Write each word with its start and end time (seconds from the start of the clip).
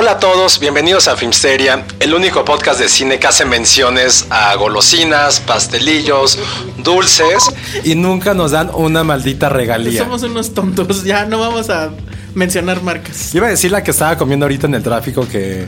Hola 0.00 0.12
a 0.12 0.18
todos, 0.18 0.58
bienvenidos 0.58 1.08
a 1.08 1.16
Filmsteria, 1.18 1.84
el 2.00 2.14
único 2.14 2.42
podcast 2.42 2.80
de 2.80 2.88
cine 2.88 3.18
que 3.18 3.26
hace 3.26 3.44
menciones 3.44 4.26
a 4.30 4.54
golosinas, 4.54 5.40
pastelillos, 5.40 6.38
dulces 6.78 7.44
y 7.84 7.96
nunca 7.96 8.32
nos 8.32 8.52
dan 8.52 8.70
una 8.72 9.04
maldita 9.04 9.50
regalía. 9.50 10.02
Somos 10.02 10.22
unos 10.22 10.54
tontos, 10.54 11.04
ya 11.04 11.26
no 11.26 11.38
vamos 11.38 11.68
a 11.68 11.90
mencionar 12.34 12.82
marcas. 12.82 13.34
Iba 13.34 13.48
a 13.48 13.50
decir 13.50 13.72
la 13.72 13.84
que 13.84 13.90
estaba 13.90 14.16
comiendo 14.16 14.46
ahorita 14.46 14.68
en 14.68 14.76
el 14.76 14.82
tráfico 14.82 15.28
que 15.28 15.66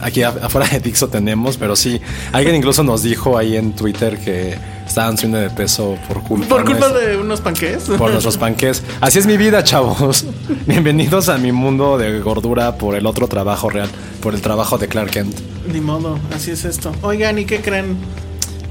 aquí 0.00 0.22
afuera 0.22 0.68
de 0.68 0.80
Dixo 0.80 1.08
tenemos, 1.08 1.56
pero 1.56 1.76
sí, 1.76 2.00
alguien 2.32 2.54
incluso 2.56 2.82
nos 2.82 3.02
dijo 3.02 3.36
ahí 3.38 3.56
en 3.56 3.72
Twitter 3.74 4.18
que 4.18 4.56
estaban 4.86 5.16
subiendo 5.16 5.38
de 5.38 5.50
peso 5.50 5.98
por 6.08 6.22
culpa 6.22 6.46
Por 6.48 6.64
culpa 6.64 6.88
nuestra. 6.88 7.08
de 7.08 7.16
unos 7.18 7.40
panqués. 7.40 7.82
por 7.84 8.10
nuestros 8.10 8.36
panques. 8.38 8.82
Así 9.00 9.18
es 9.18 9.26
mi 9.26 9.36
vida, 9.36 9.62
chavos. 9.64 10.24
Bienvenidos 10.66 11.28
a 11.28 11.36
mi 11.38 11.52
mundo 11.52 11.98
de 11.98 12.20
gordura 12.20 12.76
por 12.78 12.94
el 12.94 13.04
otro 13.06 13.28
trabajo 13.28 13.68
real, 13.68 13.88
por 14.22 14.34
el 14.34 14.40
trabajo 14.40 14.78
de 14.78 14.88
Clark 14.88 15.10
Kent. 15.10 15.36
Ni 15.72 15.80
modo, 15.80 16.18
así 16.34 16.50
es 16.52 16.64
esto. 16.64 16.92
Oigan, 17.02 17.38
¿y 17.38 17.44
qué 17.44 17.60
creen? 17.60 17.96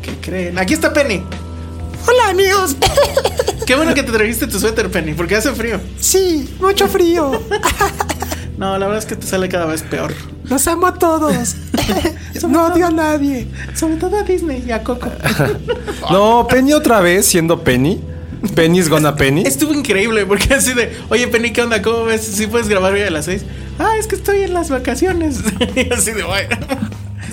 ¿Qué 0.01 0.11
creen? 0.21 0.57
Aquí 0.57 0.73
está 0.73 0.91
Penny. 0.93 1.21
Hola 2.07 2.29
amigos. 2.29 2.75
Qué 3.67 3.75
bueno 3.75 3.93
que 3.93 4.01
te 4.01 4.11
trajiste 4.13 4.47
tu 4.47 4.59
suéter, 4.59 4.89
Penny, 4.89 5.13
porque 5.13 5.35
hace 5.35 5.51
frío. 5.53 5.79
Sí, 5.99 6.55
mucho 6.59 6.87
frío. 6.87 7.31
No, 8.57 8.77
la 8.77 8.87
verdad 8.87 8.97
es 8.97 9.05
que 9.05 9.15
te 9.15 9.25
sale 9.25 9.49
cada 9.49 9.65
vez 9.65 9.83
peor. 9.83 10.13
Los 10.45 10.67
amo 10.67 10.87
a 10.87 10.93
todos. 10.93 11.55
No 12.47 12.67
odio 12.67 12.85
a 12.85 12.91
nadie. 12.91 13.47
Sobre 13.73 13.95
todo 13.95 14.19
a 14.19 14.23
Disney 14.23 14.63
y 14.67 14.71
a 14.71 14.83
Coco. 14.83 15.09
No, 16.11 16.47
Penny 16.47 16.73
otra 16.73 17.01
vez 17.01 17.25
siendo 17.25 17.63
Penny. 17.63 17.99
Penny's 18.53 18.89
gonna 18.89 19.15
Penny. 19.15 19.41
Estuvo 19.41 19.73
increíble 19.73 20.25
porque 20.25 20.53
así 20.53 20.73
de, 20.73 20.95
oye 21.09 21.27
Penny, 21.27 21.51
¿qué 21.51 21.63
onda? 21.63 21.81
¿Cómo 21.81 22.05
ves? 22.05 22.21
¿Sí 22.21 22.45
puedes 22.45 22.69
grabar 22.69 22.93
hoy 22.93 23.01
a 23.01 23.09
las 23.09 23.25
seis? 23.25 23.43
Ah, 23.79 23.95
es 23.97 24.05
que 24.07 24.15
estoy 24.15 24.41
en 24.41 24.53
las 24.53 24.69
vacaciones. 24.69 25.39
y 25.75 25.91
así 25.91 26.11
de, 26.11 26.23
bueno. 26.23 26.57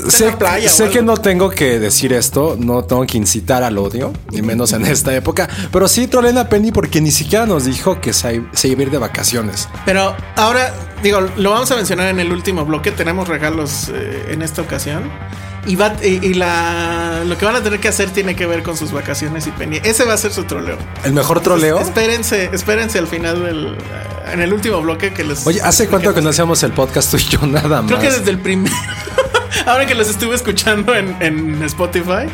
Sé, 0.08 0.32
playa, 0.32 0.70
que 0.90 1.02
no 1.02 1.16
tengo 1.16 1.50
que 1.50 1.78
decir 1.78 2.12
esto, 2.12 2.56
no 2.58 2.84
tengo 2.84 3.06
que 3.06 3.16
incitar 3.16 3.62
al 3.62 3.78
odio, 3.78 4.12
ni 4.30 4.42
menos 4.42 4.72
en 4.72 4.84
esta 4.86 5.14
época, 5.14 5.48
pero 5.72 5.88
sí 5.88 6.06
troleen 6.06 6.38
a 6.38 6.48
Penny 6.48 6.72
porque 6.72 7.00
ni 7.00 7.10
siquiera 7.10 7.46
nos 7.46 7.64
dijo 7.64 8.00
que 8.00 8.12
se, 8.12 8.42
se 8.52 8.68
iba 8.68 8.80
a 8.80 8.82
ir 8.84 8.90
de 8.90 8.98
vacaciones. 8.98 9.68
Pero 9.84 10.14
ahora, 10.36 10.74
digo, 11.02 11.20
lo 11.36 11.50
vamos 11.50 11.70
a 11.70 11.76
mencionar 11.76 12.08
en 12.08 12.20
el 12.20 12.32
último 12.32 12.64
bloque. 12.64 12.90
Tenemos 12.90 13.28
regalos 13.28 13.90
eh, 13.92 14.26
en 14.30 14.42
esta 14.42 14.62
ocasión. 14.62 15.10
Y, 15.66 15.76
va, 15.76 15.94
y, 16.02 16.20
y 16.22 16.34
la, 16.34 17.22
lo 17.24 17.38
que 17.38 17.46
van 17.46 17.56
a 17.56 17.62
tener 17.62 17.80
que 17.80 17.88
hacer 17.88 18.10
tiene 18.10 18.36
que 18.36 18.44
ver 18.44 18.62
con 18.62 18.76
sus 18.76 18.92
vacaciones 18.92 19.46
y 19.46 19.50
Penny. 19.50 19.80
Ese 19.82 20.04
va 20.04 20.12
a 20.12 20.18
ser 20.18 20.32
su 20.32 20.44
troleo. 20.44 20.76
El 21.04 21.14
mejor 21.14 21.40
troleo. 21.40 21.78
Espérense, 21.78 22.50
espérense 22.52 22.98
al 22.98 23.06
final 23.06 23.42
del. 23.42 23.76
En 24.30 24.40
el 24.40 24.52
último 24.52 24.82
bloque 24.82 25.14
que 25.14 25.24
les. 25.24 25.46
Oye, 25.46 25.62
¿hace 25.62 25.88
cuánto 25.88 26.12
que 26.12 26.20
no 26.20 26.30
hacíamos 26.30 26.62
el 26.62 26.72
podcast 26.72 27.10
tú 27.10 27.16
y 27.16 27.24
yo 27.24 27.46
nada 27.46 27.80
más? 27.80 27.86
Creo 27.90 27.98
que 27.98 28.10
desde 28.10 28.30
el 28.30 28.40
primer. 28.40 28.70
Ahora 29.66 29.86
que 29.86 29.94
los 29.94 30.08
estuve 30.08 30.34
escuchando 30.34 30.94
en, 30.94 31.16
en 31.20 31.62
Spotify. 31.62 32.26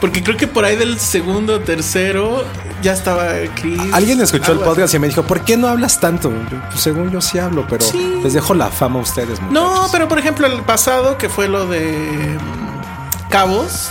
Porque 0.00 0.22
creo 0.22 0.36
que 0.36 0.46
por 0.46 0.64
ahí 0.64 0.76
del 0.76 0.98
segundo, 1.00 1.58
tercero, 1.60 2.44
ya 2.82 2.92
estaba 2.92 3.30
Chris. 3.60 3.80
Alguien 3.92 4.20
escuchó 4.20 4.52
el 4.52 4.58
así. 4.58 4.64
podcast 4.68 4.94
y 4.94 4.98
me 5.00 5.08
dijo, 5.08 5.24
¿por 5.24 5.40
qué 5.40 5.56
no 5.56 5.66
hablas 5.66 5.98
tanto? 5.98 6.30
Yo, 6.50 6.58
pues, 6.70 6.80
según 6.80 7.10
yo 7.10 7.20
sí 7.20 7.38
hablo, 7.40 7.66
pero 7.68 7.84
Sí. 7.84 8.20
les 8.22 8.32
dejo 8.32 8.54
la 8.54 8.68
fama 8.68 9.00
a 9.00 9.02
ustedes. 9.02 9.40
No, 9.50 9.88
pero 9.90 10.06
por 10.06 10.20
ejemplo, 10.20 10.46
el 10.46 10.62
pasado, 10.62 11.18
que 11.18 11.28
fue 11.28 11.48
lo 11.48 11.66
de 11.66 12.38
mm, 12.38 13.28
Cabos, 13.28 13.90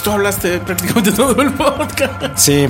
pues 0.00 0.02
tú 0.02 0.10
hablaste 0.12 0.58
prácticamente 0.60 1.12
todo 1.16 1.40
el 1.42 1.52
podcast. 1.52 2.36
Sí, 2.36 2.66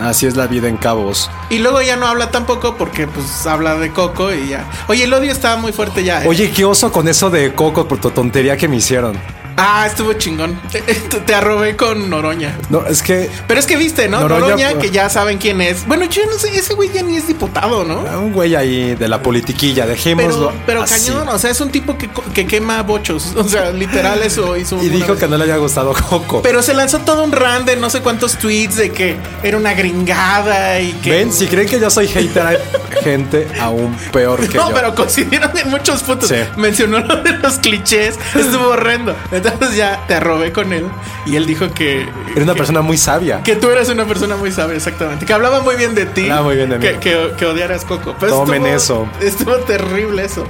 así 0.00 0.26
es 0.26 0.36
la 0.36 0.46
vida 0.46 0.68
en 0.68 0.76
Cabos. 0.76 1.30
Y 1.50 1.58
luego 1.58 1.82
ya 1.82 1.96
no 1.96 2.06
habla 2.06 2.30
tampoco 2.30 2.76
porque 2.76 3.06
pues 3.06 3.46
habla 3.46 3.76
de 3.76 3.90
Coco 3.92 4.32
y 4.32 4.48
ya. 4.48 4.64
Oye, 4.88 5.04
el 5.04 5.12
odio 5.12 5.30
estaba 5.30 5.56
muy 5.56 5.72
fuerte 5.72 6.02
ya. 6.04 6.24
¿eh? 6.24 6.28
Oye, 6.28 6.50
qué 6.50 6.64
oso 6.64 6.90
con 6.90 7.08
eso 7.08 7.28
de 7.28 7.54
Coco 7.54 7.86
por 7.86 8.00
tu 8.00 8.10
tontería 8.10 8.56
que 8.56 8.68
me 8.68 8.76
hicieron. 8.76 9.18
Ah, 9.62 9.86
estuvo 9.86 10.12
chingón. 10.14 10.58
Te, 11.26 11.34
arrobé 11.34 11.76
con 11.76 12.08
Noroña. 12.08 12.56
No, 12.70 12.86
es 12.86 13.02
que 13.02 13.30
Pero 13.46 13.60
es 13.60 13.66
que 13.66 13.76
viste, 13.76 14.08
¿no? 14.08 14.20
Noroña, 14.20 14.40
Noroña, 14.40 14.78
que 14.78 14.90
ya 14.90 15.08
saben 15.10 15.38
quién 15.38 15.60
es. 15.60 15.86
Bueno, 15.86 16.06
yo 16.06 16.22
no 16.26 16.38
sé, 16.38 16.56
ese 16.56 16.74
güey 16.74 16.90
ya 16.92 17.02
ni 17.02 17.16
es 17.16 17.26
diputado, 17.26 17.84
¿no? 17.84 18.00
un 18.20 18.32
güey 18.32 18.54
ahí 18.54 18.94
de 18.94 19.08
la 19.08 19.22
politiquilla, 19.22 19.86
dejémoslo. 19.86 20.50
Pero, 20.50 20.62
pero 20.66 20.82
así. 20.82 21.10
cañón, 21.10 21.28
o 21.28 21.38
sea, 21.38 21.50
es 21.50 21.60
un 21.60 21.70
tipo 21.70 21.98
que, 21.98 22.08
que 22.34 22.46
quema 22.46 22.82
bochos. 22.82 23.34
O 23.40 23.48
sea, 23.50 23.72
literal 23.72 24.22
eso 24.22 24.56
hizo. 24.56 24.80
Y 24.80 24.88
dijo 24.90 25.12
vez. 25.12 25.20
que 25.20 25.26
no 25.26 25.36
le 25.36 25.42
había 25.44 25.56
gustado 25.56 25.92
Coco. 25.92 26.40
Pero 26.42 26.62
se 26.62 26.72
lanzó 26.72 27.00
todo 27.00 27.24
un 27.24 27.32
run 27.32 27.64
de 27.64 27.74
no 27.76 27.90
sé 27.90 28.00
cuántos 28.00 28.36
tweets 28.36 28.76
de 28.76 28.90
que 28.90 29.16
era 29.42 29.56
una 29.56 29.74
gringada 29.74 30.80
y 30.80 30.92
que. 30.92 31.10
Ven, 31.10 31.32
si 31.32 31.46
creen 31.48 31.68
que 31.68 31.80
yo 31.80 31.90
soy 31.90 32.06
hater, 32.06 32.46
hay 32.46 32.58
gente 33.02 33.48
aún 33.58 33.96
peor 34.12 34.40
que 34.48 34.56
No, 34.56 34.68
yo. 34.68 34.74
pero 34.74 34.94
coincidieron 34.94 35.50
en 35.56 35.70
muchos 35.70 36.02
puntos. 36.02 36.28
Sí. 36.28 36.36
Mencionó 36.56 37.00
lo 37.00 37.22
de 37.22 37.32
los 37.38 37.58
clichés. 37.58 38.18
Estuvo 38.34 38.68
horrendo. 38.68 39.16
Entonces 39.32 39.49
ya 39.76 40.04
te 40.06 40.14
arrobé 40.14 40.52
con 40.52 40.72
él. 40.72 40.86
Y 41.26 41.36
él 41.36 41.46
dijo 41.46 41.70
que. 41.72 42.02
Era 42.34 42.42
una 42.44 42.52
que- 42.52 42.58
persona 42.58 42.80
muy 42.82 42.96
sabia. 42.98 43.42
Que 43.42 43.56
tú 43.56 43.68
eres 43.70 43.88
una 43.88 44.04
persona 44.06 44.36
muy 44.36 44.50
sabia, 44.52 44.76
exactamente. 44.76 45.26
Que 45.26 45.32
hablaba 45.32 45.60
muy 45.60 45.76
bien 45.76 45.94
de 45.94 46.06
ti. 46.06 46.22
Hablaba 46.22 46.42
muy 46.42 46.56
bien 46.56 46.70
de 46.70 46.78
mí. 46.78 46.84
Que, 46.84 46.98
que, 46.98 47.32
que 47.38 47.46
odiaras 47.46 47.84
Coco. 47.84 48.14
Pero 48.18 48.32
Tomen 48.32 48.66
estuvo- 48.66 49.04
eso. 49.04 49.26
Estuvo 49.26 49.54
terrible 49.64 50.24
eso. 50.24 50.46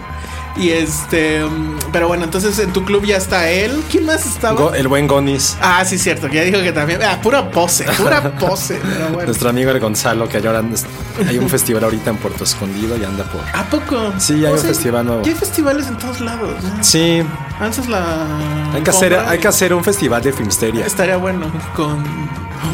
Y 0.57 0.71
este. 0.71 1.45
um, 1.45 1.77
Pero 1.93 2.09
bueno, 2.09 2.25
entonces 2.25 2.59
en 2.59 2.73
tu 2.73 2.85
club 2.85 3.05
ya 3.05 3.17
está 3.17 3.49
él. 3.49 3.83
¿Quién 3.91 4.05
más 4.05 4.27
estaba? 4.27 4.61
Go- 4.61 4.75
el 4.75 4.89
buen 4.89 5.07
Gonis. 5.07 5.57
Ah, 5.63 5.85
sí, 5.85 5.97
cierto. 5.97 6.29
Que 6.29 6.37
ya 6.37 6.43
dijo 6.43 6.59
que 6.61 6.73
también. 6.73 7.01
Ah, 7.03 7.19
pura 7.23 7.51
pose, 7.51 7.85
pura 7.97 8.21
pose. 8.39 8.79
Pero 8.83 9.09
bueno. 9.11 9.27
Nuestro 9.27 9.49
amigo 9.49 9.71
el 9.71 9.81
Gonzalo, 9.81 10.29
que 10.29 10.39
ahora 10.39 10.63
hay 11.27 11.39
un 11.39 11.49
festival 11.49 11.85
ahorita 11.85 12.11
en 12.11 12.17
Puerto 12.17 12.45
Escondido 12.45 12.97
y 12.99 13.05
anda 13.05 13.25
por. 13.25 13.41
¿A 13.55 13.65
poco? 13.65 14.13
Sí, 14.19 14.45
hay 14.45 14.53
un 14.53 14.59
festival 14.59 15.07
nuevo. 15.07 15.23
Hay 15.25 15.35
festivales 15.35 15.87
en 15.87 15.97
todos 15.99 16.21
lados. 16.21 16.63
¿no? 16.63 16.85
Sí, 16.85 17.23
Antes 17.61 17.89
la. 17.89 18.27
hay 18.75 18.83
que 18.83 18.91
hacer, 18.91 19.15
hay 19.15 19.39
que 19.39 19.49
hacer 19.49 19.73
un 19.73 19.85
festival 19.85 20.23
de 20.23 20.33
Filmsteria. 20.33 20.85
Estaría 20.85 21.17
bueno. 21.17 21.47
Con. 21.75 22.05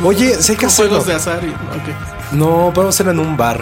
Oye, 0.03 0.35
hay 0.35 0.43
que 0.43 0.57
con 0.57 0.67
hacerlo. 0.67 0.91
juegos 0.91 1.07
de 1.07 1.15
azar. 1.15 1.41
Y. 1.45 2.35
No, 2.35 2.73
podemos 2.75 2.95
hacerlo 2.95 3.13
en 3.13 3.21
un 3.21 3.37
bar. 3.37 3.61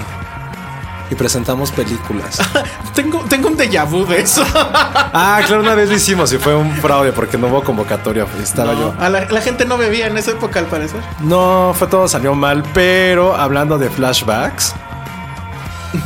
Y 1.10 1.14
presentamos 1.16 1.70
películas. 1.70 2.38
Tengo, 2.94 3.18
tengo 3.28 3.48
un 3.48 3.56
déjà 3.56 3.84
vu 3.84 4.06
de 4.06 4.20
eso. 4.20 4.42
ah, 4.54 5.40
claro, 5.46 5.62
una 5.62 5.74
vez 5.74 5.88
lo 5.90 5.96
hicimos 5.96 6.32
y 6.32 6.38
fue 6.38 6.54
un 6.54 6.70
fraude 6.76 7.12
porque 7.12 7.36
no 7.36 7.48
hubo 7.48 7.62
convocatoria. 7.62 8.24
Estaba 8.42 8.72
yo. 8.72 8.94
A 8.98 9.08
la, 9.10 9.26
la 9.26 9.40
gente 9.40 9.64
no 9.64 9.76
bebía 9.76 10.06
en 10.06 10.16
esa 10.16 10.30
época, 10.30 10.60
al 10.60 10.66
parecer. 10.66 11.00
No, 11.20 11.74
fue 11.76 11.88
todo 11.88 12.06
salió 12.08 12.34
mal, 12.34 12.62
pero 12.72 13.34
hablando 13.36 13.78
de 13.78 13.90
flashbacks, 13.90 14.74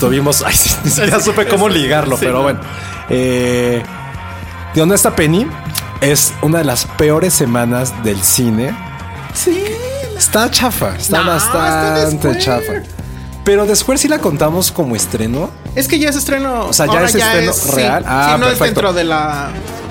tuvimos. 0.01 0.43
Ay, 0.43 0.55
siquiera 0.55 1.21
supe 1.23 1.47
cómo 1.47 1.69
ligarlo, 1.69 2.17
Sí, 2.17 2.25
pero 2.25 2.39
no. 2.39 2.43
bueno. 2.43 2.61
Eh, 3.11 3.83
¿De 4.75 4.81
dónde 4.81 4.95
está 4.97 5.15
Penny? 5.15 5.47
es 6.01 6.33
una 6.43 6.59
de 6.59 6.65
las 6.65 6.87
peores 6.87 7.35
semanas 7.35 7.93
del 8.05 8.23
cine. 8.23 8.75
Sí. 9.35 9.65
Está 10.17 10.51
chafa, 10.51 10.97
está 10.97 11.23
No, 11.23 11.27
bastante 11.31 12.39
chafa. 12.39 12.73
Pero 13.49 13.65
The 13.65 13.77
Square 13.77 13.97
sí 13.97 14.09
la 14.09 14.19
contamos 14.19 14.71
como 14.71 14.95
estreno. 14.95 15.49
Es 15.75 15.89
que 15.89 15.99
ya 15.99 16.11
es 16.11 16.17
estreno. 16.17 16.67
O 16.67 16.73
sea, 16.75 16.85
ya 16.85 16.93
ahora 16.93 17.07
es 17.07 17.15
estreno 17.15 17.53
real. 17.75 18.05
Ah, 18.07 18.33
sí, 18.35 18.41
no 18.41 18.47
es 18.47 18.59
perfecto. 18.59 18.65
dentro 18.65 18.93
de 18.93 19.05
la. 19.05 19.49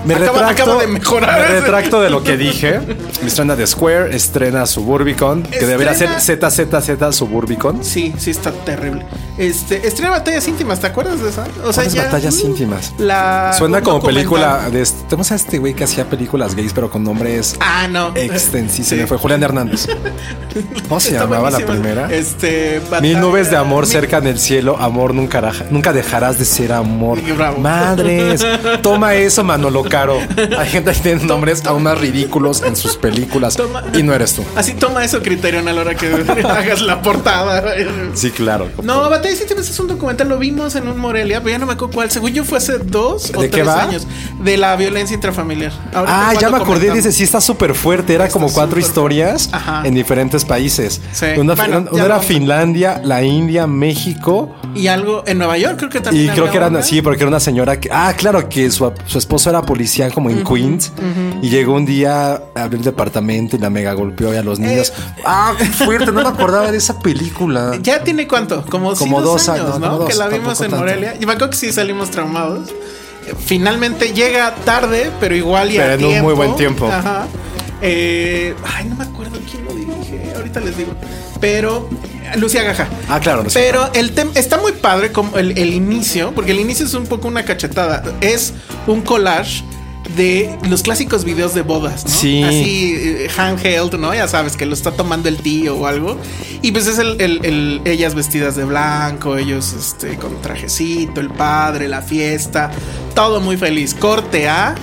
Me 0.07 0.15
acaba, 0.15 0.47
retracto, 0.49 0.79
de 0.79 0.87
mejorar. 0.87 1.39
me 1.39 1.59
retracto 1.59 2.01
de 2.01 2.09
lo 2.09 2.23
que 2.23 2.37
dije. 2.37 2.79
Estrena 3.25 3.55
The 3.55 3.67
Square, 3.67 4.15
estrena 4.15 4.65
Suburbicon, 4.65 5.43
que 5.43 5.65
debería 5.65 5.93
ser 5.93 6.09
Estrena- 6.09 6.49
ZZZ 6.49 7.15
Suburbicon. 7.15 7.83
Sí, 7.83 8.13
sí, 8.17 8.31
está 8.31 8.51
terrible. 8.51 9.05
Este, 9.37 9.85
estrena 9.87 10.11
batallas 10.11 10.47
íntimas, 10.47 10.79
¿te 10.79 10.87
acuerdas 10.87 11.21
de 11.21 11.29
esa? 11.29 11.43
O 11.63 11.71
¿Cuáles 11.71 11.95
batallas 11.95 12.35
uh, 12.41 12.47
íntimas? 12.47 12.93
La, 12.97 13.53
Suena 13.55 13.77
un 13.79 13.83
como 13.83 13.97
documental. 13.97 14.15
película 14.15 14.69
de 14.71 14.81
este, 14.81 14.97
¿cómo 15.09 15.23
se 15.23 15.29
llama 15.31 15.41
este 15.43 15.57
güey 15.59 15.73
que 15.75 15.83
hacía 15.83 16.05
películas 16.09 16.55
gays 16.55 16.73
pero 16.73 16.89
con 16.89 17.03
nombres 17.03 17.55
Ah, 17.59 17.87
no. 17.87 18.13
Sí. 18.67 18.95
Me 18.95 19.05
fue 19.07 19.17
Julián 19.17 19.43
Hernández. 19.43 19.87
¿Cómo 20.87 20.99
se 20.99 21.09
Está 21.09 21.23
llamaba 21.25 21.51
la 21.51 21.59
primera? 21.59 22.11
Este, 22.11 22.79
batalla- 22.79 23.01
Mil 23.01 23.19
nubes 23.19 23.51
de 23.51 23.57
amor 23.57 23.83
Mil- 23.83 23.91
cerca 23.91 24.17
en 24.17 24.27
el 24.27 24.39
cielo, 24.39 24.77
amor 24.79 25.13
nunca, 25.13 25.51
nunca 25.69 25.93
dejarás 25.93 26.39
de 26.39 26.45
ser 26.45 26.71
amor. 26.73 27.19
Madres, 27.59 28.45
toma 28.81 29.13
eso, 29.15 29.43
Manolo 29.43 29.83
Caro. 29.97 30.19
Hay 30.59 30.67
gente 30.69 30.91
que 30.91 30.99
tiene 30.99 31.23
nombres 31.23 31.65
aún 31.65 31.83
más 31.83 31.97
ridículos 31.99 32.61
en 32.61 32.75
sus 32.75 32.95
películas 32.97 33.55
Toma- 33.55 33.83
y 33.97 34.03
no 34.03 34.13
eres 34.13 34.33
tú. 34.33 34.43
Así 34.55 34.73
toma 34.73 35.03
eso, 35.03 35.21
Criterion, 35.23 35.67
a 35.67 35.73
la 35.73 35.81
hora 35.81 35.95
que 35.95 36.07
hagas 36.47 36.81
la 36.81 37.01
portada. 37.01 37.63
Sí, 38.13 38.29
claro. 38.31 38.69
No, 38.83 39.09
Batallas 39.09 39.41
Íntimas 39.41 39.69
es 39.69 39.79
un 39.79 39.87
documental, 39.87 40.29
lo 40.29 40.37
vimos 40.37 40.75
en 40.75 40.87
un 40.87 40.99
Morelia, 40.99 41.39
pero 41.39 41.51
ya 41.51 41.57
no 41.59 41.65
me 41.65 41.73
acuerdo 41.73 41.93
cuál. 41.95 42.11
Según 42.11 42.31
yo 42.31 42.43
fue 42.43 42.59
hace 42.59 42.77
dos 42.77 43.31
o 43.35 43.41
¿De 43.41 43.49
tres 43.49 43.67
años. 43.67 44.07
De 44.43 44.57
la 44.57 44.75
violencia 44.75 45.15
intrafamiliar. 45.15 45.71
Ahorita 45.93 46.29
Ah, 46.29 46.33
ya 46.39 46.49
me 46.49 46.57
acordé, 46.57 46.91
dice, 46.93 47.11
sí 47.11 47.23
está 47.23 47.41
súper 47.41 47.73
fuerte. 47.73 48.13
Era 48.13 48.29
como 48.29 48.51
cuatro 48.51 48.79
historias 48.79 49.49
fuerte. 49.49 49.87
En 49.87 49.93
diferentes 49.95 50.45
países. 50.45 51.01
Sí. 51.11 51.25
Una, 51.37 51.55
Bueno, 51.55 51.85
una 51.91 51.97
ya 51.97 52.05
era. 52.05 52.19
Finlandia, 52.19 53.01
la 53.03 53.23
India, 53.23 53.65
México. 53.67 54.55
Y 54.75 54.87
algo 54.87 55.23
en 55.25 55.37
Nueva 55.39 55.57
York, 55.57 55.77
creo 55.77 55.89
que 55.89 56.01
también. 56.01 56.25
Y 56.27 56.29
creo 56.29 56.51
que 56.51 56.57
era 56.57 56.67
una. 56.67 56.79
así, 56.79 57.01
porque 57.01 57.21
era 57.23 57.29
una 57.29 57.39
señora 57.39 57.79
que. 57.79 57.89
Ah, 57.91 58.13
claro, 58.17 58.47
que 58.49 58.69
su, 58.69 58.91
su 59.05 59.17
esposo 59.17 59.49
era 59.49 59.61
policía 59.61 59.76
como 60.13 60.29
en 60.29 60.43
Queens. 60.43 60.91
Y 61.41 61.49
llegó 61.49 61.73
un 61.73 61.85
día 61.85 62.41
a 62.55 62.63
abrir 62.63 62.79
el 62.79 62.85
departamento 62.85 63.55
y 63.55 63.59
la 63.59 63.69
mega 63.69 63.93
golpeó 63.93 64.29
a 64.37 64.41
los 64.43 64.59
niños. 64.59 64.93
ah, 65.25 65.53
qué 65.57 65.65
fuerte, 65.65 66.07
no 66.11 66.21
me 66.23 66.29
acordaba 66.29 66.71
de 66.71 66.77
esa 66.77 66.99
película. 66.99 67.77
¿Ya 67.81 68.03
tiene 68.03 68.27
cuánto? 68.27 68.65
Como, 68.65 68.95
sí, 68.95 69.03
Como 69.03 69.21
dos, 69.21 69.45
dos 69.45 69.49
años, 69.49 69.79
¿no? 69.79 69.87
como 69.87 69.97
dos, 69.99 70.09
que 70.09 70.15
la 70.15 70.27
vimos 70.27 70.59
en 70.61 70.71
tanto. 70.71 70.77
Morelia. 70.77 71.15
Y 71.19 71.25
me 71.25 71.33
acuerdo 71.33 71.51
que 71.51 71.57
sí 71.57 71.71
salimos 71.71 72.09
traumados. 72.11 72.69
Eh, 73.27 73.33
Finalmente 73.45 74.13
llega 74.13 74.55
tarde, 74.65 75.11
pero 75.19 75.35
igual 75.35 75.71
y 75.71 75.77
Pero 75.77 75.89
a 75.91 75.93
en 75.93 76.05
un 76.05 76.21
muy 76.21 76.33
buen 76.33 76.55
tiempo. 76.55 76.87
Ajá. 76.87 77.27
Eh, 77.81 78.55
ay, 78.75 78.85
no 78.85 78.95
me 78.95 79.03
acuerdo 79.03 79.39
quién 79.49 79.65
lo 79.65 79.73
dirige. 79.73 80.33
Ahorita 80.35 80.59
les 80.59 80.77
digo. 80.77 80.93
Pero 81.39 81.89
Lucia 82.37 82.63
Gaja. 82.63 82.87
Ah, 83.07 83.19
claro, 83.19 83.43
Lucia 83.43 83.61
Pero 83.61 83.91
el 83.93 84.11
tema 84.13 84.31
está 84.35 84.57
muy 84.57 84.71
padre 84.71 85.11
como 85.11 85.37
el, 85.37 85.57
el 85.57 85.73
inicio, 85.73 86.31
porque 86.33 86.51
el 86.51 86.59
inicio 86.59 86.85
es 86.85 86.93
un 86.93 87.05
poco 87.05 87.27
una 87.27 87.43
cachetada. 87.45 88.03
Es 88.21 88.53
un 88.87 89.01
collage 89.01 89.63
de 90.15 90.57
los 90.69 90.83
clásicos 90.83 91.25
videos 91.25 91.53
de 91.53 91.61
bodas, 91.61 92.05
¿no? 92.05 92.09
Sí. 92.11 92.41
Así 92.41 92.95
eh, 92.97 93.29
handheld, 93.37 93.95
¿no? 93.95 94.13
Ya 94.15 94.27
sabes 94.27 94.55
que 94.55 94.65
lo 94.65 94.73
está 94.73 94.91
tomando 94.91 95.27
el 95.29 95.37
tío 95.37 95.75
o 95.75 95.85
algo. 95.85 96.17
Y 96.63 96.71
pues 96.71 96.87
es 96.87 96.97
el, 96.97 97.19
el- 97.21 97.45
el- 97.45 97.81
ellas 97.85 98.15
vestidas 98.15 98.55
de 98.55 98.63
blanco, 98.63 99.37
ellos 99.37 99.73
este, 99.77 100.15
con 100.17 100.41
trajecito, 100.41 101.19
el 101.21 101.29
padre, 101.29 101.87
la 101.89 102.01
fiesta, 102.01 102.71
todo 103.13 103.41
muy 103.41 103.57
feliz. 103.57 103.93
Corte 103.93 104.47
A. 104.49 104.73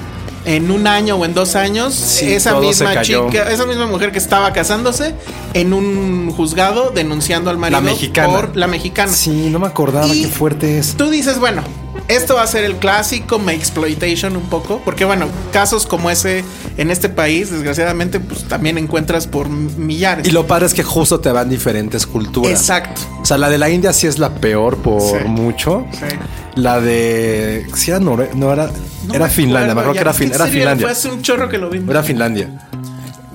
En 0.46 0.70
un 0.70 0.86
año 0.86 1.16
o 1.16 1.24
en 1.24 1.32
dos 1.32 1.56
años, 1.56 1.94
Sí, 1.94 2.32
esa 2.32 2.58
misma 2.60 3.00
chica, 3.02 3.50
esa 3.50 3.64
misma 3.64 3.86
mujer 3.86 4.12
que 4.12 4.18
estaba 4.18 4.52
casándose 4.52 5.14
en 5.54 5.72
un 5.72 6.30
juzgado 6.32 6.90
denunciando 6.94 7.48
al 7.50 7.56
marido 7.56 7.80
La 7.80 7.86
mexicana. 7.86 8.28
por 8.28 8.56
la 8.56 8.66
mexicana. 8.66 9.10
Sí, 9.12 9.48
no 9.50 9.58
me 9.58 9.66
acordaba, 9.66 10.06
Y- 10.06 10.22
qué 10.22 10.28
fuerte 10.28 10.78
es. 10.78 10.96
Tú 10.96 11.08
dices, 11.08 11.38
bueno, 11.38 11.62
esto 12.08 12.34
va 12.34 12.42
a 12.42 12.46
ser 12.46 12.64
el 12.64 12.76
clásico 12.76 13.38
me 13.38 13.54
exploitation 13.54 14.36
un 14.36 14.48
poco, 14.48 14.80
porque 14.84 15.04
bueno, 15.04 15.26
casos 15.52 15.86
como 15.86 16.10
ese 16.10 16.44
en 16.76 16.90
este 16.90 17.08
país, 17.08 17.50
desgraciadamente, 17.50 18.20
pues 18.20 18.44
también 18.44 18.78
encuentras 18.78 19.26
por 19.26 19.48
millares. 19.48 20.26
Y 20.26 20.30
lo 20.30 20.46
padre 20.46 20.66
es 20.66 20.74
que 20.74 20.82
justo 20.82 21.20
te 21.20 21.30
van 21.30 21.48
diferentes 21.48 22.06
culturas. 22.06 22.52
Exacto. 22.52 23.00
O 23.22 23.24
sea, 23.24 23.38
la 23.38 23.48
de 23.48 23.58
la 23.58 23.70
India 23.70 23.92
sí 23.92 24.06
es 24.06 24.18
la 24.18 24.34
peor 24.34 24.76
por 24.78 25.00
Sí. 25.00 25.24
mucho. 25.26 25.86
Sí. 25.92 26.16
La 26.56 26.80
de. 26.80 27.66
Sí, 27.74 27.90
era 27.90 28.00
Nore- 28.00 28.32
no 28.34 28.52
era. 28.52 28.70
No 29.06 29.14
era 29.14 29.26
me 29.26 29.30
Finlandia, 29.30 29.74
me 29.74 29.80
acuerdo 29.80 29.92
que 29.94 29.98
era, 30.00 30.12
fin- 30.14 30.32
era 30.32 30.46
Finlandia. 30.46 30.86
Fue 30.86 30.92
hace 30.92 31.08
un 31.08 31.20
chorro 31.20 31.48
que 31.48 31.58
lo 31.58 31.68
vimos. 31.68 31.90
Era 31.90 32.02
Finlandia. 32.02 32.48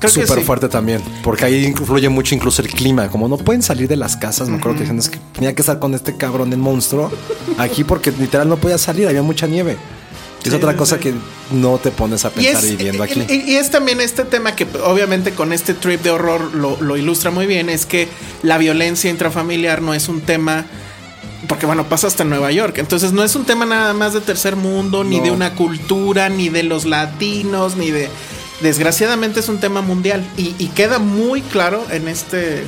Súper 0.08 0.40
sí. 0.40 0.46
fuerte 0.46 0.70
también. 0.70 1.02
Porque 1.24 1.46
ahí 1.46 1.66
influye 1.66 2.08
mucho 2.10 2.34
incluso 2.36 2.62
el 2.62 2.70
clima. 2.70 3.10
Como 3.10 3.28
no 3.28 3.38
pueden 3.38 3.62
salir 3.62 3.88
de 3.88 3.96
las 3.98 4.16
casas, 4.16 4.48
me 4.50 4.58
acuerdo 4.58 4.78
que 4.80 4.86
decían 4.86 5.12
que 5.12 5.20
tenía 5.34 5.54
que 5.54 5.62
estar 5.62 5.80
con 5.80 5.94
este 5.94 6.16
cabrón 6.16 6.50
del 6.50 6.60
monstruo 6.60 7.12
aquí 7.58 7.84
porque 7.84 8.12
literal 8.12 8.48
no 8.48 8.58
podía 8.58 8.78
salir, 8.78 9.08
había 9.08 9.22
mucha 9.22 9.48
nieve. 9.48 9.78
Es 10.44 10.52
Sí, 10.52 10.56
otra 10.56 10.78
cosa 10.78 10.96
sí. 10.96 11.02
que 11.02 11.14
no 11.52 11.80
te 11.80 11.92
pones 11.92 12.24
a 12.24 12.30
Y 12.30 12.46
pensar 12.46 12.64
es, 12.64 12.70
viviendo 12.78 13.04
aquí. 13.04 13.22
y- 13.28 13.52
y 13.52 13.56
es 13.58 13.72
también 13.72 14.00
este 14.00 14.24
tema 14.24 14.56
que 14.56 14.66
obviamente 14.86 15.32
con 15.32 15.52
este 15.52 15.74
trip 15.74 16.02
de 16.02 16.12
horror 16.12 16.54
lo, 16.56 16.80
lo 16.82 16.96
ilustra 16.96 17.30
muy 17.30 17.46
bien, 17.46 17.68
es 17.70 17.86
que 17.86 18.08
la 18.42 18.58
violencia 18.58 19.10
intrafamiliar 19.10 19.82
no 19.82 19.94
es 19.94 20.08
un 20.08 20.22
tema, 20.22 20.66
porque 21.50 21.66
bueno, 21.66 21.90
pasa 21.90 22.08
hasta 22.08 22.24
en 22.24 22.30
Nueva 22.30 22.54
York, 22.54 22.78
entonces 22.78 23.12
no 23.12 23.22
es 23.26 23.36
un 23.36 23.44
tema 23.44 23.66
nada 23.66 23.94
más 23.94 24.14
de 24.14 24.22
tercer 24.22 24.56
mundo, 24.56 25.04
ni 25.04 25.20
de 25.20 25.30
una 25.32 25.56
cultura, 25.56 26.30
ni 26.30 26.48
de 26.48 26.64
los 26.64 26.86
latinos, 26.86 27.76
ni 27.76 27.92
de... 27.92 28.08
Desgraciadamente 28.62 29.40
es 29.40 29.50
un 29.50 29.60
tema 29.60 29.82
mundial 29.82 30.26
y, 30.38 30.56
y 30.60 30.68
queda 30.68 31.00
muy 31.00 31.42
claro 31.42 31.86
en 31.92 32.08
este... 32.08 32.64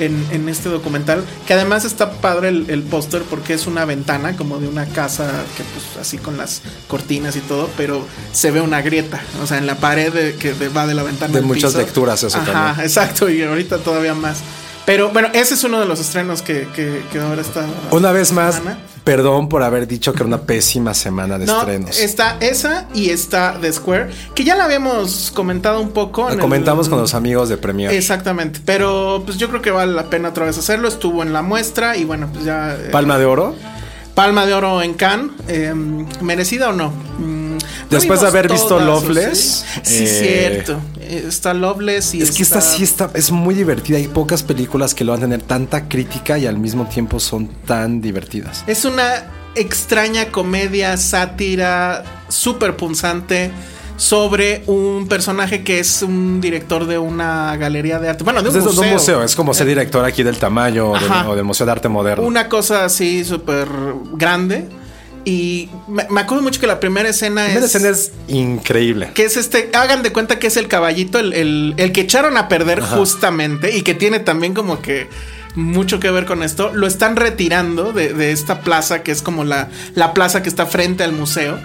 En, 0.00 0.24
en 0.30 0.48
este 0.48 0.68
documental, 0.68 1.24
que 1.44 1.54
además 1.54 1.84
está 1.84 2.12
padre 2.12 2.50
el, 2.50 2.70
el 2.70 2.84
póster 2.84 3.22
porque 3.22 3.52
es 3.52 3.66
una 3.66 3.84
ventana 3.84 4.36
como 4.36 4.60
de 4.60 4.68
una 4.68 4.86
casa 4.86 5.28
que 5.56 5.64
pues 5.64 5.96
así 6.00 6.18
con 6.18 6.36
las 6.36 6.62
cortinas 6.86 7.34
y 7.34 7.40
todo, 7.40 7.68
pero 7.76 8.06
se 8.30 8.52
ve 8.52 8.60
una 8.60 8.80
grieta, 8.80 9.20
o 9.42 9.46
sea, 9.48 9.58
en 9.58 9.66
la 9.66 9.74
pared 9.78 10.12
de- 10.12 10.36
que 10.36 10.52
de- 10.54 10.68
va 10.68 10.86
de 10.86 10.94
la 10.94 11.02
ventana. 11.02 11.32
De 11.32 11.40
al 11.40 11.44
muchas 11.46 11.72
piso. 11.72 11.78
lecturas 11.84 12.22
eso 12.22 12.38
Ajá, 12.38 12.52
también. 12.52 12.86
exacto, 12.86 13.28
y 13.28 13.42
ahorita 13.42 13.78
todavía 13.78 14.14
más. 14.14 14.38
Pero 14.88 15.10
bueno, 15.10 15.28
ese 15.34 15.52
es 15.52 15.64
uno 15.64 15.78
de 15.80 15.84
los 15.84 16.00
estrenos 16.00 16.40
que, 16.40 16.66
que, 16.74 17.02
que 17.12 17.20
ahora 17.20 17.42
está. 17.42 17.66
Una 17.90 18.10
vez 18.10 18.32
más, 18.32 18.54
semana. 18.54 18.78
perdón 19.04 19.50
por 19.50 19.62
haber 19.62 19.86
dicho 19.86 20.14
que 20.14 20.20
era 20.20 20.26
una 20.26 20.40
pésima 20.40 20.94
semana 20.94 21.36
de 21.36 21.44
No, 21.44 21.58
estrenos. 21.58 21.98
está 21.98 22.38
esa 22.40 22.86
y 22.94 23.10
está 23.10 23.58
The 23.60 23.70
Square, 23.70 24.08
que 24.34 24.44
ya 24.44 24.56
la 24.56 24.64
habíamos 24.64 25.30
comentado 25.34 25.82
un 25.82 25.90
poco. 25.90 26.30
El- 26.30 26.38
comentamos 26.38 26.88
con 26.88 26.98
los 26.98 27.12
amigos 27.12 27.50
de 27.50 27.58
Premiere. 27.58 27.94
Exactamente, 27.94 28.60
pero 28.64 29.22
pues 29.26 29.36
yo 29.36 29.50
creo 29.50 29.60
que 29.60 29.70
vale 29.70 29.92
la 29.92 30.08
pena 30.08 30.30
otra 30.30 30.46
vez 30.46 30.56
hacerlo. 30.56 30.88
Estuvo 30.88 31.22
en 31.22 31.34
la 31.34 31.42
muestra 31.42 31.94
y 31.98 32.04
bueno, 32.04 32.30
pues 32.32 32.46
ya. 32.46 32.74
eh, 32.74 32.88
Palma 32.90 33.18
de 33.18 33.26
Oro. 33.26 33.54
Palma 34.14 34.46
de 34.46 34.54
Oro 34.54 34.80
en 34.82 34.94
Cannes, 34.94 35.32
eh, 35.48 35.72
¿merecida 36.22 36.70
o 36.70 36.72
no? 36.72 36.88
Mm, 37.18 37.58
Después 37.90 38.20
de 38.22 38.26
haber 38.26 38.50
visto 38.50 38.68
todas, 38.68 38.82
¿o 38.82 38.86
Loveless, 38.86 39.64
Sí, 39.84 39.98
Sí, 39.98 40.04
eh, 40.06 40.48
cierto. 40.64 40.80
Eh, 41.08 41.24
Está 41.28 41.54
Loveless 41.54 42.14
y 42.14 42.22
Es 42.22 42.30
que 42.32 42.42
esta 42.42 42.60
sí 42.60 42.82
está, 42.84 43.10
es 43.14 43.30
muy 43.30 43.54
divertida. 43.54 43.96
Hay 43.96 44.08
pocas 44.08 44.42
películas 44.42 44.94
que 44.94 45.04
lo 45.04 45.12
van 45.12 45.20
a 45.20 45.24
tener 45.24 45.42
tanta 45.42 45.88
crítica 45.88 46.38
y 46.38 46.46
al 46.46 46.58
mismo 46.58 46.86
tiempo 46.86 47.18
son 47.18 47.48
tan 47.66 48.00
divertidas. 48.00 48.62
Es 48.66 48.84
una 48.84 49.24
extraña 49.54 50.26
comedia, 50.30 50.96
sátira, 50.96 52.04
súper 52.28 52.76
punzante 52.76 53.50
sobre 53.96 54.62
un 54.66 55.08
personaje 55.08 55.64
que 55.64 55.80
es 55.80 56.02
un 56.02 56.40
director 56.40 56.86
de 56.86 56.98
una 56.98 57.56
galería 57.56 57.98
de 57.98 58.10
arte. 58.10 58.22
Bueno, 58.22 58.42
de 58.42 58.50
un 58.50 58.56
Es 58.56 58.62
de- 58.62 58.70
museo. 58.70 58.84
un 58.84 58.92
museo, 58.92 59.22
es 59.24 59.34
como 59.34 59.52
ser 59.54 59.66
director 59.66 60.04
aquí 60.04 60.22
del 60.22 60.36
tamaño 60.38 60.92
o 60.92 60.98
del, 60.98 61.10
o 61.26 61.34
del 61.34 61.44
Museo 61.44 61.66
de 61.66 61.72
Arte 61.72 61.88
Moderno. 61.88 62.24
Una 62.24 62.48
cosa 62.48 62.84
así 62.84 63.24
súper 63.24 63.66
grande. 64.12 64.68
Y 65.28 65.68
me, 65.88 66.06
me 66.08 66.20
acuerdo 66.22 66.42
mucho 66.42 66.58
que 66.58 66.66
la 66.66 66.80
primera 66.80 67.08
escena 67.08 67.42
La 67.42 67.48
primera 67.48 67.66
es... 67.66 67.74
escena 67.74 67.90
es 67.94 68.12
increíble. 68.28 69.10
Que 69.14 69.24
es 69.24 69.36
este, 69.36 69.70
hagan 69.74 70.02
de 70.02 70.10
cuenta 70.12 70.38
que 70.38 70.46
es 70.46 70.56
el 70.56 70.68
caballito, 70.68 71.18
el, 71.18 71.32
el- 71.34 71.74
el 71.76 71.92
que 71.92 72.00
echaron 72.02 72.36
a 72.38 72.48
perder 72.48 72.80
justamente 72.80 73.76
y 73.76 73.82
que 73.82 73.94
tiene 73.94 74.20
también 74.20 74.54
como 74.54 74.80
que 74.80 75.08
mucho 75.54 76.00
que 76.00 76.10
ver 76.10 76.24
con 76.24 76.42
esto. 76.42 76.70
Lo 76.72 76.86
están 76.86 77.16
retirando 77.16 77.92
de, 77.92 78.14
de 78.14 78.32
esta 78.32 78.60
plaza 78.60 79.02
que 79.02 79.10
es 79.12 79.20
como 79.20 79.44
la, 79.44 79.68
la 79.94 80.14
plaza 80.14 80.42
que 80.42 80.48
está 80.48 80.64
frente 80.66 81.04
al 81.04 81.12
museo. 81.12 81.58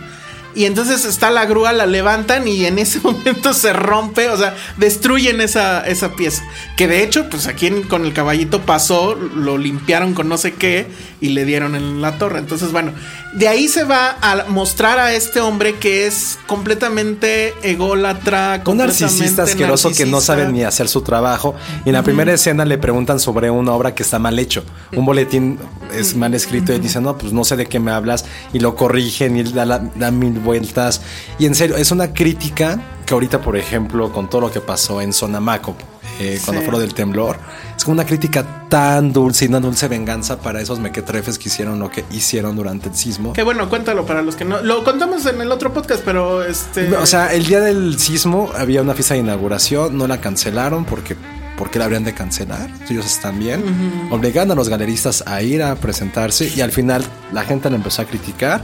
Y 0.56 0.66
entonces 0.66 1.04
está 1.06 1.32
la 1.32 1.46
grúa, 1.48 1.74
la 1.74 1.88
levantan 1.88 2.48
y 2.48 2.66
en 2.66 2.78
ese 2.78 3.00
momento 3.04 3.54
se 3.56 3.74
rompe, 3.74 4.30
o 4.30 4.38
sea, 4.38 4.56
destruyen 4.78 5.42
esa, 5.42 5.82
esa 5.88 6.16
pieza. 6.16 6.44
Que 6.78 6.88
de 6.88 7.02
hecho, 7.02 7.28
pues 7.30 7.48
aquí 7.48 7.68
en- 7.68 7.84
con 7.84 8.06
el 8.06 8.14
caballito 8.14 8.62
pasó, 8.62 9.16
lo 9.16 9.58
limpiaron 9.58 10.14
con 10.14 10.30
no 10.30 10.38
sé 10.38 10.54
qué 10.54 10.86
y 11.22 11.30
le 11.30 11.46
dieron 11.46 11.76
en 11.76 12.02
la 12.02 12.20
torre. 12.20 12.38
Entonces, 12.38 12.72
bueno, 12.72 12.92
de 13.36 13.48
ahí 13.48 13.68
se 13.68 13.84
va 13.84 14.18
a 14.22 14.46
mostrar 14.50 15.00
a 15.00 15.14
este 15.14 15.40
hombre 15.40 15.76
que 15.80 16.06
es 16.08 16.38
completamente 16.48 17.54
ególatra, 17.64 18.62
Un 18.66 18.78
narcisista 18.78 19.44
completamente 19.44 19.52
asqueroso 19.52 19.90
que 19.92 20.06
no 20.06 20.12
narcisista. 20.18 20.22
sabe 20.42 20.52
ni 20.52 20.64
hacer 20.64 20.88
su 20.88 21.02
trabajo. 21.02 21.56
Y 21.86 21.90
en 21.90 21.94
la 21.94 22.04
primera 22.04 22.34
escena 22.34 22.66
le 22.66 22.78
preguntan 22.78 23.20
sobre 23.20 23.50
una 23.50 23.72
obra 23.74 23.96
que 23.96 24.04
está 24.04 24.20
mal 24.20 24.38
hecho. 24.40 24.64
Un 24.96 25.06
boletín 25.06 25.60
es 25.94 26.16
mal 26.16 26.34
escrito 26.34 26.74
y 26.74 26.80
dice, 26.80 27.02
no, 27.02 27.18
pues 27.18 27.34
no 27.34 27.44
sé 27.44 27.56
de 27.56 27.66
qué 27.66 27.80
me 27.80 27.92
hablas. 27.92 28.26
Y 28.54 28.60
lo 28.60 28.76
corrigen 28.76 29.38
y 29.38 29.44
da, 29.44 29.66
la- 29.66 29.80
da 29.80 30.12
mil 30.12 30.34
vueltas. 30.40 31.02
Y 31.40 31.46
en 31.46 31.56
serio, 31.56 31.76
es 31.78 31.92
una 31.92 32.14
crítica 32.14 32.80
que 33.06 33.14
ahorita, 33.14 33.42
por 33.42 33.58
ejemplo, 33.58 34.12
con 34.14 34.30
todo 34.30 34.42
lo 34.42 34.52
que 34.52 34.62
pasó 34.62 35.02
en 35.02 35.12
Sonamaco, 35.14 35.76
eh, 36.20 36.40
cuando 36.44 36.62
Sí. 36.62 36.66
fue 36.66 36.72
lo 36.74 36.80
del 36.80 36.94
temblor, 36.94 37.38
es 37.76 37.84
como 37.84 37.94
una 37.94 38.06
crítica 38.06 38.68
tan 38.70 39.12
dulce 39.14 39.46
y 39.46 39.48
una 39.48 39.60
dulce 39.60 39.88
venganza 39.88 40.40
para 40.40 40.62
esos 40.62 40.80
mequetrefes 40.80 41.38
que 41.40 41.50
hicieron 41.50 41.80
lo 41.80 41.90
que 41.90 42.06
hicieron 42.12 42.56
durante 42.56 42.90
el 42.90 42.96
sismo. 42.96 43.34
Que 43.34 43.44
bueno, 43.44 43.70
cuéntalo 43.70 44.06
para 44.06 44.22
los 44.22 44.36
que 44.36 44.46
no. 44.46 44.62
Lo 44.62 44.84
contamos 44.84 45.26
en 45.26 45.42
el 45.42 45.52
otro 45.52 45.74
podcast, 45.74 46.02
pero 46.04 46.44
este. 46.44 46.96
O 46.98 47.06
sea, 47.06 47.34
el 47.34 47.46
día 47.46 47.60
del 47.62 48.00
sismo 48.00 48.52
había 48.58 48.82
una 48.82 48.94
fiesta 48.94 49.14
de 49.16 49.22
inauguración, 49.22 49.98
no 49.98 50.08
la 50.08 50.22
cancelaron 50.22 50.86
porque 50.86 51.16
porque 51.58 51.78
la 51.78 51.86
habrían 51.86 52.04
de 52.04 52.14
cancelar. 52.16 52.68
Ellos 52.90 53.06
están 53.06 53.38
bien. 53.38 53.64
Obligando 54.10 54.54
a 54.54 54.56
los 54.58 54.70
galeristas 54.70 55.24
a 55.28 55.42
ir 55.44 55.62
a 55.62 55.76
presentarse 55.76 56.52
y 56.54 56.62
al 56.62 56.72
final 56.72 57.06
la 57.32 57.44
gente 57.44 57.70
la 57.70 57.76
empezó 57.76 58.02
a 58.02 58.06
criticar. 58.06 58.64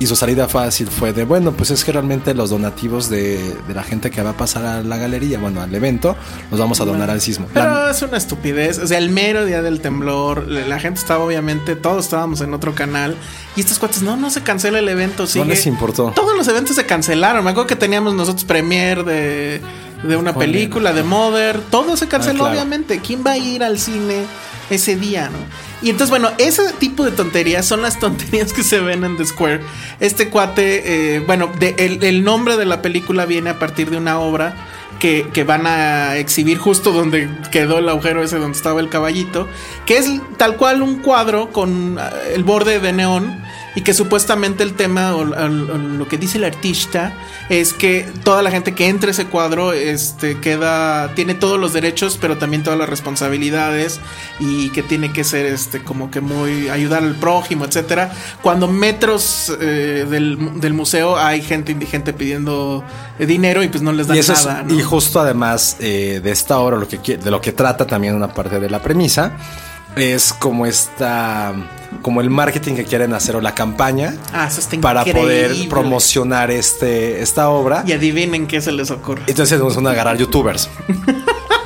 Y 0.00 0.06
su 0.08 0.16
salida 0.16 0.48
fácil 0.48 0.88
fue 0.88 1.12
de, 1.12 1.24
bueno, 1.24 1.52
pues 1.52 1.70
es 1.70 1.84
que 1.84 1.92
realmente 1.92 2.34
los 2.34 2.50
donativos 2.50 3.08
de, 3.08 3.54
de 3.68 3.74
la 3.74 3.84
gente 3.84 4.10
que 4.10 4.20
va 4.22 4.30
a 4.30 4.36
pasar 4.36 4.64
a 4.64 4.82
la 4.82 4.96
galería, 4.96 5.38
bueno, 5.38 5.62
al 5.62 5.72
evento, 5.72 6.16
los 6.50 6.58
vamos 6.58 6.80
a 6.80 6.84
donar 6.84 7.10
al 7.10 7.20
sismo. 7.20 7.46
La- 7.54 7.62
Pero 7.62 7.88
es 7.90 8.02
una 8.02 8.16
estupidez. 8.16 8.78
O 8.80 8.86
sea, 8.88 8.98
el 8.98 9.10
mero 9.10 9.44
día 9.44 9.62
del 9.62 9.80
temblor, 9.80 10.48
la 10.48 10.80
gente 10.80 10.98
estaba 10.98 11.22
obviamente, 11.24 11.76
todos 11.76 12.04
estábamos 12.06 12.40
en 12.40 12.52
otro 12.54 12.74
canal. 12.74 13.14
Y 13.54 13.60
estos 13.60 13.78
cuates, 13.78 14.02
no, 14.02 14.16
no 14.16 14.30
se 14.30 14.42
cancela 14.42 14.80
el 14.80 14.88
evento. 14.88 15.28
Sigue. 15.28 15.44
les 15.44 15.64
importó. 15.66 16.12
Todos 16.14 16.36
los 16.36 16.48
eventos 16.48 16.74
se 16.74 16.84
cancelaron. 16.86 17.44
Me 17.44 17.52
acuerdo 17.52 17.68
que 17.68 17.76
teníamos 17.76 18.14
nosotros 18.14 18.44
premier 18.44 19.04
de, 19.04 19.60
de 20.02 20.16
una 20.16 20.32
Joder. 20.32 20.50
película, 20.50 20.92
de 20.92 21.04
Mother. 21.04 21.60
Todo 21.70 21.96
se 21.96 22.08
canceló, 22.08 22.46
Ah, 22.46 22.48
claro. 22.48 22.52
obviamente. 22.52 22.98
¿Quién 22.98 23.22
va 23.24 23.30
a 23.32 23.38
ir 23.38 23.62
al 23.62 23.78
cine 23.78 24.24
ese 24.70 24.96
día, 24.96 25.30
no? 25.30 25.38
Y 25.82 25.90
entonces, 25.90 26.10
bueno, 26.10 26.30
ese 26.38 26.72
tipo 26.74 27.04
de 27.04 27.10
tonterías 27.10 27.66
son 27.66 27.82
las 27.82 27.98
tonterías 27.98 28.52
que 28.52 28.62
se 28.62 28.80
ven 28.80 29.04
en 29.04 29.16
The 29.16 29.26
Square. 29.26 29.60
Este 30.00 30.30
cuate, 30.30 31.16
eh, 31.16 31.20
bueno, 31.20 31.50
el, 31.60 32.02
el 32.02 32.24
nombre 32.24 32.56
de 32.56 32.64
la 32.64 32.80
película 32.80 33.26
viene 33.26 33.50
a 33.50 33.58
partir 33.58 33.90
de 33.90 33.98
una 33.98 34.18
obra 34.18 34.54
que, 34.98 35.28
que 35.32 35.44
van 35.44 35.66
a 35.66 36.16
exhibir 36.16 36.58
justo 36.58 36.92
donde 36.92 37.28
quedó 37.50 37.78
el 37.78 37.88
agujero 37.88 38.22
ese 38.22 38.38
donde 38.38 38.56
estaba 38.56 38.80
el 38.80 38.88
caballito, 38.88 39.48
que 39.86 39.98
es 39.98 40.10
tal 40.36 40.56
cual 40.56 40.82
un 40.82 41.00
cuadro 41.00 41.50
con 41.50 41.98
ah, 41.98 42.10
el 42.32 42.44
borde 42.44 42.80
de 42.80 42.92
neón 42.92 43.42
y 43.76 43.80
que 43.82 43.92
supuestamente 43.94 44.62
el 44.62 44.74
tema 44.74 45.14
o, 45.16 45.22
o- 45.22 45.44
o 45.44 45.48
lo 45.78 46.06
que 46.08 46.16
dice 46.18 46.38
el 46.38 46.44
artista 46.44 47.12
es 47.48 47.72
que 47.72 48.06
toda 48.22 48.42
la 48.42 48.50
gente 48.50 48.72
que 48.74 48.88
entre 48.88 49.08
a 49.08 49.12
ese 49.12 49.26
cuadro 49.26 49.72
este 49.72 50.38
queda 50.40 51.12
tiene 51.14 51.34
todos 51.34 51.58
los 51.58 51.72
derechos 51.72 52.16
pero 52.20 52.38
también 52.38 52.62
todas 52.62 52.78
las 52.78 52.88
responsabilidades 52.88 54.00
y 54.40 54.70
que 54.70 54.82
tiene 54.82 55.12
que 55.12 55.24
ser 55.24 55.46
este 55.46 55.82
como 55.82 56.10
que 56.10 56.20
muy 56.20 56.68
ayudar 56.68 57.02
al 57.02 57.16
prójimo 57.16 57.64
etcétera 57.64 58.12
cuando 58.42 58.68
metros 58.68 59.52
eh, 59.60 60.06
del, 60.08 60.60
del 60.60 60.72
museo 60.74 61.16
hay 61.18 61.42
gente 61.42 61.72
indigente 61.72 62.12
pidiendo 62.12 62.84
dinero 63.18 63.62
y 63.62 63.68
pues 63.68 63.82
no 63.82 63.92
les 63.92 64.06
dan 64.06 64.16
y, 64.16 64.20
eso 64.20 64.32
es- 64.34 64.46
nada 64.46 64.62
¿no? 64.62 64.74
y 64.74 64.82
justo 64.82 65.20
además 65.20 65.76
eh, 65.80 66.20
de 66.22 66.30
esta 66.30 66.58
obra, 66.58 66.76
lo 66.76 66.86
que, 66.88 66.98
de 67.16 67.30
lo 67.30 67.40
que 67.40 67.52
trata 67.52 67.86
también 67.86 68.14
una 68.14 68.32
parte 68.32 68.60
de 68.60 68.68
la 68.70 68.80
premisa, 68.82 69.32
es 69.96 70.32
como 70.32 70.66
esta, 70.66 71.54
como 72.02 72.20
el 72.20 72.30
marketing 72.30 72.74
que 72.74 72.84
quieren 72.84 73.14
hacer 73.14 73.36
o 73.36 73.40
la 73.40 73.54
campaña 73.54 74.14
ah 74.32 74.46
eso 74.48 74.60
está 74.60 74.76
para 74.80 75.04
poder 75.04 75.68
promocionar 75.68 76.50
este, 76.50 77.22
esta 77.22 77.48
obra. 77.48 77.84
y 77.86 77.92
adivinen 77.92 78.46
qué 78.46 78.60
se 78.60 78.72
les 78.72 78.90
ocurre 78.90 79.22
Entonces 79.26 79.60
van 79.60 79.86
a 79.86 79.90
agarrar 79.90 80.16
youtubers. 80.16 80.68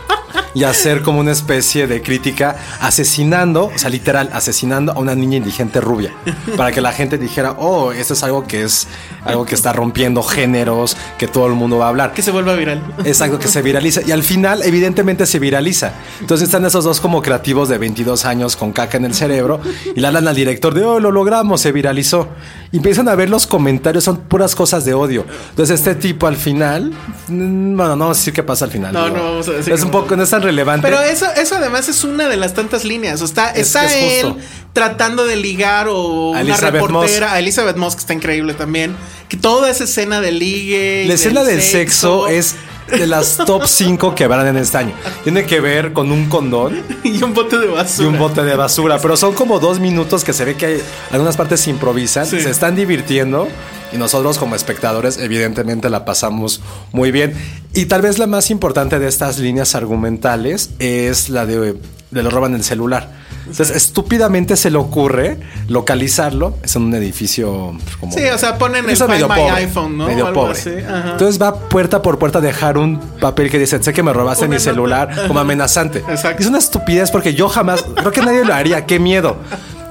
Y 0.59 0.65
hacer 0.65 1.03
como 1.03 1.21
una 1.21 1.31
especie 1.31 1.87
de 1.87 2.03
crítica 2.03 2.57
asesinando, 2.81 3.67
o 3.67 3.79
sea, 3.79 3.91
literal, 3.91 4.29
asesinando 4.33 4.91
a 4.91 4.99
una 4.99 5.15
niña 5.15 5.37
indigente 5.37 5.81
rubia. 5.81 6.13
Para 6.57 6.73
que 6.73 6.81
la 6.81 6.91
gente 6.91 7.17
dijera, 7.17 7.53
oh, 7.59 7.93
esto 7.93 8.15
es 8.15 8.25
algo 8.25 8.45
que 8.45 8.65
es 8.65 8.89
algo 9.25 9.47
que 9.47 9.55
está 9.55 9.73
rompiendo 9.73 10.21
géneros, 10.25 10.97
que 11.17 11.29
todo 11.29 11.47
el 11.47 11.53
mundo 11.53 11.79
va 11.79 11.87
a 11.87 11.89
hablar. 11.91 12.13
que 12.13 12.23
se 12.23 12.33
vuelva 12.33 12.57
viral 12.57 12.83
Es 13.05 13.21
algo 13.21 13.39
que 13.39 13.47
se 13.47 13.63
viraliza. 13.63 14.01
Y 14.05 14.11
al 14.11 14.25
final, 14.25 14.63
evidentemente, 14.65 15.27
se 15.27 15.39
viraliza. 15.39 15.93
Entonces 16.21 16.49
están 16.49 16.65
esos 16.65 16.83
dos 16.83 17.01
como 17.01 17.23
creativos 17.23 17.69
de 17.69 17.79
22 17.79 18.25
años 18.25 18.57
con 18.57 18.73
caca 18.73 18.97
en 18.97 19.05
el 19.05 19.15
cerebro 19.15 19.61
y 19.95 20.01
le 20.01 20.07
hablan 20.09 20.27
al 20.27 20.35
director 20.35 20.75
de, 20.75 20.85
oh, 20.85 20.99
lo 20.99 21.13
logramos, 21.13 21.61
se 21.61 21.71
viralizó. 21.71 22.29
Y 22.71 22.77
empiezan 22.79 23.09
a 23.09 23.15
ver 23.15 23.31
los 23.31 23.47
comentarios, 23.47 24.05
son 24.05 24.19
puras 24.19 24.55
cosas 24.55 24.85
de 24.85 24.93
odio. 24.93 25.25
Entonces 25.51 25.81
este 25.81 25.95
tipo 25.95 26.27
al 26.27 26.37
final, 26.37 26.93
mm, 27.29 27.77
bueno, 27.77 27.97
no 27.97 28.05
vamos 28.05 28.19
a 28.19 28.21
decir 28.21 28.35
qué 28.35 28.43
pasa 28.43 28.67
al 28.67 28.71
final. 28.71 28.93
No, 28.93 29.09
no 29.09 29.23
vamos 29.23 29.49
a 29.49 29.53
decir 29.53 29.73
Es 29.73 29.83
un 29.83 29.91
poco, 29.91 30.15
no 30.17 30.23
es 30.23 30.29
tan 30.31 30.43
relevante. 30.43 30.87
Pero 30.87 31.01
eso, 31.01 31.27
eso 31.37 31.57
además 31.57 31.89
es 31.89 32.05
una 32.05 32.29
de 32.29 32.37
las 32.37 32.53
tantas 32.53 32.85
líneas. 32.85 33.23
O 33.23 33.25
está, 33.25 33.51
Es- 33.51 33.69
está 33.69 33.87
es 33.87 34.25
él 34.25 34.35
tratando 34.75 35.25
de 35.25 35.37
ligar 35.37 35.89
o 35.89 36.29
A 36.29 36.31
una 36.31 36.41
Elizabeth 36.43 36.83
reportera, 36.83 37.33
a 37.33 37.39
Elizabeth 37.39 37.77
Moss, 37.77 37.95
que 37.95 38.01
está 38.01 38.13
increíble 38.13 38.53
también. 38.55 38.95
Que 39.29 39.37
toda 39.39 39.71
esa 39.71 39.85
escena 39.85 40.21
de 40.21 40.33
ligue. 40.33 41.05
La 41.09 41.15
escena 41.15 41.45
del 41.45 41.63
sexo 41.63 42.29
es 42.29 42.55
de 42.91 43.07
las 43.07 43.37
top 43.37 43.67
5 43.67 44.15
que 44.15 44.27
verán 44.27 44.47
en 44.49 44.57
este 44.57 44.79
año. 44.79 44.93
Tiene 45.25 45.45
que 45.45 45.61
ver 45.61 45.93
con 45.93 46.11
un 46.13 46.29
condón 46.29 46.83
y 47.05 47.23
un 47.23 47.35
bote 47.35 47.59
de 47.59 47.67
y 47.67 47.71
basura. 47.71 48.09
un 48.09 48.19
bote 48.19 48.43
de 48.43 48.57
basura. 48.57 48.99
Pero 49.01 49.17
son 49.17 49.35
como 49.35 49.59
dos 49.61 49.79
minutos 49.81 50.25
que 50.25 50.33
se 50.33 50.45
ve 50.45 50.57
que 50.57 50.67
hay 50.67 50.83
algunas 51.11 51.37
partes 51.37 51.61
se 51.61 51.71
improvisan, 51.71 52.27
Sí. 52.27 52.41
se 52.41 52.51
están 52.51 52.77
divirtiendo. 52.77 53.49
Y 53.91 53.97
nosotros 53.97 54.37
como 54.37 54.55
espectadores 54.55 55.17
evidentemente 55.17 55.89
la 55.89 56.05
pasamos 56.05 56.61
muy 56.93 57.11
bien. 57.11 57.33
Y 57.73 57.87
tal 57.87 58.03
vez 58.03 58.19
la 58.19 58.27
más 58.27 58.51
importante 58.51 58.99
de 58.99 59.09
estas 59.09 59.39
líneas 59.39 59.75
argumentales 59.75 60.71
es 60.79 61.31
la 61.31 61.47
de, 61.47 61.75
de 62.11 62.23
lo 62.23 62.29
roban 62.31 62.55
el 62.55 62.63
celular. 62.65 63.11
Entonces 63.51 63.75
estúpidamente 63.75 64.57
se 64.57 64.71
le 64.71 64.79
ocurre 64.79 65.39
localizarlo. 65.69 66.55
Es 66.63 66.77
en 66.77 66.83
un 66.83 66.95
edificio 66.95 67.75
pues, 67.83 67.97
como... 67.97 68.13
Sí, 68.13 68.23
o 68.25 68.39
sea, 68.39 68.59
ponen 68.59 68.89
el 68.89 68.97
Find 68.97 69.11
medio 69.11 69.29
My 69.29 69.37
pobre, 69.37 69.51
iPhone, 69.53 69.99
¿no? 69.99 70.07
Medio 70.07 70.25
O 70.25 70.29
algo 70.29 70.41
pobre. 70.43 70.59
así. 70.59 70.71
Entonces 70.71 71.41
va 71.41 71.55
puerta 71.55 72.03
por 72.03 72.19
puerta 72.19 72.39
a 72.39 72.43
dejar 72.43 72.79
un 72.79 72.99
papel 73.21 73.51
que 73.51 73.59
dice, 73.59 73.83
sé 73.83 73.93
que 73.93 74.03
me 74.03 74.13
robaste 74.13 74.45
Una 74.45 74.51
mi 74.51 74.57
nota. 74.57 74.71
celular 74.71 75.27
como 75.27 75.41
amenazante. 75.41 76.01
Exacto. 76.09 76.43
Es 76.43 76.49
una 76.49 76.59
estupidez 76.59 77.11
porque 77.11 77.35
yo 77.35 77.49
jamás, 77.49 77.85
creo 77.97 78.13
que 78.13 78.21
nadie 78.21 78.45
lo 78.45 78.55
haría, 78.55 78.87
qué 78.87 78.99
miedo. 78.99 79.37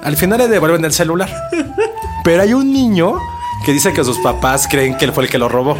Al 0.03 0.15
final 0.15 0.37
le 0.39 0.47
devuelven 0.47 0.85
el 0.85 0.93
celular. 0.93 1.29
Pero 2.23 2.41
hay 2.43 2.53
un 2.53 2.71
niño 2.71 3.15
que 3.65 3.73
dice 3.73 3.91
que 3.93 4.03
sus 4.03 4.17
papás 4.19 4.67
creen 4.69 4.97
que 4.97 5.05
él 5.05 5.13
fue 5.13 5.23
el 5.23 5.29
que 5.29 5.37
lo 5.37 5.49
robó. 5.49 5.75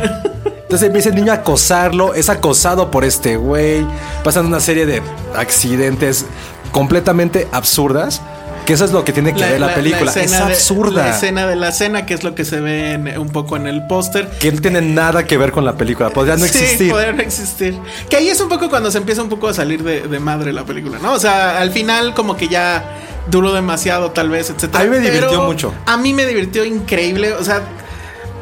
Entonces 0.64 0.88
empieza 0.88 1.10
el 1.10 1.16
niño 1.16 1.32
a 1.32 1.36
acosarlo, 1.36 2.14
es 2.14 2.28
acosado 2.30 2.92
por 2.92 3.06
este 3.06 3.38
güey, 3.38 3.86
pasan 4.24 4.48
una 4.48 4.60
serie 4.60 4.86
de 4.86 5.02
accidentes 5.34 6.26
completamente 6.72 7.48
absurdas, 7.52 8.22
que 8.66 8.74
eso 8.74 8.84
es 8.84 8.92
lo 8.92 9.06
que 9.06 9.14
tiene 9.14 9.34
que 9.34 9.40
ver 9.46 9.62
la, 9.62 9.74
película. 9.74 10.12
es 10.14 10.30
de- 10.32 10.38
absurda. 10.38 11.04
la 11.06 11.10
escena 11.16 11.48
de 11.48 11.56
la 11.56 11.72
cena, 11.72 12.06
que 12.06 12.14
es 12.14 12.24
lo 12.26 12.36
que 12.36 12.44
se 12.44 12.60
ve 12.60 12.94
en- 12.94 13.18
un 13.18 13.30
poco 13.30 13.56
en 13.56 13.66
el 13.66 13.88
póster. 13.88 14.30
que 14.40 14.52
no 14.52 14.60
tiene 14.60 14.82
nada 14.82 15.26
que 15.26 15.38
ver 15.38 15.52
con 15.54 15.64
la 15.64 15.78
película, 15.78 16.10
podría 16.10 16.36
no 16.36 16.46
Sí, 16.46 16.58
existir. 16.58 16.92
podría 16.92 17.14
no 17.14 17.22
existir. 17.22 17.78
Que 18.10 18.18
ahí 18.18 18.28
es 18.28 18.42
un 18.42 18.50
poco 18.50 18.70
cuando 18.70 18.92
se 18.92 18.98
empieza 18.98 19.22
un 19.24 19.30
poco 19.30 19.48
a 19.48 19.54
salir 19.54 19.84
de, 19.84 20.02
de 20.02 20.20
madre 20.20 20.52
la 20.52 20.66
película, 20.66 21.00
¿no? 21.02 21.14
O 21.14 21.20
sea, 21.20 21.60
al 21.62 21.72
final 21.72 22.14
como 22.14 22.36
que 22.36 22.50
ya 22.50 22.84
duró 23.32 23.54
demasiado 23.54 24.12
tal 24.12 24.30
vez, 24.30 24.50
etcétera. 24.50 24.82
A 24.82 24.84
mí 24.84 24.90
me 24.90 25.00
divirtió 25.00 25.30
Pero 25.30 25.44
mucho. 25.46 25.74
A 25.86 25.96
mí 25.98 26.14
me 26.14 26.26
divirtió 26.26 26.66
increíble, 26.66 27.32
o 27.34 27.44
sea, 27.46 27.62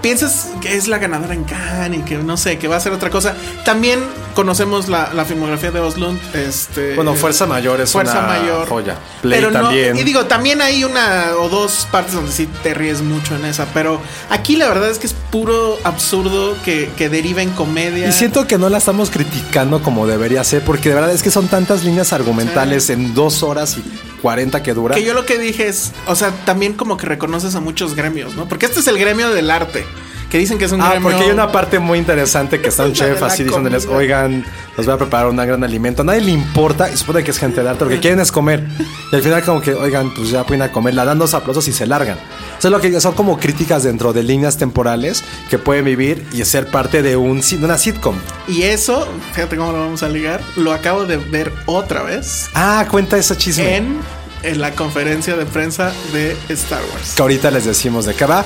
piensas 0.06 0.50
que 0.62 0.76
es 0.76 0.88
la 0.88 1.00
ganadora 1.00 1.34
en 1.34 1.46
Cannes 1.46 2.02
y 2.02 2.04
que 2.04 2.16
no 2.20 2.38
sé, 2.38 2.60
que 2.60 2.68
va 2.68 2.76
a 2.76 2.80
ser 2.80 2.92
otra 2.94 3.10
cosa. 3.10 3.34
También 3.64 4.00
conocemos 4.36 4.88
la, 4.88 5.12
la 5.16 5.26
filmografía 5.26 5.72
de 5.72 5.80
Oslund, 5.80 6.20
este 6.36 6.94
Bueno, 6.94 7.16
Fuerza 7.16 7.48
Mayor 7.48 7.82
es 7.82 7.92
Fuerza 7.92 8.20
una 8.20 8.28
Mayor. 8.28 8.68
joya. 8.70 8.98
Play 9.24 9.40
Pero 9.40 9.50
no- 9.50 9.62
también. 9.64 9.98
y 9.98 10.04
digo, 10.04 10.26
también 10.26 10.62
hay 10.62 10.84
una 10.84 11.32
o 11.40 11.50
dos 11.50 11.88
partes 11.92 12.14
donde 12.14 12.32
sí 12.32 12.48
te 12.62 12.76
ríes 12.76 13.02
mucho 13.02 13.36
en 13.36 13.46
esa. 13.46 13.66
Pero 13.74 14.00
aquí 14.30 14.56
la 14.58 14.68
verdad 14.68 14.92
es 14.92 15.00
que 15.00 15.08
es 15.08 15.16
puro 15.32 15.80
absurdo 15.84 16.56
que, 16.64 16.92
que 16.96 17.10
deriva 17.10 17.42
en 17.42 17.50
comedia. 17.50 18.08
Y 18.08 18.12
siento 18.12 18.46
que 18.46 18.60
no 18.60 18.70
la 18.70 18.78
estamos 18.78 19.10
criticando 19.10 19.82
como 19.82 20.06
debería 20.06 20.44
ser, 20.44 20.62
porque 20.64 20.90
de 20.90 20.96
verdad 20.96 21.12
es 21.14 21.24
que 21.24 21.32
son 21.32 21.48
tantas 21.48 21.84
líneas 21.84 22.14
argumentales 22.14 22.92
en 22.92 23.16
dos 23.16 23.42
horas 23.42 23.76
y 23.80 23.84
40 24.22 24.64
que 24.64 24.74
dura. 24.74 24.96
Que 24.96 25.04
yo 25.04 25.14
lo 25.14 25.26
que 25.26 25.38
dije 25.38 25.68
es, 25.68 25.92
o 26.08 26.16
sea, 26.16 26.32
también 26.46 26.74
como 26.74 26.98
que 26.98 27.06
reconoces 27.06 27.56
a 27.56 27.60
muchos 27.60 27.96
gremios, 27.96 28.36
¿no? 28.36 28.48
Porque 28.48 28.66
este 28.66 28.80
es 28.80 28.88
el 28.88 28.98
gremio 28.98 29.30
del 29.30 29.52
arte. 29.52 29.86
Que 30.36 30.40
dicen 30.40 30.58
que 30.58 30.66
es 30.66 30.74
un 30.74 30.82
Ah, 30.82 30.90
gremio. 30.90 31.12
porque 31.12 31.24
hay 31.24 31.32
una 31.32 31.50
parte 31.50 31.80
muy 31.80 31.98
interesante 31.98 32.60
que 32.60 32.68
está 32.68 32.84
un 32.84 32.92
chef 32.94 33.24
así 33.24 33.46
diciéndoles, 33.46 33.86
oigan, 33.86 34.44
nos 34.76 34.86
voy 34.86 34.94
a 34.96 34.98
preparar 34.98 35.28
un 35.30 35.38
gran 35.38 35.64
alimento. 35.64 36.02
A 36.02 36.06
nadie 36.06 36.20
le 36.20 36.32
importa 36.32 36.92
y 36.92 36.98
supone 36.98 37.24
que 37.24 37.32
es 37.32 37.38
gente 37.38 37.64
de 37.64 37.70
arte, 37.70 37.86
lo 37.86 37.90
que 37.90 38.02
quieren 38.02 38.20
es 38.20 38.34
comer. 38.34 38.62
Y 39.14 39.16
al 39.16 39.22
final 39.22 39.42
como 39.44 39.62
que, 39.62 39.74
oigan, 39.74 40.14
pues 40.14 40.32
ya 40.32 40.44
pueden 40.46 40.62
a 40.64 40.74
comer, 40.74 40.94
la 40.94 41.06
dan 41.06 41.20
dos 41.20 41.34
aplausos 41.34 41.66
y 41.70 41.72
se 41.72 41.88
largan. 41.88 42.18
Eso 42.60 42.68
es 42.68 42.72
lo 42.74 42.82
que 42.82 43.00
son 43.00 43.14
como 43.14 43.40
críticas 43.40 43.84
dentro 43.84 44.12
de 44.12 44.24
líneas 44.24 44.58
temporales 44.58 45.24
que 45.50 45.58
pueden 45.58 45.86
vivir 45.86 46.28
y 46.34 46.44
ser 46.44 46.68
parte 46.70 47.02
de, 47.02 47.16
un, 47.16 47.40
de 47.40 47.56
una 47.64 47.78
sitcom. 47.78 48.18
Y 48.50 48.64
eso, 48.64 49.08
fíjate 49.32 49.56
cómo 49.56 49.72
lo 49.72 49.80
vamos 49.80 50.04
a 50.04 50.10
ligar, 50.10 50.42
lo 50.58 50.74
acabo 50.74 51.06
de 51.06 51.16
ver 51.16 51.54
otra 51.66 52.04
vez 52.04 52.50
Ah, 52.54 52.86
cuenta 52.92 53.16
ese 53.18 53.38
chisme. 53.38 53.78
en 53.78 54.00
en 54.46 54.62
la 54.62 54.72
conferencia 54.72 55.36
de 55.36 55.46
prensa 55.46 55.92
de 56.14 56.36
Star 56.50 56.82
Wars. 56.94 57.14
Que 57.16 57.22
ahorita 57.22 57.52
les 57.52 57.66
decimos 57.66 58.06
de 58.06 58.14
qué 58.14 58.26
va. 58.26 58.44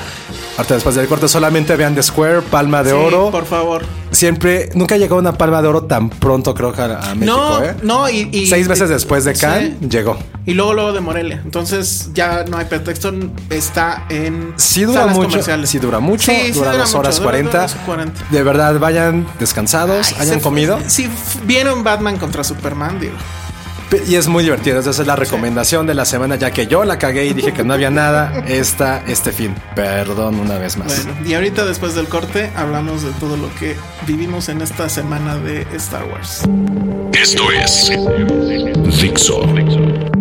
Ahorita 0.58 0.74
después 0.76 0.96
del 0.96 1.08
corte 1.08 1.28
solamente 1.28 1.76
vean 1.76 1.96
The 1.96 2.04
Square, 2.04 2.42
Palma 2.42 2.84
de 2.84 2.92
Sí, 2.92 2.96
Oro. 2.96 3.32
por 3.32 3.46
favor. 3.46 3.86
Siempre, 4.12 4.70
nunca 4.74 4.98
llegó 4.98 5.18
una 5.18 5.38
Palma 5.38 5.62
de 5.62 5.68
Oro 5.70 5.84
tan 5.84 6.10
pronto 6.10 6.54
creo 6.54 6.74
que 6.74 6.82
a, 6.82 7.12
a 7.12 7.16
México, 7.16 7.38
no, 7.38 7.64
¿eh? 7.64 7.76
no, 7.84 8.10
y, 8.10 8.28
y- 8.32 8.48
Seis 8.48 8.68
meses 8.68 8.90
después 8.90 9.24
de 9.24 9.36
Sí. 9.36 9.42
Cannes 9.42 9.74
llegó. 9.90 10.18
Y 10.46 10.54
luego, 10.54 10.74
luego 10.74 10.94
de 10.94 11.00
Morelia. 11.00 11.42
Entonces 11.46 12.10
ya 12.14 12.44
no 12.46 12.58
hay 12.58 12.66
pretexto. 12.66 13.14
Está 13.50 14.06
en. 14.10 14.54
Sí 14.58 14.84
dura 14.84 15.02
salas 15.02 15.16
mucho, 15.16 15.30
comerciales. 15.30 15.70
sí 15.70 15.78
dura 15.80 16.00
mucho, 16.00 16.32
Sí, 16.32 16.52
dura 16.52 16.72
dos 16.74 16.88
mucho, 16.88 17.00
horas 17.00 17.16
dura 17.18 17.26
40. 17.30 17.62
dos 17.62 17.72
horas 17.74 17.86
40. 17.86 18.26
De 18.32 18.44
verdad, 18.44 18.80
vayan 18.80 19.28
descansados, 19.40 20.14
Ay, 20.18 20.22
hayan 20.28 20.40
comido. 20.40 20.80
Sí, 20.88 21.04
f- 21.06 21.40
vieron 21.46 21.84
Batman 21.84 22.18
contra 22.18 22.44
Superman, 22.44 23.00
digo. 23.00 23.14
Y 24.08 24.16
es 24.16 24.28
muy 24.28 24.44
divertido. 24.44 24.80
Esa 24.80 24.90
es 24.92 25.06
la 25.06 25.16
recomendación 25.16 25.88
de 25.88 25.94
la 25.94 26.06
semana, 26.06 26.36
ya 26.36 26.52
que 26.52 26.68
yo 26.68 26.84
la 26.84 26.98
cagué 26.98 27.26
y 27.26 27.34
dije 27.34 27.54
que 27.54 27.64
no 27.64 27.74
había 27.74 27.90
nada 27.90 28.44
esta, 28.48 29.04
este 29.08 29.32
fin. 29.32 29.56
Perdón 29.76 30.40
una 30.40 30.58
vez 30.58 30.78
más. 30.78 31.06
Bueno, 31.06 31.28
y 31.28 31.34
ahorita 31.34 31.66
después 31.66 31.96
del 31.96 32.08
corte 32.08 32.52
hablamos 32.56 33.04
de 33.04 33.12
todo 33.14 33.38
lo 33.38 33.54
que 33.56 33.76
vivimos 34.06 34.50
en 34.50 34.62
esta 34.62 34.90
semana 34.90 35.38
de 35.38 35.66
Star 35.74 36.06
Wars. 36.06 36.44
Esto 37.14 37.52
es 37.52 37.92
Dixo. 39.02 40.19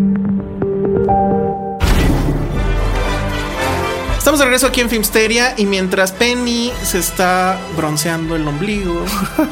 Estamos 4.29 4.41
de 4.41 4.45
regreso 4.45 4.67
aquí 4.67 4.83
en 4.83 4.91
Filmsteria 4.91 5.55
y 5.57 5.65
mientras 5.65 6.13
Penny 6.13 6.71
se 6.83 6.99
está 6.99 7.59
bronceando 7.79 8.37
el 8.37 8.47
ombligo, 8.47 9.03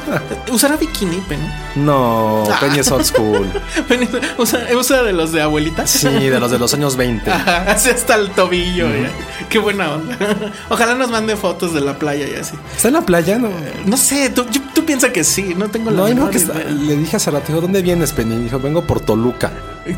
usará 0.51 0.77
bikini, 0.77 1.17
Penny. 1.27 1.47
No, 1.77 2.43
Ah. 2.47 2.57
Penny 2.59 2.77
es 2.77 2.91
old 2.91 3.03
school. 3.03 3.47
Penny 3.87 4.07
usa, 4.37 4.67
usa 4.79 5.01
de 5.01 5.13
los 5.13 5.31
de 5.31 5.41
abuelita. 5.41 5.87
Sí, 5.87 6.07
de 6.07 6.39
los 6.39 6.51
de 6.51 6.59
los 6.59 6.75
años 6.75 6.95
20. 6.95 7.31
Ajá, 7.31 7.63
así 7.71 7.89
hasta 7.89 8.13
el 8.17 8.29
tobillo. 8.29 8.87
ya. 8.87 9.09
Qué 9.49 9.57
buena 9.57 9.93
onda. 9.93 10.15
Ojalá 10.69 10.93
nos 10.93 11.09
mande 11.09 11.35
fotos 11.35 11.73
de 11.73 11.81
la 11.81 11.97
playa 11.97 12.27
y 12.27 12.35
así. 12.35 12.53
¿Está 12.75 12.89
en 12.89 12.93
la 12.93 13.01
playa? 13.01 13.39
No. 13.39 13.49
No 13.87 13.97
sé, 13.97 14.29
tú, 14.29 14.45
tú 14.75 14.85
piensas 14.85 15.09
que 15.09 15.23
sí, 15.23 15.55
no 15.57 15.69
tengo 15.69 15.89
la 15.89 15.97
No, 15.97 16.03
no, 16.03 16.09
menor 16.09 16.29
que 16.29 16.37
está- 16.37 16.53
le 16.53 16.95
dije 16.97 17.15
hace 17.15 17.31
rato, 17.31 17.45
dijo, 17.47 17.61
¿dónde 17.61 17.81
vienes, 17.81 18.13
Penny? 18.13 18.35
Dijo, 18.43 18.59
vengo 18.59 18.83
por 18.83 18.99
Toluca. 18.99 19.51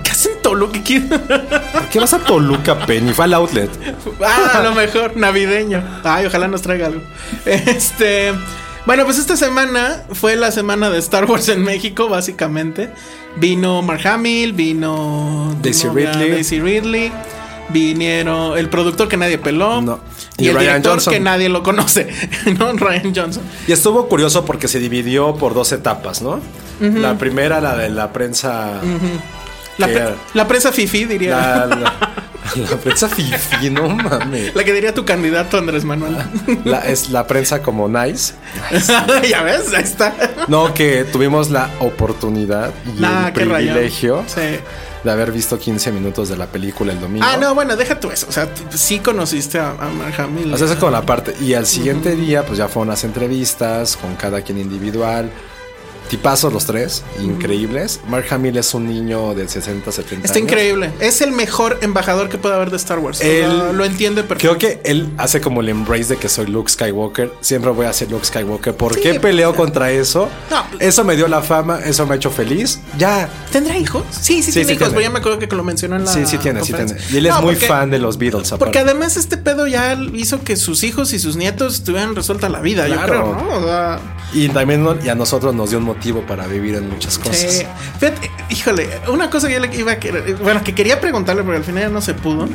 ¿Qué 0.03 0.11
hacen 0.11 0.31
Toluca? 0.41 0.79
¿Qué? 0.83 1.01
¿Por 1.01 1.89
qué 1.89 1.99
vas 1.99 2.13
a 2.13 2.19
Toluca, 2.19 2.85
Penny? 2.85 3.13
Fue 3.13 3.25
al 3.25 3.33
outlet. 3.33 3.69
Ah, 4.23 4.59
a 4.59 4.63
lo 4.63 4.73
mejor, 4.73 5.15
navideño. 5.17 5.83
Ay, 6.03 6.25
ojalá 6.25 6.47
nos 6.47 6.61
traiga 6.61 6.87
algo. 6.87 7.01
Este. 7.45 8.33
Bueno, 8.85 9.05
pues 9.05 9.19
esta 9.19 9.35
semana 9.37 10.03
fue 10.13 10.35
la 10.35 10.51
semana 10.51 10.89
de 10.89 10.97
Star 10.99 11.25
Wars 11.25 11.49
en 11.49 11.63
México, 11.63 12.07
básicamente. 12.09 12.89
Vino 13.37 13.81
Mark 13.81 14.05
Hamill, 14.07 14.53
vino 14.53 15.55
Daisy 15.61 15.87
novia 15.87 16.11
Ridley. 16.13 16.31
Daisy 16.31 16.59
Ridley. 16.59 17.11
Vinieron 17.69 18.57
el 18.57 18.67
productor 18.69 19.07
que 19.07 19.15
nadie 19.17 19.37
peló. 19.37 19.79
No. 19.81 19.99
Y, 20.37 20.45
Y 20.45 20.47
el 20.47 20.55
Ryan 20.55 20.67
director 20.67 20.93
Johnson. 20.93 21.13
que 21.13 21.19
nadie 21.19 21.49
lo 21.49 21.61
conoce. 21.61 22.07
¿No? 22.57 22.71
Ryan 22.73 23.13
Johnson. 23.15 23.43
Y 23.67 23.71
estuvo 23.73 24.07
curioso 24.07 24.43
porque 24.43 24.67
se 24.67 24.79
dividió 24.79 25.35
por 25.35 25.53
dos 25.53 25.71
etapas, 25.71 26.21
¿no? 26.21 26.39
La 26.79 27.17
primera, 27.17 27.59
la 27.59 27.75
de 27.75 27.89
la 27.89 28.11
prensa. 28.13 28.79
La, 29.79 30.15
la 30.33 30.47
prensa 30.47 30.71
fifi, 30.71 31.05
diría. 31.05 31.35
La, 31.37 31.65
La, 31.65 31.75
la- 31.75 31.93
la 32.55 32.77
prensa 32.77 33.07
fifi, 33.07 33.69
no 33.69 33.87
mames. 33.89 34.51
que 34.53 34.73
diría 34.73 34.91
tu 34.93 35.05
candidato 35.05 35.57
Andrés 35.57 35.85
Manuel. 35.85 36.17
La, 36.65 36.79
es 36.79 37.11
la 37.11 37.27
prensa 37.27 37.61
como 37.61 37.87
nice. 37.87 38.33
ya 39.29 39.43
ves, 39.43 39.71
ahí 39.73 39.83
está. 39.83 40.13
No, 40.47 40.73
que 40.73 41.03
tuvimos 41.03 41.51
la 41.51 41.69
oportunidad 41.79 42.71
y 42.97 42.99
Nah, 43.01 43.27
el 43.27 43.33
privilegio 43.33 44.23
Sí. 44.27 44.41
de 45.03 45.11
haber 45.11 45.31
visto 45.31 45.59
15 45.59 45.91
minutos 45.91 46.27
de 46.29 46.37
la 46.37 46.47
película 46.47 46.91
el 46.91 46.99
domingo. 46.99 47.23
Ah, 47.29 47.37
no, 47.37 47.53
bueno, 47.53 47.75
deja 47.75 47.99
tú 47.99 48.09
eso. 48.09 48.25
O 48.27 48.31
sea, 48.31 48.49
sí 48.71 48.97
conociste 48.99 49.59
a, 49.59 49.69
a 49.71 49.87
Mark 49.89 50.15
Hamill. 50.19 50.51
O 50.51 50.57
sea, 50.57 50.65
es 50.67 50.73
como 50.75 50.91
la 50.91 51.03
parte. 51.03 51.35
Y 51.39 51.53
al 51.53 51.67
siguiente 51.67 52.15
día, 52.15 52.43
pues 52.45 52.57
ya 52.57 52.67
fueron 52.67 52.89
las 52.89 53.03
entrevistas 53.03 53.95
con 53.95 54.15
cada 54.15 54.41
quien 54.41 54.57
individual. 54.57 55.29
Tipazos 56.09 56.51
los 56.51 56.65
tres, 56.65 57.03
increíbles. 57.21 57.99
Mark 58.07 58.25
Hamill 58.31 58.57
es 58.57 58.73
un 58.73 58.87
niño 58.87 59.35
de 59.35 59.47
60, 59.47 59.91
70 59.91 60.25
Está 60.25 60.39
años. 60.39 60.49
increíble. 60.49 60.91
Es 60.99 61.21
el 61.21 61.31
mejor 61.31 61.77
embajador 61.81 62.29
que 62.29 62.37
puede 62.37 62.55
haber 62.55 62.71
de 62.71 62.77
Star 62.77 62.97
Wars. 62.99 63.19
O 63.19 63.21
sea, 63.21 63.45
Él- 63.45 63.77
lo 63.77 63.85
entiende 63.85 64.23
perfecto. 64.23 64.57
Creo 64.57 64.57
que 64.57 64.81
él 64.89 65.09
hace 65.17 65.39
como 65.39 65.61
el 65.61 65.69
embrace 65.69 66.05
de 66.05 66.17
que 66.17 66.27
soy 66.27 66.47
Luke 66.47 66.69
Skywalker. 66.71 67.31
Siempre 67.41 67.71
voy 67.71 67.85
a 67.85 67.93
ser 67.93 68.09
Luke 68.11 68.25
Skywalker. 68.25 68.75
¿Por 68.75 68.95
Sí, 68.95 69.01
qué 69.01 69.19
peleo 69.19 69.49
pues, 69.53 69.57
contra 69.69 69.91
eso? 69.91 70.29
No. 70.49 70.63
Eso 70.79 71.03
me 71.03 71.15
dio 71.15 71.27
la 71.27 71.41
fama, 71.41 71.79
eso 71.85 72.05
me 72.07 72.13
ha 72.13 72.15
hecho 72.17 72.31
feliz. 72.31 72.79
Ya. 72.97 73.29
¿Tendrá 73.51 73.77
hijos? 73.77 74.03
Sí, 74.09 74.41
sí, 74.41 74.51
Sí, 74.51 74.51
tiene 74.53 74.65
sí 74.65 74.71
hijos. 74.73 74.79
tiene. 74.79 74.89
Pero 74.95 75.01
ya 75.01 75.09
me 75.11 75.19
acuerdo 75.19 75.39
que 75.39 75.47
lo 75.55 75.63
mencionó 75.63 75.95
en 75.95 76.05
la. 76.05 76.11
sí, 76.13 76.25
sí 76.25 76.37
tiene, 76.39 76.63
sí 76.65 76.73
tiene. 76.73 76.95
Y 77.11 77.17
él 77.17 77.27
es 77.27 77.35
muy 77.41 77.53
porque- 77.53 77.67
fan 77.67 77.91
de 77.91 77.99
los 77.99 78.17
Beatles. 78.17 78.51
Porque 78.57 78.79
además 78.79 79.15
este 79.17 79.37
pedo 79.37 79.67
ya 79.67 79.95
hizo 80.13 80.43
que 80.43 80.55
sus 80.55 80.83
hijos 80.83 81.13
y 81.13 81.19
sus 81.19 81.35
nietos 81.35 81.83
tuvieran 81.83 82.15
resuelta 82.15 82.49
la 82.49 82.61
vida, 82.61 82.87
yo 82.87 82.95
Claro. 82.95 83.35
creo, 83.35 83.35
¿no? 83.35 83.57
O 83.57 83.63
sea, 83.63 83.99
Y 84.31 84.49
también 84.49 84.85
y 85.03 85.09
a 85.09 85.15
nosotros 85.15 85.55
nos 85.55 85.69
dio 85.71 85.79
un 85.79 85.85
motivo 85.85 86.21
para 86.21 86.45
vivir 86.45 86.75
en 86.75 86.89
muchas 86.89 87.17
cosas. 87.17 87.51
sí. 87.51 87.65
Fíjate, 87.99 88.31
híjole, 88.49 88.89
una 89.07 89.29
cosa 89.29 89.47
que 89.47 89.55
yo 89.55 89.59
le 89.59 89.75
iba 89.75 89.93
a 89.93 89.99
querer, 89.99 90.35
bueno, 90.35 90.63
que 90.63 90.75
quería 90.75 90.99
preguntarle, 90.99 91.43
porque 91.43 91.57
al 91.57 91.63
final 91.63 91.83
ya 91.83 91.89
no 91.89 92.01
se 92.01 92.13
pudo, 92.13 92.47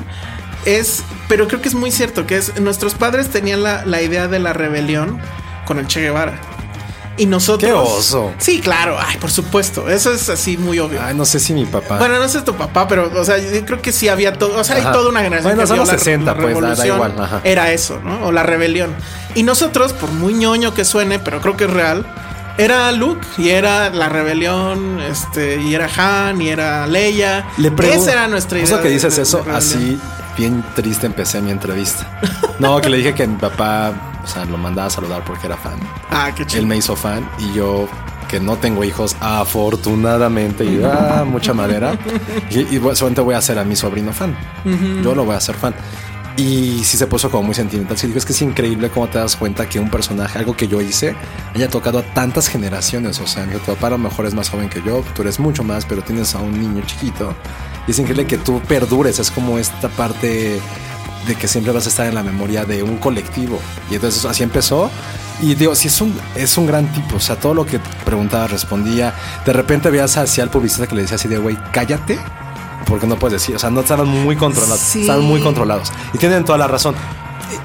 es, 0.64 1.02
pero 1.28 1.48
creo 1.48 1.60
que 1.60 1.68
es 1.68 1.74
muy 1.74 1.90
cierto, 1.90 2.26
que 2.26 2.37
es, 2.37 2.60
nuestros 2.60 2.94
padres 2.94 3.28
tenían 3.28 3.62
la, 3.62 3.84
la 3.84 4.02
idea 4.02 4.28
de 4.28 4.38
la 4.38 4.52
rebelión 4.52 5.20
con 5.66 5.78
el 5.78 5.87
Che 5.87 6.00
Guevara. 6.00 6.38
Y 7.16 7.27
nosotros... 7.27 7.70
¡Qué 7.70 7.72
oso! 7.72 8.33
Sí, 8.38 8.61
claro, 8.61 8.96
ay, 8.98 9.16
por 9.18 9.31
supuesto, 9.31 9.88
eso 9.88 10.12
es 10.12 10.29
así 10.29 10.57
muy 10.57 10.79
obvio. 10.81 11.00
Ay, 11.00 11.14
no 11.14 11.24
sé 11.24 11.38
si 11.38 11.53
mi 11.53 11.64
papá. 11.64 11.98
Bueno, 11.98 12.18
no 12.18 12.29
sé 12.29 12.42
tu 12.42 12.55
papá, 12.55 12.88
pero, 12.88 13.11
o 13.14 13.24
sea, 13.24 13.38
yo 13.38 13.64
creo 13.64 13.81
que 13.81 13.92
sí 13.92 14.09
había 14.09 14.33
todo, 14.33 14.59
o 14.59 14.64
sea, 14.64 14.77
Ajá. 14.79 14.88
hay 14.88 14.92
toda 14.92 15.11
una 15.11 15.20
generación 15.20 15.55
Bueno, 15.55 15.70
que 15.70 15.77
los 15.77 15.87
la- 15.88 15.96
60, 15.98 16.35
la 16.35 16.40
pues, 16.40 16.79
da- 16.79 16.87
igual, 16.87 17.14
ajá. 17.20 17.40
Era 17.44 17.70
eso, 17.72 18.00
¿no? 18.03 18.27
O 18.27 18.33
la 18.33 18.42
rebelión. 18.42 18.94
Y 19.37 19.44
nosotros, 19.44 19.92
por 19.92 20.11
muy 20.11 20.35
ñoño 20.35 20.74
que 20.74 20.85
suene, 20.85 21.18
pero 21.20 21.40
creo 21.40 21.57
que 21.57 21.64
es 21.64 21.70
real, 21.70 22.05
era 22.59 22.90
Luke 22.92 23.24
y 23.38 23.50
era 23.50 23.90
la 23.90 24.09
rebelión, 24.09 25.00
este, 25.00 25.61
y 25.62 25.74
era 25.74 25.88
Han 25.96 26.40
y 26.42 26.48
era 26.48 26.87
Leia. 26.88 27.46
Le 27.59 27.72
Esa 27.92 28.12
era 28.12 28.27
nuestra 28.29 28.59
idea. 28.59 28.68
Eso 28.74 28.83
que 28.83 28.88
dices 28.88 29.14
de- 29.16 29.22
eso, 29.22 29.44
así 29.53 30.00
bien 30.37 30.64
triste 30.74 31.07
empecé 31.07 31.40
mi 31.40 31.53
entrevista. 31.53 32.20
No, 32.59 32.81
que 32.81 32.88
le 32.88 32.96
dije 32.98 33.14
que 33.14 33.27
mi 33.27 33.37
papá, 33.37 33.92
o 34.24 34.26
sea, 34.26 34.44
lo 34.46 34.56
mandaba 34.56 34.88
a 34.88 34.90
saludar 34.90 35.22
porque 35.24 35.46
era 35.46 35.56
fan. 35.56 35.78
Ah, 36.10 36.32
qué 36.34 36.42
Él 36.42 36.48
chido. 36.48 36.66
me 36.66 36.76
hizo 36.76 36.96
fan 36.96 37.28
y 37.38 37.52
yo 37.54 37.87
que 38.28 38.40
no 38.40 38.56
tengo 38.56 38.82
hijos, 38.82 39.14
afortunadamente, 39.20 40.64
y 40.64 40.82
ah, 40.84 41.24
mucha 41.26 41.52
madera. 41.54 41.96
Y, 42.50 42.60
y 42.60 42.80
solamente 42.94 43.20
voy 43.20 43.34
a 43.34 43.38
hacer 43.38 43.58
a 43.58 43.64
mi 43.64 43.76
sobrino 43.76 44.12
fan. 44.12 44.37
Yo 45.02 45.14
lo 45.14 45.24
voy 45.24 45.34
a 45.34 45.38
hacer 45.38 45.54
fan. 45.54 45.74
Y 46.37 46.82
sí 46.82 46.96
se 46.96 47.06
puso 47.06 47.30
como 47.30 47.44
muy 47.44 47.54
sentimental. 47.54 47.96
Sí, 47.96 48.08
digo, 48.08 48.18
es 48.18 48.24
que 48.24 48.32
es 48.32 48.42
increíble 48.42 48.90
cómo 48.90 49.06
te 49.08 49.18
das 49.18 49.37
cuenta 49.37 49.68
que 49.68 49.78
un 49.78 49.88
personaje, 49.88 50.37
algo 50.38 50.56
que 50.56 50.66
yo 50.66 50.80
hice, 50.80 51.14
haya 51.54 51.68
tocado 51.68 52.00
a 52.00 52.02
tantas 52.02 52.48
generaciones. 52.48 53.20
O 53.20 53.26
sea, 53.26 53.46
mi 53.46 53.56
papá 53.58 53.87
a 53.87 53.90
lo 53.90 53.98
mejor 53.98 54.26
es 54.26 54.34
más 54.34 54.48
joven 54.50 54.68
que 54.68 54.82
yo, 54.82 55.04
tú 55.14 55.22
eres 55.22 55.38
mucho 55.38 55.62
más, 55.62 55.84
pero 55.84 56.02
tienes 56.02 56.34
a 56.34 56.38
un 56.40 56.58
niño 56.60 56.82
chiquito. 56.87 57.34
Y 57.87 57.92
es 57.92 57.98
increíble 58.00 58.26
que 58.26 58.38
tú 58.38 58.60
perdures. 58.66 59.20
Es 59.20 59.30
como 59.30 59.58
esta 59.58 59.88
parte 59.90 60.58
de 61.26 61.34
que 61.34 61.48
siempre 61.48 61.72
vas 61.72 61.87
a 61.87 61.88
estar 61.88 62.06
en 62.06 62.14
la 62.14 62.22
memoria 62.22 62.64
de 62.64 62.82
un 62.82 62.98
colectivo. 62.98 63.58
Y 63.90 63.94
entonces 63.94 64.24
así 64.24 64.42
empezó. 64.42 64.90
Y 65.40 65.54
digo, 65.54 65.74
sí 65.74 65.88
es 65.88 66.00
un, 66.00 66.18
es 66.34 66.56
un 66.56 66.66
gran 66.66 66.90
tipo. 66.92 67.16
O 67.16 67.20
sea, 67.20 67.37
todo 67.37 67.54
lo 67.54 67.66
que 67.66 67.80
preguntaba 68.04 68.46
respondía. 68.46 69.14
De 69.44 69.52
repente 69.52 69.90
veías 69.90 70.16
hacia 70.16 70.44
el 70.44 70.50
publicista 70.50 70.87
que 70.87 70.94
le 70.94 71.02
decía 71.02 71.16
así 71.16 71.28
de, 71.28 71.38
güey, 71.38 71.58
cállate. 71.72 72.18
Porque 72.87 73.06
no 73.06 73.16
puedes 73.16 73.40
decir. 73.40 73.56
O 73.56 73.58
sea, 73.58 73.70
no 73.70 73.80
estaban 73.80 74.08
muy 74.08 74.37
controlados. 74.37 74.80
Sí. 74.80 75.02
Estaban 75.02 75.24
muy 75.24 75.40
controlados. 75.40 75.92
Y 76.12 76.18
tienen 76.18 76.44
toda 76.44 76.58
la 76.58 76.68
razón. 76.68 76.94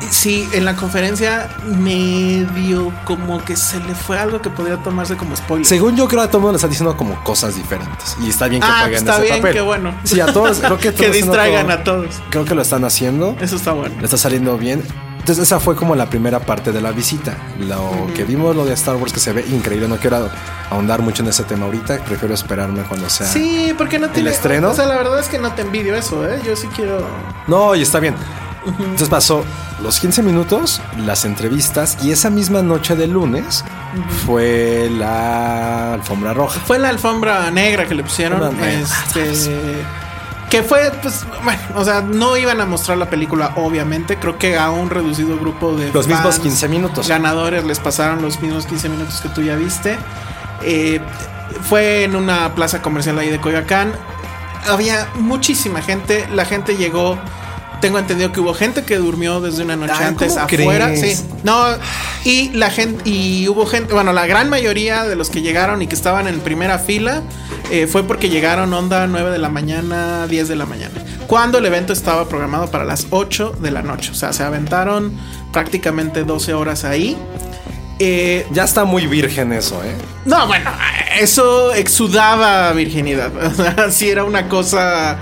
Sí, 0.09 0.47
en 0.53 0.65
la 0.65 0.75
conferencia 0.75 1.49
medio 1.65 2.91
como 3.05 3.43
que 3.43 3.55
se 3.55 3.79
le 3.79 3.95
fue 3.95 4.17
algo 4.17 4.41
que 4.41 4.49
podría 4.49 4.77
tomarse 4.77 5.15
como 5.17 5.35
spoiler. 5.35 5.65
Según 5.65 5.95
yo 5.95 6.07
creo 6.07 6.21
a 6.21 6.27
todo 6.27 6.37
el 6.37 6.41
mundo 6.43 6.53
le 6.53 6.57
está 6.57 6.67
diciendo 6.67 6.95
como 6.97 7.21
cosas 7.23 7.55
diferentes. 7.55 8.15
Y 8.21 8.29
está 8.29 8.47
bien 8.47 8.61
que 8.61 8.67
Ah, 8.69 8.79
jueguen 8.81 8.97
está 8.99 9.13
ese 9.15 9.21
bien, 9.23 9.35
papel. 9.37 9.53
qué 9.53 9.61
bueno. 9.61 9.93
Sí, 10.03 10.19
a 10.19 10.27
todos. 10.31 10.59
Creo 10.59 10.77
que, 10.77 10.93
que 10.93 11.05
están 11.05 11.11
distraigan 11.11 11.67
todo- 11.67 11.73
a 11.79 11.83
todos. 11.83 12.15
Creo 12.29 12.45
que 12.45 12.55
lo 12.55 12.61
están 12.61 12.83
haciendo. 12.85 13.35
Eso 13.39 13.55
está 13.55 13.71
bueno. 13.73 13.95
Le 13.99 14.05
está 14.05 14.17
saliendo 14.17 14.57
bien. 14.57 14.83
Entonces 15.19 15.43
esa 15.43 15.59
fue 15.59 15.75
como 15.75 15.95
la 15.95 16.09
primera 16.09 16.39
parte 16.39 16.71
de 16.71 16.81
la 16.81 16.91
visita. 16.91 17.35
Lo 17.59 17.91
que 18.15 18.23
vimos, 18.23 18.55
lo 18.55 18.65
de 18.65 18.73
Star 18.73 18.95
Wars, 18.95 19.13
que 19.13 19.19
se 19.19 19.31
ve 19.33 19.45
increíble. 19.49 19.87
No 19.87 19.97
quiero 19.97 20.29
ahondar 20.71 21.01
mucho 21.01 21.21
en 21.23 21.29
ese 21.29 21.43
tema 21.43 21.65
ahorita. 21.65 21.99
Prefiero 22.05 22.33
esperarme 22.33 22.81
cuando 22.83 23.09
sea. 23.09 23.27
Sí, 23.27 23.73
porque 23.77 23.99
no 23.99 24.09
tiene. 24.09 24.31
estreno? 24.31 24.69
O 24.69 24.73
sea, 24.73 24.85
la 24.85 24.95
verdad 24.97 25.19
es 25.19 25.27
que 25.27 25.37
no 25.37 25.53
te 25.53 25.61
envidio 25.61 25.95
eso, 25.95 26.27
¿eh? 26.27 26.39
Yo 26.45 26.55
sí 26.55 26.67
quiero. 26.75 27.05
No, 27.47 27.75
y 27.75 27.81
está 27.83 27.99
bien. 27.99 28.15
Entonces 28.65 29.09
pasó 29.09 29.45
los 29.81 29.99
15 29.99 30.21
minutos, 30.23 30.81
las 30.97 31.25
entrevistas, 31.25 31.97
y 32.03 32.11
esa 32.11 32.29
misma 32.29 32.61
noche 32.61 32.95
de 32.95 33.07
lunes 33.07 33.63
fue 34.25 34.89
la 34.91 35.93
alfombra 35.93 36.33
roja. 36.33 36.59
Fue 36.59 36.79
la 36.79 36.89
alfombra 36.89 37.49
negra 37.51 37.87
que 37.87 37.95
le 37.95 38.03
pusieron. 38.03 38.43
Alfombra 38.43 38.67
negra. 38.67 38.87
Este. 39.15 39.85
Que 40.49 40.63
fue, 40.63 40.91
pues, 41.03 41.27
bueno, 41.43 41.61
o 41.75 41.85
sea, 41.85 42.01
no 42.01 42.35
iban 42.35 42.59
a 42.59 42.65
mostrar 42.65 42.97
la 42.97 43.07
película, 43.07 43.53
obviamente. 43.55 44.17
Creo 44.17 44.39
que 44.39 44.57
a 44.57 44.71
un 44.71 44.89
reducido 44.89 45.37
grupo 45.37 45.75
de. 45.75 45.91
Los 45.93 46.07
mismos 46.07 46.35
fans 46.35 46.39
15 46.39 46.67
minutos. 46.67 47.07
Ganadores 47.07 47.63
les 47.65 47.79
pasaron 47.79 48.21
los 48.21 48.41
mismos 48.41 48.65
15 48.65 48.89
minutos 48.89 49.21
que 49.21 49.29
tú 49.29 49.43
ya 49.43 49.55
viste. 49.55 49.97
Eh, 50.63 50.99
fue 51.61 52.03
en 52.03 52.15
una 52.15 52.55
plaza 52.55 52.81
comercial 52.81 53.19
ahí 53.19 53.29
de 53.29 53.39
Coyoacán. 53.39 53.93
había 54.67 55.07
muchísima 55.15 55.81
gente. 55.81 56.27
La 56.33 56.45
gente 56.45 56.75
llegó. 56.77 57.19
Tengo 57.81 57.97
entendido 57.99 58.31
que 58.31 58.39
hubo 58.41 58.53
gente 58.53 58.83
que 58.83 58.97
durmió 58.97 59.39
desde 59.39 59.63
una 59.63 59.75
noche 59.75 59.93
Ay, 59.97 60.05
antes 60.07 60.33
¿cómo 60.33 60.45
afuera. 60.45 60.87
crees? 60.87 61.19
Sí. 61.19 61.25
No, 61.43 61.65
y 62.25 62.49
la 62.49 62.69
gente, 62.69 63.09
y 63.09 63.47
hubo 63.47 63.65
gente, 63.65 63.93
bueno, 63.93 64.11
la 64.13 64.27
gran 64.27 64.49
mayoría 64.49 65.05
de 65.05 65.15
los 65.15 65.29
que 65.29 65.41
llegaron 65.41 65.81
y 65.81 65.87
que 65.87 65.95
estaban 65.95 66.27
en 66.27 66.41
primera 66.41 66.77
fila 66.79 67.21
eh, 67.71 67.87
fue 67.87 68.03
porque 68.03 68.29
llegaron 68.29 68.73
onda 68.73 69.07
9 69.07 69.31
de 69.31 69.37
la 69.37 69.49
mañana, 69.49 70.27
10 70.27 70.47
de 70.49 70.55
la 70.57 70.65
mañana. 70.65 70.93
Cuando 71.27 71.59
el 71.59 71.65
evento 71.65 71.93
estaba 71.93 72.27
programado 72.27 72.69
para 72.71 72.83
las 72.85 73.07
8 73.11 73.57
de 73.61 73.71
la 73.71 73.81
noche. 73.83 74.11
O 74.11 74.15
sea, 74.15 74.33
se 74.33 74.43
aventaron 74.43 75.13
prácticamente 75.53 76.23
12 76.23 76.53
horas 76.55 76.83
ahí. 76.83 77.15
Eh, 77.99 78.45
Ya 78.51 78.63
está 78.63 78.85
muy 78.85 79.07
virgen 79.07 79.51
eso, 79.53 79.81
¿eh? 79.83 79.93
no, 80.25 80.47
bueno, 80.47 80.71
eso 81.19 81.73
exudaba 81.73 82.71
virginidad. 82.73 83.31
O 83.45 83.53
sea, 83.53 83.91
sí 83.91 84.09
era 84.09 84.23
una 84.23 84.47
cosa. 84.49 85.17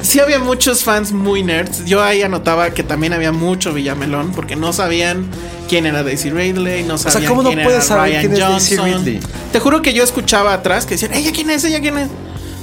Sí 0.00 0.20
había 0.20 0.38
muchos 0.38 0.84
fans 0.84 1.12
muy 1.12 1.42
nerds. 1.42 1.84
Yo 1.84 2.02
ahí 2.02 2.22
anotaba 2.22 2.70
que 2.70 2.82
también 2.82 3.12
había 3.12 3.32
mucho 3.32 3.72
Villamelón 3.72 4.32
porque 4.32 4.54
no 4.56 4.72
sabían 4.72 5.26
quién 5.68 5.86
era 5.86 6.02
Daisy 6.02 6.30
Ridley, 6.30 6.84
no 6.84 6.98
sea, 6.98 7.10
sabían 7.10 7.30
¿cómo 7.30 7.42
no 7.42 7.50
quién 7.50 7.64
puedes 7.64 7.84
era 7.84 7.88
saber 7.88 8.04
Ryan 8.10 8.20
quién 8.20 8.32
es 8.32 8.38
Daisy 8.38 8.76
Johnson. 8.76 9.04
Ridley? 9.04 9.20
Te 9.52 9.60
juro 9.60 9.82
que 9.82 9.92
yo 9.92 10.04
escuchaba 10.04 10.52
atrás 10.54 10.86
que 10.86 10.94
decían, 10.94 11.14
ella 11.14 11.32
quién 11.32 11.50
es, 11.50 11.64
ella 11.64 11.80
quién 11.80 11.98
es. 11.98 12.08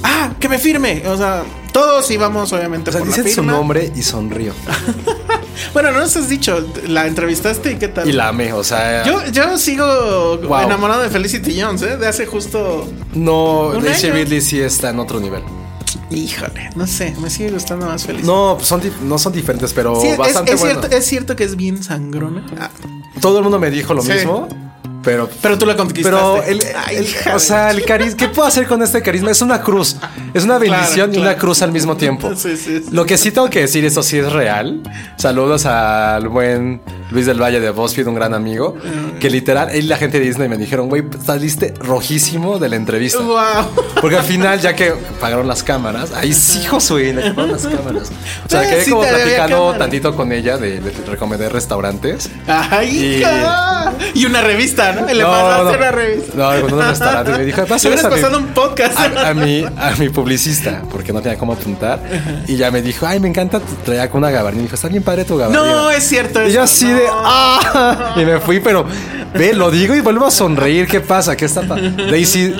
Ah, 0.02 0.30
que 0.40 0.48
me 0.48 0.58
firme. 0.58 1.02
O 1.06 1.16
sea, 1.16 1.42
todos 1.72 2.10
íbamos 2.10 2.52
obviamente 2.52 2.90
O 2.90 2.92
sea, 2.92 3.02
por 3.02 3.08
la 3.16 3.28
su 3.30 3.42
nombre 3.42 3.92
y 3.94 4.02
sonrío. 4.02 4.52
Bueno, 5.72 5.90
no 5.90 6.00
nos 6.00 6.14
has 6.16 6.28
dicho, 6.28 6.66
la 6.86 7.06
entrevistaste 7.06 7.72
y 7.72 7.76
qué 7.76 7.88
tal. 7.88 8.08
Y 8.08 8.12
la 8.12 8.28
amé, 8.28 8.52
o 8.52 8.62
sea. 8.62 9.04
Yo, 9.04 9.24
yo 9.30 9.56
sigo 9.58 10.38
Wow. 10.38 10.60
enamorado 10.62 11.02
de 11.02 11.08
Felicity 11.08 11.60
Jones, 11.60 11.82
¿eh? 11.82 11.96
De 11.96 12.06
hace 12.06 12.26
justo 12.26 12.86
no, 13.14 13.72
Daisy 13.82 14.06
año. 14.06 14.16
Ridley 14.16 14.40
sí 14.42 14.60
está 14.60 14.90
en 14.90 14.98
otro 15.00 15.18
nivel. 15.18 15.42
Híjole, 16.10 16.70
no 16.76 16.86
sé, 16.86 17.14
me 17.20 17.28
sigue 17.30 17.50
gustando 17.50 17.86
más 17.86 18.04
feliz. 18.06 18.24
No, 18.24 18.54
pues 18.56 18.68
son, 18.68 18.80
no 19.02 19.18
son 19.18 19.32
diferentes, 19.32 19.72
pero 19.72 20.00
Sí, 20.00 20.08
bastante 20.16 20.52
es 20.52 20.60
cierto, 20.60 20.86
es 20.88 21.04
cierto 21.04 21.34
que 21.36 21.44
es 21.44 21.56
bien 21.56 21.82
sangrona. 21.82 22.46
Ah, 22.60 22.70
Todo 23.20 23.38
el 23.38 23.42
mundo 23.42 23.58
me 23.58 23.70
dijo 23.70 23.92
lo 23.92 24.02
Sí. 24.02 24.12
mismo, 24.12 24.46
pero. 25.06 25.30
pero 25.40 25.56
tú 25.56 25.64
la 25.64 25.74
conquistaste. 25.76 26.10
Pero 26.16 26.42
el, 26.42 26.60
Ay, 26.86 26.96
el- 26.96 27.04
hija 27.04 27.34
o 27.34 27.38
sea, 27.38 27.70
el 27.70 27.82
carisma, 27.86 28.16
¿qué 28.18 28.28
puedo 28.28 28.46
hacer 28.46 28.66
con 28.66 28.82
este 28.82 29.00
carisma? 29.00 29.30
Es 29.30 29.40
una 29.40 29.62
cruz, 29.62 29.96
es 30.34 30.44
una 30.44 30.58
bendición 30.58 31.14
y 31.14 31.16
una 31.16 31.28
claro. 31.28 31.38
cruz 31.38 31.62
al 31.62 31.72
mismo 31.72 31.96
tiempo. 32.04 32.34
Sí, 32.36 32.56
sí, 32.58 32.80
sí. 32.84 32.84
Lo 32.90 33.06
que 33.06 33.16
sí 33.16 33.30
tengo 33.30 33.48
que 33.48 33.60
decir, 33.60 33.84
eso 33.86 34.02
sí 34.02 34.18
es 34.18 34.30
real. 34.30 34.82
Saludos 35.16 35.64
al 35.64 36.28
buen 36.28 36.82
Luis 37.10 37.24
del 37.26 37.40
Valle 37.40 37.60
de 37.60 37.70
BuzzFeed, 37.70 38.06
un 38.08 38.14
gran 38.16 38.34
amigo, 38.34 38.74
Mm. 38.76 39.18
que 39.20 39.30
literal, 39.30 39.70
él 39.70 39.84
y 39.84 39.88
la 39.88 39.96
gente 39.96 40.18
de 40.18 40.26
Disney 40.26 40.48
me 40.48 40.56
dijeron, 40.58 40.88
güey, 40.88 41.04
saliste 41.24 41.72
rojísimo 41.80 42.58
de 42.58 42.68
la 42.68 42.76
entrevista. 42.76 43.20
Wow. 43.20 43.38
Porque 44.00 44.16
al 44.16 44.24
final, 44.24 44.60
ya 44.60 44.74
que 44.74 44.92
pagaron 45.20 45.46
las 45.46 45.62
cámaras, 45.62 46.12
ahí 46.12 46.32
sí, 46.32 46.64
Josué, 46.66 47.12
le 47.14 47.30
pagaron 47.30 47.52
las 47.52 47.62
cámaras. 47.66 48.10
O 48.44 48.48
sea, 48.48 48.68
quedé 48.68 48.90
como 48.90 49.02
platicando 49.02 49.74
tantito 49.78 50.14
con 50.16 50.32
ella 50.32 50.58
de, 50.58 50.80
de 50.80 50.90
recomendar 51.06 51.52
restaurantes. 51.52 52.28
Ay, 52.48 52.88
Y- 52.90 53.16
hija. 53.20 53.92
Y 54.14 54.24
una 54.26 54.40
revista, 54.42 54.92
¿no? 55.06 55.12
Le 55.14 55.24
pasaste 55.24 55.76
una 55.78 55.90
revista. 55.90 56.32
No, 56.36 56.60
con 56.62 56.72
un 56.74 56.86
restaurante. 56.86 57.30
Y 57.32 57.34
me 57.38 57.44
dijo, 57.44 57.60
Le 57.62 57.66
pásale 57.66 57.94
hubieras 57.94 58.12
pasado 58.12 58.38
un 58.38 58.46
podcast. 58.48 58.98
a, 58.98 59.28
a 59.28 59.34
mi, 59.34 59.64
a 59.64 59.92
mi 59.98 60.08
publicista, 60.08 60.82
porque 60.90 61.12
no 61.12 61.20
tenía 61.22 61.38
cómo 61.38 61.52
apuntar. 61.52 62.00
Y 62.46 62.56
ya 62.56 62.70
me 62.70 62.82
dijo, 62.82 63.06
ay, 63.06 63.20
me 63.20 63.28
encanta, 63.28 63.60
traía 63.84 64.08
con 64.10 64.18
una 64.18 64.30
gabardina. 64.30 64.62
Y 64.62 64.64
dijo, 64.66 64.74
está 64.76 64.88
bien 64.88 65.02
padre 65.02 65.24
tu 65.24 65.36
gabardina. 65.36 65.64
no, 65.64 65.90
es 65.90 66.04
cierto. 66.04 66.46
Y 66.46 66.52
yo 66.52 66.62
así 66.62 66.86
no. 66.86 66.94
de, 66.96 67.06
¡ah! 67.10 68.14
Y 68.16 68.24
me 68.24 68.40
fui, 68.40 68.60
pero 68.60 68.84
ve, 69.34 69.52
lo 69.54 69.70
digo 69.70 69.94
y 69.94 70.00
vuelvo 70.00 70.26
a 70.26 70.30
sonreír. 70.30 70.86
¿Qué 70.86 71.00
pasa? 71.00 71.36
¿Qué 71.36 71.44
está 71.44 71.62
pasando? 71.62 72.06
Daisy, 72.06 72.54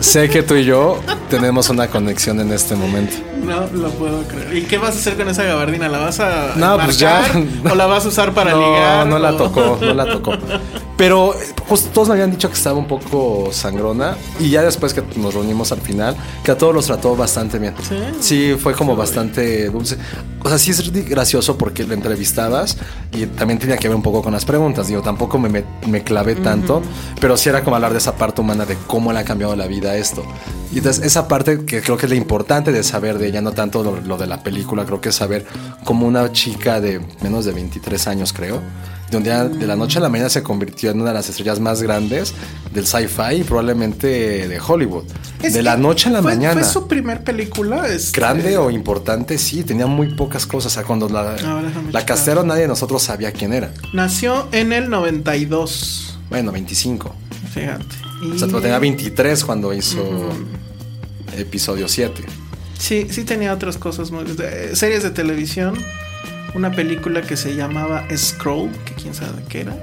sé 0.00 0.28
que 0.28 0.42
tú 0.42 0.54
y 0.54 0.64
yo 0.64 1.00
tenemos 1.30 1.68
una 1.70 1.88
conexión 1.88 2.40
en 2.40 2.52
este 2.52 2.74
momento. 2.76 3.14
No 3.42 3.66
lo 3.72 3.90
puedo 3.90 4.22
creer. 4.22 4.56
¿Y 4.56 4.62
qué 4.62 4.78
vas 4.78 4.94
a 4.94 4.98
hacer 4.98 5.16
con 5.16 5.28
esa 5.28 5.42
gabardina? 5.42 5.88
¿La 5.88 5.98
vas 5.98 6.20
a 6.20 6.52
No, 6.54 6.78
pues 6.78 6.98
ya. 6.98 7.22
¿O 7.70 7.74
la 7.74 7.86
vas 7.86 8.04
a 8.04 8.08
usar 8.08 8.32
para 8.32 8.52
no, 8.52 8.58
ligar? 8.72 9.06
No 9.08 9.18
la 9.18 9.32
o- 9.32 9.36
tocó, 9.36 9.78
no 9.80 9.94
la 9.94 10.06
tocó. 10.06 10.32
Pero 10.96 11.34
justo 11.68 11.90
todos 11.90 12.08
me 12.08 12.14
habían 12.14 12.30
dicho 12.30 12.48
que 12.48 12.54
estaba 12.54 12.78
un 12.78 12.86
poco 12.86 13.48
sangrona. 13.52 14.16
Y 14.38 14.50
ya 14.50 14.62
después 14.62 14.92
que 14.94 15.02
nos 15.16 15.34
reunimos 15.34 15.72
al 15.72 15.80
final, 15.80 16.16
que 16.44 16.50
a 16.50 16.58
todos 16.58 16.74
los 16.74 16.86
trató 16.86 17.16
bastante 17.16 17.58
bien. 17.58 17.74
Sí, 18.20 18.54
fue 18.58 18.74
como 18.74 18.94
bastante 18.94 19.68
dulce. 19.70 19.96
O 20.44 20.48
sea, 20.48 20.58
sí 20.58 20.70
es 20.72 20.92
gracioso 21.08 21.56
porque 21.56 21.84
lo 21.84 21.94
entrevistabas 21.94 22.76
y 23.12 23.26
también 23.26 23.58
tenía 23.58 23.76
que 23.76 23.88
ver 23.88 23.96
un 23.96 24.02
poco 24.02 24.22
con 24.22 24.32
las 24.32 24.44
preguntas. 24.44 24.88
Digo, 24.88 25.02
tampoco 25.02 25.38
me, 25.38 25.48
me, 25.48 25.64
me 25.86 26.02
clavé 26.02 26.34
tanto, 26.34 26.82
pero 27.20 27.36
sí 27.36 27.48
era 27.48 27.62
como 27.62 27.76
hablar 27.76 27.92
de 27.92 27.98
esa 27.98 28.16
parte 28.16 28.40
humana 28.40 28.66
de 28.66 28.76
cómo 28.86 29.12
le 29.12 29.20
ha 29.20 29.24
cambiado 29.24 29.54
la 29.56 29.66
vida 29.66 29.96
esto. 29.96 30.24
Y 30.72 30.78
entonces 30.78 31.04
esa 31.04 31.28
parte 31.28 31.64
que 31.64 31.82
creo 31.82 31.96
que 31.96 32.06
es 32.06 32.10
la 32.10 32.16
importante 32.16 32.72
de 32.72 32.82
saber 32.82 33.18
de 33.18 33.28
ella, 33.28 33.40
no 33.40 33.52
tanto 33.52 33.82
lo, 33.82 34.00
lo 34.00 34.16
de 34.16 34.26
la 34.26 34.42
película, 34.42 34.84
creo 34.84 35.00
que 35.00 35.10
es 35.10 35.14
saber 35.14 35.46
cómo 35.84 36.06
una 36.06 36.32
chica 36.32 36.80
de 36.80 37.00
menos 37.22 37.44
de 37.44 37.52
23 37.52 38.06
años, 38.08 38.32
creo, 38.32 38.60
de 39.12 39.18
un 39.18 39.22
día 39.24 39.44
de 39.44 39.66
la 39.66 39.76
noche 39.76 39.98
a 39.98 40.00
la 40.00 40.08
mañana 40.08 40.28
se 40.30 40.42
convirtió 40.42 40.90
en 40.90 41.00
una 41.00 41.10
de 41.10 41.14
las 41.14 41.28
estrellas 41.28 41.60
más 41.60 41.82
grandes 41.82 42.32
del 42.72 42.86
sci-fi 42.86 43.36
y 43.40 43.44
probablemente 43.44 44.48
de 44.48 44.58
Hollywood. 44.58 45.04
Es 45.42 45.52
de 45.54 45.62
la 45.62 45.76
noche 45.76 46.08
a 46.08 46.12
la 46.12 46.22
fue- 46.22 46.32
mañana. 46.34 46.54
¿Fue 46.62 46.64
su 46.64 46.88
primer 46.88 47.22
película? 47.22 47.86
este, 47.88 48.18
Grande 48.18 48.56
o 48.56 48.70
importante, 48.70 49.36
sí, 49.36 49.62
tenía 49.64 49.86
muy 49.86 50.14
pocas 50.14 50.46
cosas. 50.46 50.72
O 50.72 50.74
sea, 50.74 50.82
cuando 50.84 51.08
la, 51.10 51.36
la 51.92 52.06
castearon, 52.06 52.46
nadie 52.46 52.62
de 52.62 52.68
nosotros 52.68 53.02
sabía 53.02 53.32
quién 53.32 53.52
era. 53.52 53.72
Nació 53.92 54.48
en 54.50 54.72
el 54.72 54.88
92. 54.88 56.18
Bueno, 56.30 56.50
25. 56.50 57.14
Fíjate. 57.52 57.84
O 58.34 58.38
sea, 58.38 58.48
Y- 58.48 58.52
tenía 58.52 58.78
23 58.78 59.44
cuando 59.44 59.74
hizo 59.74 60.30
episodio 61.36 61.86
7. 61.86 62.22
Sí, 62.78 63.06
sí 63.10 63.24
tenía 63.24 63.52
otras 63.52 63.76
cosas 63.76 64.10
muy... 64.10 64.24
series 64.74 65.02
de 65.02 65.10
televisión. 65.10 65.74
Una 66.54 66.70
película 66.70 67.22
que 67.22 67.36
se 67.36 67.54
llamaba 67.54 68.04
Scroll, 68.14 68.70
que 68.84 68.94
quién 68.94 69.14
sabe 69.14 69.42
qué 69.48 69.62
era. 69.62 69.74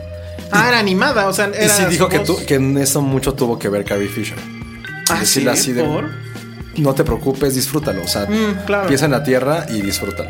Ah, 0.52 0.68
era 0.68 0.80
animada, 0.80 1.28
o 1.28 1.34
sea, 1.34 1.46
era 1.46 1.66
Y 1.66 1.70
sí 1.70 1.86
dijo 1.90 2.08
que, 2.10 2.20
voz. 2.20 2.28
tu- 2.28 2.46
que 2.46 2.56
en 2.56 2.78
eso 2.78 3.02
mucho 3.02 3.34
tuvo 3.34 3.58
que 3.60 3.70
ver 3.70 3.84
Carrie 3.86 4.08
Fisher. 4.08 4.38
Ah, 5.10 5.24
sí, 5.26 5.48
así 5.48 5.74
de, 5.74 5.84
¿por? 5.84 6.10
no 6.78 6.94
te 6.94 7.04
preocupes, 7.04 7.56
disfrútalo. 7.56 8.04
O 8.04 8.08
sea, 8.08 8.26
Mm, 8.26 8.66
claro. 8.66 8.88
piensa 8.88 9.06
en 9.06 9.12
la 9.12 9.24
tierra 9.24 9.66
y 9.70 9.82
disfrútalo. 9.82 10.30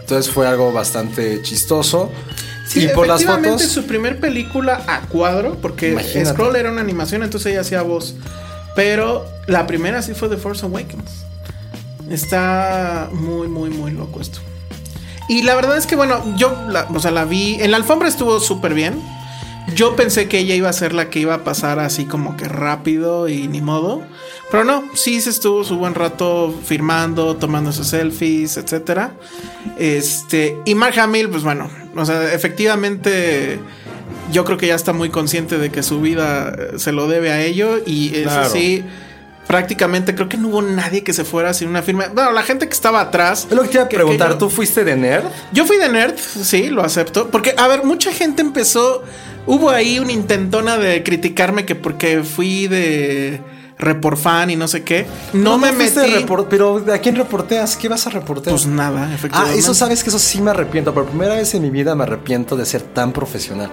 Entonces 0.00 0.32
fue 0.32 0.46
algo 0.46 0.72
bastante 0.72 1.40
chistoso. 1.42 2.10
Sí, 2.66 2.84
y 2.84 2.88
por 2.88 3.06
las 3.06 3.24
fotos, 3.24 3.62
su 3.62 3.84
primer 3.84 4.20
película 4.20 4.82
a 4.86 5.00
cuadro, 5.02 5.56
porque 5.60 5.90
Imagínate. 5.92 6.30
Scroll 6.30 6.56
era 6.56 6.70
una 6.70 6.80
animación, 6.80 7.22
entonces 7.22 7.52
ella 7.52 7.60
hacía 7.62 7.82
voz. 7.82 8.14
Pero 8.76 9.26
la 9.46 9.66
primera 9.66 10.02
sí 10.02 10.14
fue 10.14 10.28
The 10.28 10.36
Force 10.36 10.64
Awakens. 10.64 11.24
Está 12.10 13.08
muy, 13.12 13.48
muy, 13.48 13.70
muy 13.70 13.90
loco 13.92 14.20
esto. 14.20 14.40
Y 15.30 15.42
la 15.42 15.54
verdad 15.54 15.78
es 15.78 15.86
que, 15.86 15.94
bueno, 15.94 16.24
yo, 16.36 16.64
la, 16.68 16.88
o 16.92 16.98
sea, 16.98 17.12
la 17.12 17.24
vi. 17.24 17.54
En 17.60 17.70
la 17.70 17.76
alfombra 17.76 18.08
estuvo 18.08 18.40
súper 18.40 18.74
bien. 18.74 19.00
Yo 19.76 19.94
pensé 19.94 20.26
que 20.26 20.38
ella 20.40 20.56
iba 20.56 20.68
a 20.68 20.72
ser 20.72 20.92
la 20.92 21.08
que 21.08 21.20
iba 21.20 21.34
a 21.34 21.44
pasar 21.44 21.78
así 21.78 22.04
como 22.04 22.36
que 22.36 22.48
rápido 22.48 23.28
y 23.28 23.46
ni 23.46 23.60
modo. 23.60 24.02
Pero 24.50 24.64
no, 24.64 24.82
sí 24.94 25.20
se 25.20 25.30
estuvo 25.30 25.62
su 25.62 25.76
buen 25.76 25.94
rato 25.94 26.52
firmando, 26.64 27.36
tomando 27.36 27.70
sus 27.70 27.86
selfies, 27.86 28.56
etcétera. 28.56 29.12
Este, 29.78 30.58
y 30.64 30.74
Mark 30.74 30.98
Hamill, 30.98 31.28
pues 31.28 31.44
bueno, 31.44 31.70
o 31.94 32.04
sea, 32.04 32.34
efectivamente 32.34 33.60
yo 34.32 34.44
creo 34.44 34.58
que 34.58 34.66
ya 34.66 34.74
está 34.74 34.92
muy 34.92 35.10
consciente 35.10 35.58
de 35.58 35.70
que 35.70 35.84
su 35.84 36.00
vida 36.00 36.52
eh, 36.58 36.78
se 36.78 36.90
lo 36.90 37.06
debe 37.06 37.30
a 37.30 37.40
ello 37.40 37.78
y 37.86 38.08
eso 38.16 38.22
Claro. 38.30 38.50
sí 38.50 38.84
prácticamente 39.50 40.14
creo 40.14 40.28
que 40.28 40.36
no 40.36 40.46
hubo 40.46 40.62
nadie 40.62 41.02
que 41.02 41.12
se 41.12 41.24
fuera 41.24 41.52
sin 41.52 41.68
una 41.68 41.82
firma. 41.82 42.06
Bueno, 42.14 42.30
la 42.30 42.42
gente 42.42 42.68
que 42.68 42.72
estaba 42.72 43.00
atrás. 43.00 43.48
es 43.50 43.56
lo 43.56 43.62
que 43.62 43.68
te 43.68 43.74
iba 43.74 43.82
a 43.84 43.88
que- 43.88 43.96
preguntar. 43.96 44.28
que 44.28 44.34
yo- 44.34 44.38
¿Tú 44.38 44.48
fuiste 44.50 44.84
de 44.84 44.94
nerd? 44.94 45.24
yo 45.52 45.64
fui 45.66 45.76
de 45.76 45.88
nerd, 45.88 46.14
sí, 46.16 46.68
lo 46.68 46.84
acepto. 46.84 47.28
Porque, 47.30 47.52
a 47.56 47.66
ver, 47.66 47.82
mucha 47.82 48.12
gente 48.12 48.42
empezó. 48.42 49.02
Hubo 49.46 49.70
ahí 49.70 49.98
una 49.98 50.12
intentona 50.12 50.76
de 50.78 51.02
criticarme 51.02 51.64
que 51.66 51.74
porque 51.74 52.22
fui 52.22 52.68
de 52.68 53.40
report 53.76 54.18
fan 54.18 54.50
y 54.50 54.54
no 54.56 54.68
sé 54.68 54.84
qué. 54.84 55.06
No, 55.32 55.58
me 55.58 55.72
metí. 55.72 55.98
report- 55.98 56.46
pero 56.48 56.84
¿a 56.92 56.98
quién 56.98 57.16
reporteas? 57.16 57.76
¿Qué 57.76 57.88
vas 57.88 58.06
a 58.06 58.10
reportear? 58.10 58.54
Pues 58.54 58.66
nada, 58.66 59.08
ah, 59.10 59.14
efectivamente. 59.14 59.58
eso 59.58 59.74
sabes 59.74 60.04
que 60.04 60.10
eso 60.10 60.18
sí 60.20 60.40
me 60.40 60.50
arrepiento. 60.52 60.94
Por 60.94 61.06
primera 61.06 61.34
vez 61.34 61.52
en 61.54 61.62
mi 61.62 61.70
vida 61.70 61.96
me 61.96 62.04
arrepiento 62.04 62.54
de 62.56 62.66
ser 62.66 62.82
tan 62.82 63.10
profesional. 63.12 63.70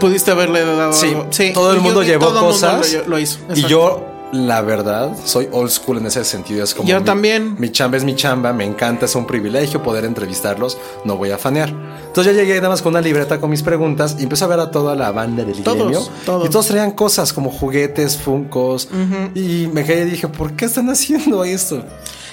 Pudiste 0.00 0.30
haberle 0.30 0.64
dado 0.64 0.92
Sí, 0.94 1.08
algo. 1.08 1.26
Sí, 1.30 1.50
todo 1.52 1.72
el 1.74 1.80
mundo 1.80 2.02
y 2.02 2.06
llevó 2.06 2.28
todo 2.28 2.38
el 2.38 2.44
mundo 2.46 2.54
cosas. 2.54 2.92
lo, 2.94 3.08
lo 3.08 3.18
hizo. 3.18 3.40
Y 3.54 3.62
yo, 3.64 4.06
la 4.32 4.60
verdad, 4.60 5.10
soy 5.24 5.48
old 5.52 5.70
school 5.70 5.98
en 5.98 6.06
ese 6.06 6.24
sentido. 6.24 6.62
Es 6.64 6.74
como 6.74 6.88
Yo 6.88 6.98
mi- 7.00 7.04
también. 7.04 7.56
Mi 7.58 7.70
chamba 7.72 7.96
es 7.96 8.04
mi 8.04 8.14
chamba, 8.14 8.52
me 8.52 8.64
encanta, 8.64 9.06
es 9.06 9.14
un 9.14 9.26
privilegio 9.26 9.82
poder 9.82 10.04
entrevistarlos, 10.04 10.76
no 11.04 11.16
voy 11.16 11.30
a 11.30 11.38
fanear. 11.38 11.70
Entonces 12.06 12.34
ya 12.36 12.42
llegué 12.42 12.56
nada 12.56 12.68
más 12.70 12.82
con 12.82 12.92
una 12.92 13.00
libreta 13.00 13.40
con 13.40 13.50
mis 13.50 13.62
preguntas 13.62 14.16
y 14.18 14.24
empecé 14.24 14.44
a 14.44 14.48
ver 14.48 14.60
a 14.60 14.70
toda 14.70 14.94
la 14.94 15.10
banda 15.12 15.44
del 15.44 15.62
Todos, 15.62 15.78
gremio. 15.78 16.08
todos. 16.26 16.46
Y 16.46 16.50
todos 16.50 16.66
traían 16.66 16.90
cosas 16.92 17.32
como 17.32 17.50
juguetes, 17.50 18.16
funcos. 18.16 18.88
Y 19.34 19.68
me 19.72 19.84
caí 19.84 19.98
y 20.00 20.04
dije, 20.04 20.28
¿por 20.28 20.52
qué 20.54 20.66
están 20.66 20.88
haciendo 20.90 21.44
esto? 21.44 21.82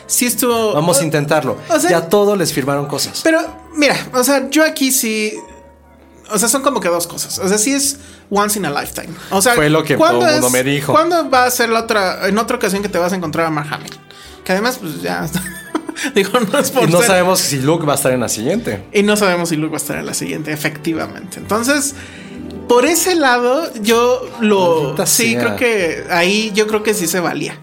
Sí 0.08 0.26
estuvo. 0.26 0.74
Vamos 0.74 1.00
a 1.00 1.04
intentarlo. 1.04 1.58
o 1.70 1.80
sea- 1.80 1.92
y 1.92 1.94
a 1.94 2.08
todos 2.10 2.38
les 2.38 2.52
firmaron 2.54 2.86
cosas. 2.88 3.22
Pero, 3.24 3.40
mira, 3.76 3.96
o 4.14 4.24
sea, 4.24 4.50
yo 4.50 4.64
aquí 4.64 4.92
sí. 4.92 5.34
O 6.32 6.40
sea, 6.40 6.50
son 6.50 6.62
como 6.64 6.80
que 6.80 6.88
dos 6.90 7.08
cosas. 7.08 7.38
O 7.40 7.48
sea, 7.48 7.58
sí 7.58 7.72
es 7.74 7.98
once 8.30 8.58
in 8.60 8.66
a 8.66 8.70
lifetime. 8.82 9.14
O 9.32 9.42
sea, 9.42 9.54
Fue 9.54 9.70
lo 9.70 9.84
que 9.84 9.96
¿cuándo 9.98 10.20
todo 10.20 10.30
el 10.30 10.34
mundo 10.36 10.50
me 10.50 10.64
dijo. 10.64 10.92
¿Cuándo 10.94 11.30
va 11.30 11.46
a 11.46 11.52
ser 11.52 11.70
la 11.70 11.82
otra, 11.82 12.28
en 12.28 12.38
otra 12.38 12.58
ocasión 12.58 12.82
que 12.82 12.90
te 12.90 12.98
vas 12.98 13.14
a 13.14 13.16
encontrar 13.16 13.46
a 13.46 13.50
Mark 13.52 13.68
Hamill? 13.72 13.94
Que 14.44 14.52
además, 14.54 14.78
pues 14.82 15.02
ya. 15.02 15.28
Digo, 16.16 16.40
no 16.40 16.60
es 16.60 16.72
por 16.72 16.84
Y 16.84 16.92
no 16.92 16.98
ser- 17.00 17.08
sabemos 17.08 17.40
si 17.40 17.60
Luke 17.62 17.86
va 17.86 17.94
a 17.94 17.96
estar 17.96 18.12
en 18.12 18.20
la 18.20 18.30
siguiente. 18.30 18.84
Y 18.92 19.04
no 19.04 19.16
sabemos 19.16 19.50
si 19.50 19.56
Luke 19.56 19.72
va 19.72 19.78
a 19.78 19.82
estar 19.82 19.98
en 19.98 20.06
la 20.06 20.14
siguiente, 20.14 20.52
efectivamente. 20.52 21.38
Entonces, 21.40 21.96
por 22.68 22.86
ese 22.86 23.16
lado, 23.16 23.72
yo 23.82 24.30
lo. 24.42 24.82
Maldita 24.84 25.06
Sí, 25.06 25.32
sea. 25.34 25.40
creo 25.42 25.56
que 25.56 26.06
ahí 26.12 26.52
yo 26.54 26.68
creo 26.68 26.84
que 26.84 26.94
sí 26.94 27.08
se 27.08 27.20
valía. 27.20 27.58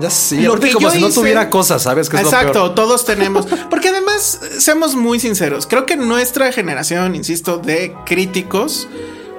Ya 0.00 0.10
sí, 0.10 0.40
Lo 0.42 0.58
que 0.60 0.72
como 0.72 0.88
yo 0.88 0.90
si 0.94 1.00
no 1.00 1.08
hice- 1.08 1.20
tuviera 1.20 1.50
cosas, 1.50 1.82
¿sabes? 1.82 2.08
Que 2.08 2.16
es 2.18 2.22
lo 2.22 2.28
Exacto, 2.28 2.52
peor. 2.52 2.74
todos 2.74 3.04
tenemos. 3.04 3.46
Porque 3.68 3.88
además, 3.88 4.40
seamos 4.58 4.94
muy 4.94 5.18
sinceros, 5.18 5.66
creo 5.66 5.86
que 5.86 5.96
nuestra 5.96 6.52
generación, 6.52 7.16
insisto, 7.16 7.58
de 7.58 7.94
críticos, 8.06 8.88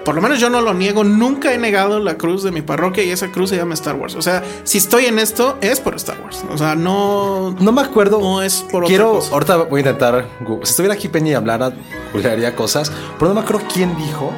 por 0.03 0.15
lo 0.15 0.21
menos 0.21 0.39
yo 0.39 0.49
no 0.49 0.59
lo 0.61 0.73
niego, 0.73 1.03
nunca 1.03 1.53
he 1.53 1.57
negado 1.57 1.99
la 1.99 2.17
cruz 2.17 2.43
de 2.43 2.51
mi 2.51 2.61
parroquia 2.61 3.03
y 3.03 3.11
esa 3.11 3.27
cruz 3.31 3.51
se 3.51 3.57
llama 3.57 3.73
Star 3.75 3.95
Wars. 3.95 4.15
O 4.15 4.21
sea, 4.21 4.43
si 4.63 4.79
estoy 4.79 5.05
en 5.05 5.19
esto, 5.19 5.57
es 5.61 5.79
por 5.79 5.95
Star 5.95 6.19
Wars. 6.23 6.43
O 6.51 6.57
sea, 6.57 6.75
no. 6.75 7.55
No 7.59 7.71
me 7.71 7.81
acuerdo. 7.81 8.19
No 8.19 8.41
es 8.41 8.55
por 8.71 8.83
otra 8.83 8.87
Quiero, 8.87 9.11
cosa. 9.13 9.33
ahorita 9.33 9.55
voy 9.57 9.79
a 9.79 9.81
intentar. 9.81 10.25
Si 10.63 10.69
estuviera 10.71 10.93
aquí 10.95 11.07
Peña 11.09 11.31
y 11.31 11.33
hablara, 11.35 11.71
googlearía 12.11 12.55
cosas. 12.55 12.91
Pero 13.19 13.29
no 13.29 13.35
me 13.35 13.41
acuerdo 13.45 13.61
quién 13.71 13.95
dijo 13.97 14.31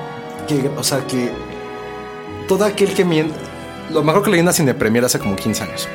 que, 0.47 0.69
o 0.77 0.83
sea, 0.83 1.05
que 1.07 1.31
todo 2.47 2.65
aquel 2.65 2.93
que 2.93 3.05
miente. 3.05 3.35
Lo 3.91 4.03
mejor 4.03 4.23
que 4.23 4.29
leí 4.29 4.39
en 4.39 4.45
una 4.45 4.53
cine 4.53 4.73
premier 4.73 5.03
hace 5.05 5.19
como 5.19 5.35
15 5.35 5.63
años. 5.63 5.87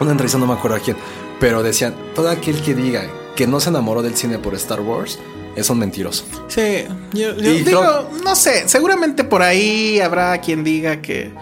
Una 0.00 0.10
entrevista, 0.12 0.38
no 0.38 0.46
me 0.46 0.54
acuerdo 0.54 0.76
a 0.76 0.80
quién. 0.80 0.96
Pero 1.40 1.62
decían: 1.62 1.94
todo 2.14 2.28
aquel 2.30 2.60
que 2.62 2.74
diga 2.74 3.02
que 3.34 3.46
no 3.46 3.60
se 3.60 3.68
enamoró 3.70 4.02
del 4.02 4.16
cine 4.16 4.38
por 4.38 4.54
Star 4.54 4.80
Wars 4.80 5.18
es 5.56 5.68
un 5.70 5.78
mentiroso. 5.78 6.24
Sí, 6.48 6.84
yo, 7.12 7.34
yo 7.36 7.52
digo, 7.52 7.64
creo- 7.80 8.10
no 8.24 8.36
sé, 8.36 8.68
seguramente 8.68 9.24
por 9.24 9.42
ahí 9.42 10.00
habrá 10.00 10.38
quien 10.40 10.64
diga 10.64 11.00
que 11.02 11.32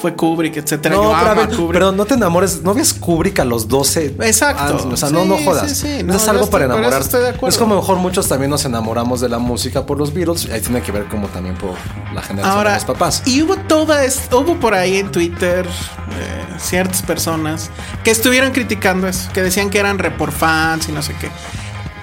fue 0.00 0.14
Kubrick, 0.14 0.56
etcétera. 0.56 0.94
No, 0.94 1.12
pero, 1.18 1.34
ver, 1.34 1.48
pero 1.72 1.92
no 1.92 2.04
te 2.04 2.14
enamores. 2.14 2.62
¿No 2.62 2.72
ves 2.74 2.94
Kubrick 2.94 3.40
a 3.40 3.44
los 3.44 3.66
12? 3.68 4.14
Exacto. 4.20 4.62
años? 4.64 4.86
O 4.92 4.96
sea, 4.96 5.10
no, 5.10 5.24
no 5.24 5.36
jodas. 5.38 5.68
sí, 5.70 5.74
sí. 5.98 6.02
No, 6.04 6.14
es 6.14 6.28
algo 6.28 6.44
estoy- 6.44 6.52
para 6.60 6.66
por 6.66 6.74
eso 6.74 6.78
enamorar. 6.78 7.00
estoy 7.02 7.22
de 7.22 7.28
acuerdo. 7.30 7.48
Es 7.48 7.58
como 7.58 7.74
mejor 7.76 7.96
muchos 7.98 8.28
también 8.28 8.50
nos 8.50 8.64
enamoramos 8.64 9.20
de 9.20 9.28
la 9.28 9.38
música 9.38 9.84
por 9.86 9.98
los 9.98 10.14
Beatles. 10.14 10.48
Ahí 10.52 10.60
tiene 10.60 10.80
que 10.82 10.92
ver 10.92 11.04
como 11.06 11.26
también 11.28 11.56
por 11.56 11.72
la 12.14 12.22
generación 12.22 12.56
Ahora, 12.56 12.70
de 12.70 12.76
los 12.76 12.84
papás. 12.84 13.22
y 13.26 13.42
hubo 13.42 13.56
toda, 13.56 14.04
es- 14.04 14.28
hubo 14.32 14.54
por 14.60 14.74
ahí 14.74 14.98
en 14.98 15.10
Twitter 15.10 15.66
eh, 15.66 16.44
ciertas 16.58 17.02
personas 17.02 17.70
que 18.04 18.10
estuvieron 18.10 18.52
criticando 18.52 19.08
eso, 19.08 19.28
que 19.32 19.42
decían 19.42 19.68
que 19.70 19.78
eran 19.78 19.98
report 19.98 20.32
fans 20.32 20.88
y 20.88 20.92
no 20.92 21.02
sé 21.02 21.14
qué. 21.20 21.28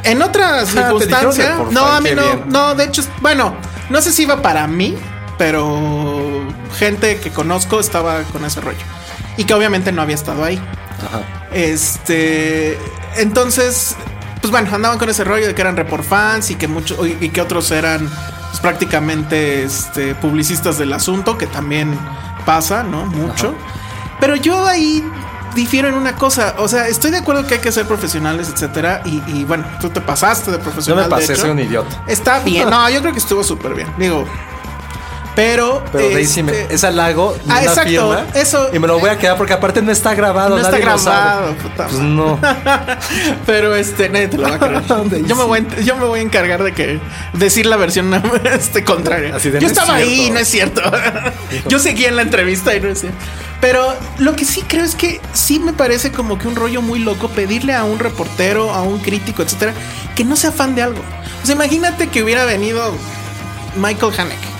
En 0.03 0.21
otra 0.21 0.59
Ah, 0.59 0.59
te 0.59 0.65
dijeron 0.65 0.99
circunstancia, 1.01 1.51
report 1.53 1.71
no, 1.71 1.85
a 1.85 1.99
mí 2.01 2.09
no, 2.15 2.21
bien. 2.21 2.43
no, 2.49 2.75
de 2.75 2.83
hecho, 2.83 3.01
bueno, 3.21 3.55
no 3.89 4.01
sé 4.01 4.11
si 4.11 4.21
iba 4.23 4.41
para 4.41 4.67
mí, 4.67 4.95
pero 5.37 6.14
gente 6.77 7.19
que 7.19 7.31
conozco 7.31 7.79
estaba 7.79 8.23
con 8.23 8.45
ese 8.45 8.61
rollo 8.61 8.79
y 9.37 9.43
que 9.45 9.53
obviamente 9.53 9.91
no 9.91 10.01
había 10.01 10.15
estado 10.15 10.43
ahí. 10.43 10.57
Ajá. 11.05 11.21
Este, 11.51 12.77
entonces, 13.17 13.95
pues 14.41 14.51
bueno, 14.51 14.69
andaban 14.73 14.97
con 14.97 15.09
ese 15.09 15.23
rollo 15.23 15.47
de 15.47 15.55
que 15.55 15.61
eran 15.61 15.75
report 15.77 16.03
fans 16.03 16.51
y 16.51 16.55
que 16.55 16.67
muchos 16.67 16.97
y 17.19 17.29
que 17.29 17.41
otros 17.41 17.71
eran 17.71 18.09
pues, 18.49 18.59
prácticamente 18.61 19.63
este, 19.63 20.15
publicistas 20.15 20.77
del 20.77 20.93
asunto, 20.93 21.37
que 21.37 21.47
también 21.47 21.97
pasa, 22.45 22.83
¿no? 22.83 23.05
Mucho. 23.05 23.53
Pero 24.19 24.35
yo 24.35 24.65
ahí 24.65 25.03
difiero 25.55 25.87
en 25.87 25.95
una 25.95 26.15
cosa, 26.15 26.55
o 26.57 26.67
sea, 26.67 26.87
estoy 26.87 27.11
de 27.11 27.17
acuerdo 27.17 27.47
que 27.47 27.55
hay 27.55 27.59
que 27.59 27.71
ser 27.71 27.85
profesionales, 27.85 28.49
etcétera, 28.53 29.01
y, 29.05 29.21
y, 29.27 29.45
bueno, 29.45 29.65
tú 29.81 29.89
te 29.89 30.01
pasaste 30.01 30.51
de 30.51 30.57
Yo 30.57 30.63
profesional. 30.63 31.05
me 31.05 31.09
pasé, 31.09 31.27
de 31.27 31.33
hecho. 31.33 31.41
soy 31.41 31.51
un 31.51 31.59
idiota. 31.59 32.03
Está 32.07 32.39
bien, 32.39 32.69
no, 32.69 32.89
yo 32.89 33.01
creo 33.01 33.13
que 33.13 33.19
estuvo 33.19 33.43
súper 33.43 33.73
bien, 33.73 33.87
digo. 33.97 34.25
Pero, 35.35 35.83
Pero 35.91 36.09
Daisy, 36.11 36.43
me, 36.43 36.51
este, 36.53 36.75
es 36.75 36.83
halago 36.85 37.35
Ah, 37.49 37.61
exacto, 37.61 37.89
firma. 37.89 38.25
eso- 38.35 38.69
Y 38.73 38.79
me 38.79 38.87
lo 38.87 38.99
voy 38.99 39.09
a 39.09 39.17
quedar 39.17 39.35
porque 39.37 39.51
aparte 39.53 39.81
no 39.81 39.91
está 39.91 40.15
grabado. 40.15 40.51
No 40.51 40.57
está 40.57 40.71
nadie 40.71 40.85
lo 40.85 40.97
sabe. 40.97 41.15
grabado, 41.25 41.53
puta 41.55 41.87
Pues 41.87 41.99
no. 41.99 42.39
Pero 43.45 43.75
este, 43.75 44.09
nadie 44.09 44.27
te 44.29 44.37
lo 44.37 44.47
va 44.49 44.55
a 44.55 44.59
creer. 44.59 44.85
¿Dónde 44.87 45.23
yo, 45.25 45.35
me 45.35 45.43
voy 45.43 45.59
a, 45.59 45.81
yo 45.81 45.97
me 45.97 46.05
voy 46.05 46.19
a 46.19 46.23
encargar 46.23 46.63
de 46.63 46.73
que 46.73 46.99
decir 47.33 47.65
la 47.65 47.75
versión 47.77 48.13
este, 48.45 48.83
contraria. 48.83 49.35
Así 49.35 49.49
de, 49.49 49.59
yo 49.59 49.67
"No 49.67 49.71
es 49.73 49.77
estaba 49.77 49.95
ahí, 49.97 50.15
cierto". 50.15 50.33
no 50.33 50.39
es 50.39 50.47
cierto. 50.47 50.81
yo 51.67 51.79
seguí 51.79 52.05
en 52.05 52.15
la 52.15 52.21
entrevista 52.21 52.73
y 52.75 52.79
no 52.79 52.89
es 52.89 53.01
cierto. 53.01 53.17
Pero 53.61 53.93
lo 54.19 54.35
que 54.35 54.45
sí 54.45 54.63
creo 54.67 54.83
es 54.85 54.95
que 54.95 55.19
sí 55.33 55.59
me 55.59 55.73
parece 55.73 56.11
como 56.11 56.37
que 56.37 56.47
un 56.47 56.55
rollo 56.55 56.81
muy 56.81 56.99
loco 56.99 57.29
pedirle 57.29 57.73
a 57.73 57.83
un 57.83 57.99
reportero, 57.99 58.71
a 58.71 58.83
un 58.83 58.99
crítico, 58.99 59.41
etcétera, 59.41 59.73
que 60.15 60.23
no 60.23 60.35
sea 60.35 60.51
fan 60.51 60.75
de 60.75 60.83
algo. 60.83 61.01
O 61.41 61.45
sea, 61.45 61.55
imagínate 61.55 62.07
que 62.07 62.23
hubiera 62.23 62.45
venido 62.45 62.93
Michael 63.75 64.13
Haneke. 64.17 64.54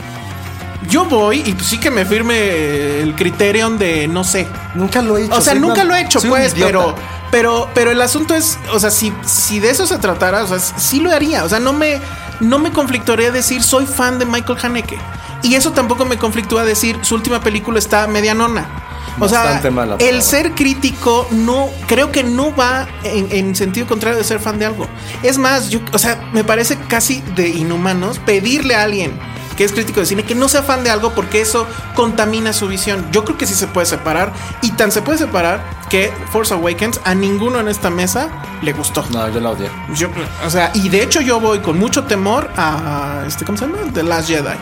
Yo 0.89 1.06
voy 1.06 1.41
y 1.45 1.54
pues 1.54 1.67
sí 1.67 1.80
que 1.80 1.89
me 1.91 2.06
firme 2.06 3.00
el 3.02 3.15
criterion 3.15 3.78
de 3.78 4.08
no 4.08 4.24
sé. 4.24 4.48
Nunca 4.74 5.02
lo 5.02 5.17
he 5.17 5.24
hecho. 5.26 5.34
O 5.36 5.41
sea, 5.41 5.54
soy 5.54 5.62
nunca 5.62 5.82
una- 5.82 5.84
lo 5.86 5.95
he 5.95 6.02
hecho, 6.02 6.21
pues, 6.21 6.54
pero, 6.58 6.95
pero, 7.32 7.69
pero 7.74 7.91
el 7.91 8.02
asunto 8.02 8.34
es, 8.36 8.58
o 8.74 8.80
sea, 8.80 8.91
si, 8.91 9.13
si 9.26 9.60
de 9.60 9.69
eso 9.69 9.88
se 9.88 9.98
tratara, 9.98 10.43
o 10.43 10.48
sea, 10.48 10.60
sí 10.60 11.00
lo 11.00 11.12
haría. 11.12 11.43
O 11.43 11.50
sea, 11.50 11.60
no 11.60 11.74
me, 11.74 12.00
no 12.39 12.60
me 12.60 12.71
conflictuaría 12.71 13.32
decir 13.32 13.63
soy 13.63 13.86
fan 13.86 14.19
de 14.19 14.26
Michael 14.26 14.58
Haneke. 14.62 14.98
Y 15.43 15.56
eso 15.56 15.71
tampoco 15.71 16.06
me 16.06 16.17
conflictúa 16.17 16.63
decir 16.65 16.98
su 17.04 17.15
última 17.15 17.41
película 17.41 17.78
está 17.80 18.08
medianona. 18.08 18.82
O 19.17 19.21
Bastante 19.21 19.62
sea, 19.62 19.71
mala, 19.71 19.95
el 20.00 20.21
ser 20.21 20.52
crítico 20.56 21.26
no, 21.32 21.69
creo 21.88 22.12
que 22.12 22.24
no 22.24 22.54
va 22.54 22.86
en, 23.04 23.28
en 23.32 23.56
sentido 23.56 23.88
contrario 23.88 24.17
de 24.17 24.26
ser 24.26 24.39
fan 24.41 24.60
de 24.60 24.65
algo. 24.65 24.88
Es 25.24 25.38
más, 25.38 25.69
yo, 25.69 25.80
o 25.93 25.98
sea, 26.00 26.19
me 26.34 26.43
parece 26.43 26.78
casi 26.89 27.21
de 27.34 27.48
inhumanos 27.48 28.19
pedirle 28.19 28.76
a 28.76 28.84
alguien 28.84 29.17
que 29.56 29.63
es 29.63 29.72
crítico 29.72 30.00
de 30.00 30.06
cine 30.06 30.24
que 30.24 30.36
no 30.36 30.48
sea 30.48 30.63
fan 30.63 30.84
de 30.84 30.89
algo 30.89 31.13
porque 31.13 31.41
eso 31.41 31.68
contamina 31.96 32.54
su 32.54 32.68
visión. 32.68 33.06
Yo 33.12 33.24
creo 33.24 33.38
que 33.38 33.46
sí 33.46 33.54
se 33.54 33.68
puede 33.68 33.86
separar 33.86 34.34
y 34.62 34.72
tan 34.72 34.91
se 34.91 35.02
puede 35.02 35.18
separar 35.18 35.63
que 35.89 36.12
Force 36.32 36.54
Awakens 36.54 37.00
a 37.04 37.15
ninguno 37.15 37.60
en 37.60 37.68
esta 37.68 37.89
mesa 37.89 38.30
le 38.62 38.74
gustó. 38.74 39.06
No, 39.12 39.30
yo 39.30 39.39
la 39.39 39.52
odié. 39.52 39.70
Yo, 39.94 40.10
o 40.46 40.50
sea, 40.50 40.72
y 40.74 40.89
de 40.89 41.04
hecho 41.04 41.22
yo 41.22 41.39
voy 41.39 41.60
con 41.60 41.78
mucho 41.78 42.04
temor 42.06 42.50
a 42.58 43.24
este, 43.28 43.46
¿cómo 43.46 43.58
se 43.58 43.65
llama? 43.68 43.80
The 43.94 44.04
Last 44.04 44.28
Jedi. 44.28 44.56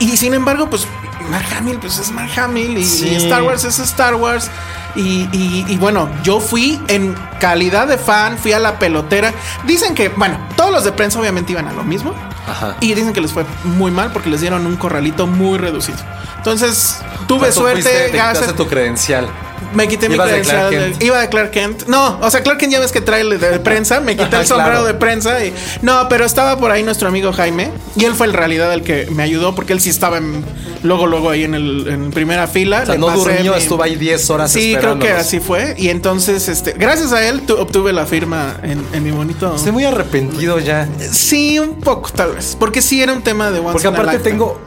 Y, 0.00 0.12
y 0.12 0.16
sin 0.16 0.34
embargo, 0.34 0.70
pues 0.70 0.86
Mark 1.30 1.46
Hamill, 1.56 1.78
pues 1.78 1.98
es 1.98 2.10
Mark 2.10 2.30
Hamill 2.38 2.78
y, 2.78 2.84
Sí. 2.84 3.08
y 3.08 3.14
Star 3.16 3.42
Wars 3.42 3.64
es 3.64 3.78
Star 3.78 4.14
Wars. 4.14 4.50
Y, 4.96 5.28
y- 5.32 5.64
y 5.68 5.76
bueno, 5.76 6.08
yo 6.22 6.38
fui 6.40 6.80
en 6.86 7.16
calidad 7.40 7.88
de 7.88 7.98
fan, 7.98 8.38
fui 8.38 8.52
a 8.52 8.60
la 8.60 8.78
pelotera. 8.78 9.32
Dicen 9.64 9.94
que, 9.94 10.08
bueno, 10.10 10.38
todos 10.56 10.70
los 10.70 10.84
de 10.84 10.92
prensa 10.92 11.18
obviamente 11.18 11.50
iban 11.52 11.66
a 11.66 11.72
lo 11.72 11.82
mismo. 11.82 12.14
Ajá. 12.46 12.76
Y 12.80 12.94
dicen 12.94 13.12
que 13.12 13.20
les 13.20 13.32
fue 13.32 13.44
muy 13.64 13.90
mal 13.90 14.12
porque 14.12 14.28
les 14.30 14.40
dieron 14.40 14.66
un 14.66 14.76
corralito 14.76 15.26
muy 15.26 15.58
reducido. 15.58 15.98
Entonces, 16.36 17.00
tuve 17.26 17.50
suerte. 17.50 17.82
fuiste, 17.82 18.00
te 18.10 18.16
gracias- 18.16 18.42
quitaste 18.42 18.52
tu 18.62 18.68
credencial. 18.68 19.28
Me 19.72 19.88
quité 19.88 20.08
mi 20.08 20.16
credencial. 20.16 20.70
De- 20.70 21.04
iba 21.04 21.20
de 21.20 21.28
Clark 21.28 21.50
Kent. 21.50 21.86
No, 21.86 22.18
o 22.20 22.30
sea, 22.30 22.42
Clark 22.42 22.58
Kent 22.58 22.72
ya 22.72 22.80
ves 22.80 22.92
que 22.92 23.00
trae 23.00 23.22
el 23.22 23.38
de, 23.40 23.58
prensa. 23.60 24.00
Me 24.00 24.16
quité 24.16 24.36
el 24.36 24.46
sombrero 24.46 24.72
claro. 24.72 24.84
de 24.86 24.94
prensa. 24.94 25.44
Y, 25.44 25.52
no, 25.82 26.08
pero 26.08 26.24
estaba 26.24 26.58
por 26.58 26.70
ahí 26.70 26.82
nuestro 26.82 27.08
amigo 27.08 27.32
Jaime. 27.32 27.70
Y 27.96 28.04
él 28.04 28.14
fue 28.14 28.26
en 28.26 28.32
realidad 28.32 28.72
el 28.74 28.82
que 28.82 29.06
me 29.10 29.22
ayudó 29.22 29.54
porque 29.54 29.72
él 29.72 29.80
sí 29.80 29.90
estaba 29.90 30.18
en, 30.18 30.44
luego, 30.82 31.06
luego 31.06 31.30
ahí 31.30 31.44
en, 31.44 31.54
el, 31.54 31.86
en 31.88 32.10
primera 32.10 32.46
fila. 32.46 32.80
O 32.82 32.86
sea, 32.86 32.98
no 32.98 33.10
durmió, 33.10 33.52
mi- 33.52 33.58
estuvo 33.58 33.82
ahí 33.82 33.96
10 33.96 34.30
horas 34.30 34.50
Sí, 34.52 34.76
creo 34.78 34.98
que 34.98 35.10
así 35.10 35.40
fue. 35.40 35.74
Y 35.78 35.88
entonces, 35.88 36.48
este, 36.48 36.72
gracias 36.72 37.12
a 37.12 37.26
él 37.26 37.42
tu- 37.42 37.56
obtuve 37.56 37.92
la 37.92 38.06
firma 38.06 38.56
en, 38.62 38.84
en 38.92 39.02
mi 39.02 39.10
bonito. 39.10 39.54
Estoy 39.54 39.72
muy 39.72 39.84
arrepentido 39.84 40.58
ya. 40.58 40.88
Sí, 41.10 41.58
un 41.58 41.80
poco, 41.80 42.10
tal 42.10 42.32
vez. 42.32 42.56
Porque 42.58 42.82
sí 42.82 43.02
era 43.02 43.12
un 43.12 43.22
tema 43.22 43.50
de 43.50 43.58
once 43.60 43.72
Porque 43.72 43.88
aparte 43.88 44.18
tengo. 44.18 44.60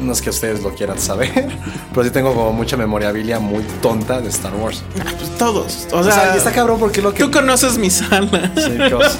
No 0.00 0.12
es 0.12 0.20
que 0.22 0.30
ustedes 0.30 0.62
lo 0.62 0.74
quieran 0.74 0.98
saber, 0.98 1.30
pero 1.92 2.04
sí 2.04 2.10
tengo 2.10 2.32
como 2.34 2.52
mucha 2.52 2.76
memorabilia 2.76 3.38
muy 3.40 3.62
tonta 3.82 4.20
de 4.20 4.28
Star 4.28 4.54
Wars. 4.54 4.82
Ah, 5.00 5.12
pues 5.18 5.30
todos. 5.38 5.88
O 5.92 5.98
O 5.98 6.04
sea, 6.04 6.36
está 6.36 6.52
cabrón 6.52 6.78
porque 6.78 7.02
lo 7.02 7.12
que. 7.12 7.22
tú 7.24 7.30
conoces 7.30 7.78
mi 7.78 7.90
sala. 7.90 8.52
Chicos. 8.54 9.18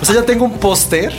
O 0.00 0.04
sea, 0.04 0.14
yo 0.14 0.24
tengo 0.24 0.44
un 0.44 0.58
póster 0.58 1.12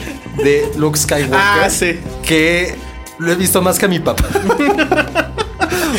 de 0.44 0.72
Luke 0.78 0.98
Skywalker. 0.98 1.36
Ah, 1.36 1.70
sí. 1.70 2.00
Que 2.24 2.76
lo 3.20 3.32
he 3.32 3.36
visto 3.36 3.62
más 3.62 3.78
que 3.80 3.86
a 3.86 3.90
mi 3.90 4.00
papá. 4.00 4.26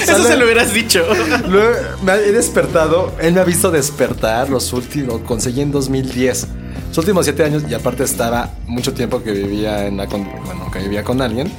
Eso 0.01 0.23
se 0.25 0.37
lo 0.37 0.45
hubieras 0.45 0.73
dicho. 0.73 1.05
Lo 1.49 1.63
he, 1.63 1.77
me 2.03 2.13
he 2.15 2.33
despertado. 2.33 3.13
Él 3.21 3.33
me 3.35 3.41
ha 3.41 3.45
visto 3.45 3.71
despertar 3.71 4.49
los 4.49 4.73
últimos. 4.73 5.21
Lo 5.21 5.25
conseguí 5.25 5.61
en 5.61 5.73
2010. 5.73 6.47
Los 6.89 6.99
últimos 6.99 7.25
siete 7.27 7.45
años. 7.45 7.65
Y 7.69 7.75
aparte 7.75 8.05
estaba 8.05 8.51
mucho 8.67 8.93
tiempo 8.95 9.23
que 9.23 9.33
vivía 9.33 9.87
en 9.87 9.97
la. 9.97 10.07
con- 10.07 10.29
bueno, 10.45 10.71
que 10.73 10.79
vivía 10.81 11.03
con 11.05 11.21
alguien. 11.21 11.51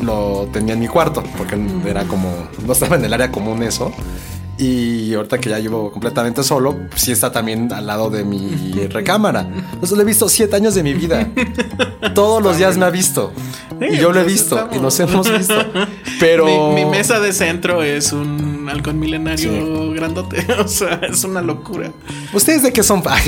Lo 0.00 0.48
tenía 0.52 0.74
en 0.74 0.80
mi 0.80 0.88
cuarto. 0.88 1.22
Porque 1.36 1.56
era 1.86 2.04
como. 2.04 2.30
No 2.64 2.72
estaba 2.72 2.96
en 2.96 3.04
el 3.04 3.12
área 3.12 3.30
común 3.30 3.62
eso. 3.62 3.92
Y 4.58 5.14
ahorita 5.14 5.38
que 5.38 5.50
ya 5.50 5.58
llevo 5.60 5.92
completamente 5.92 6.42
solo, 6.42 6.76
pues 6.90 7.02
sí 7.02 7.12
está 7.12 7.30
también 7.30 7.72
al 7.72 7.86
lado 7.86 8.10
de 8.10 8.24
mi 8.24 8.72
recámara. 8.90 9.42
Entonces 9.42 9.92
lo 9.96 10.02
he 10.02 10.04
visto 10.04 10.28
siete 10.28 10.56
años 10.56 10.74
de 10.74 10.82
mi 10.82 10.94
vida. 10.94 11.28
Todos 12.14 12.42
los 12.42 12.56
días 12.56 12.76
me 12.76 12.84
ha 12.84 12.90
visto. 12.90 13.32
y 13.80 13.96
yo 13.98 14.12
lo 14.12 14.20
he 14.20 14.24
visto 14.24 14.68
y 14.72 14.78
nos 14.78 14.98
hemos 14.98 15.30
visto. 15.30 15.54
Pero 16.20 16.46
Mi, 16.72 16.84
mi 16.84 16.90
mesa 16.90 17.20
de 17.20 17.32
centro 17.32 17.82
es 17.84 18.12
un 18.12 18.68
halcón 18.68 18.98
milenario 18.98 19.92
grandote. 19.92 20.44
O 20.58 20.66
sea, 20.66 21.00
es 21.08 21.22
una 21.22 21.40
locura. 21.40 21.92
¿Ustedes 22.32 22.62
de 22.64 22.72
qué 22.72 22.82
son 22.82 23.02
fans? 23.02 23.22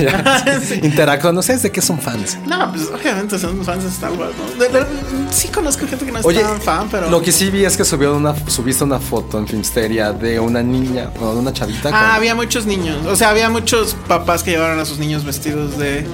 Sí. 0.67 0.81
Interactúan. 0.83 1.39
¿Ustedes 1.39 1.63
de 1.63 1.71
qué 1.71 1.81
son 1.81 1.99
fans? 2.01 2.37
No, 2.47 2.71
pues 2.73 2.89
obviamente 2.93 3.39
son 3.39 3.65
fans 3.65 3.85
de 3.85 3.89
Star 3.91 4.11
Wars, 4.13 4.33
¿no? 4.37 4.63
De- 4.65 4.69
de- 4.69 4.87
sí 5.31 5.47
conozco 5.49 5.87
gente 5.87 6.05
que 6.05 6.11
no 6.13 6.19
es 6.19 6.27
Oye, 6.27 6.41
tan 6.43 6.61
fan, 6.61 6.89
pero. 6.91 7.09
lo 7.09 7.23
que 7.23 7.31
sí 7.31 7.51
vi 7.51 7.65
es 7.65 7.77
que 7.77 7.85
subió 7.85 8.17
una, 8.17 8.35
subiste 8.49 8.83
una 8.83 8.99
foto 8.99 9.39
en 9.39 9.47
Filmsteria 9.47 10.13
de 10.13 10.41
una 10.41 10.63
niña, 10.63 11.11
o 11.21 11.33
de 11.35 11.41
una 11.41 11.53
chavita. 11.53 11.89
Ah, 11.89 11.91
con- 11.91 12.17
había 12.17 12.35
muchos 12.35 12.67
niños. 12.67 13.05
O 13.07 13.17
sea, 13.17 13.31
había 13.31 13.49
muchos 13.51 13.95
papás 14.09 14.43
que 14.43 14.53
llevaron 14.53 14.79
a 14.79 14.85
sus 14.85 14.99
niños 14.99 15.25
vestidos 15.25 15.79
de. 15.79 16.07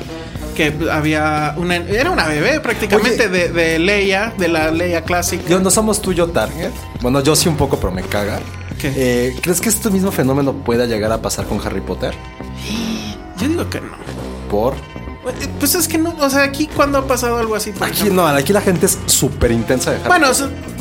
Que 0.55 0.73
había 0.91 1.55
una. 1.57 1.77
Era 1.77 2.11
una 2.11 2.27
bebé 2.27 2.61
prácticamente 2.61 3.29
de, 3.29 3.49
de 3.51 3.79
Leia, 3.79 4.33
de 4.39 4.49
la 4.49 4.71
Leia 4.71 5.03
clásica. 5.03 5.45
Yo 5.49 5.61
no 5.61 5.71
somos 5.71 6.01
tuyo 6.01 6.29
Target. 6.29 6.71
Bueno, 7.03 7.21
yo 7.21 7.37
sí 7.37 7.49
un 7.49 7.57
poco, 7.57 7.77
pero 7.79 7.93
me 7.93 8.03
caga. 8.03 8.41
¿Qué? 8.81 8.93
Eh, 8.97 9.37
¿Crees 9.43 9.61
que 9.61 9.69
este 9.69 9.91
mismo 9.91 10.11
fenómeno 10.13 10.53
pueda 10.55 10.87
llegar 10.87 11.13
a 11.13 11.21
pasar 11.23 11.47
con 11.47 11.61
Harry 11.67 11.81
Potter? 11.81 12.15
Yo 13.39 13.49
digo 13.49 13.69
que 13.69 13.81
no. 13.81 13.97
Por 14.51 14.75
Pues 15.59 15.75
es 15.75 15.89
que 15.89 15.99
no. 15.99 16.15
O 16.19 16.31
sea, 16.31 16.43
aquí 16.43 16.69
cuando 16.69 16.99
ha 16.99 17.07
pasado 17.07 17.39
algo 17.39 17.55
así. 17.55 17.71
aquí 17.81 17.93
ejemplo? 17.93 18.23
no, 18.23 18.27
aquí 18.29 18.53
la 18.53 18.61
gente 18.61 18.87
es 18.87 18.99
súper 19.07 19.51
intensa 19.51 19.93
de 19.93 19.99
Bueno, 20.07 20.29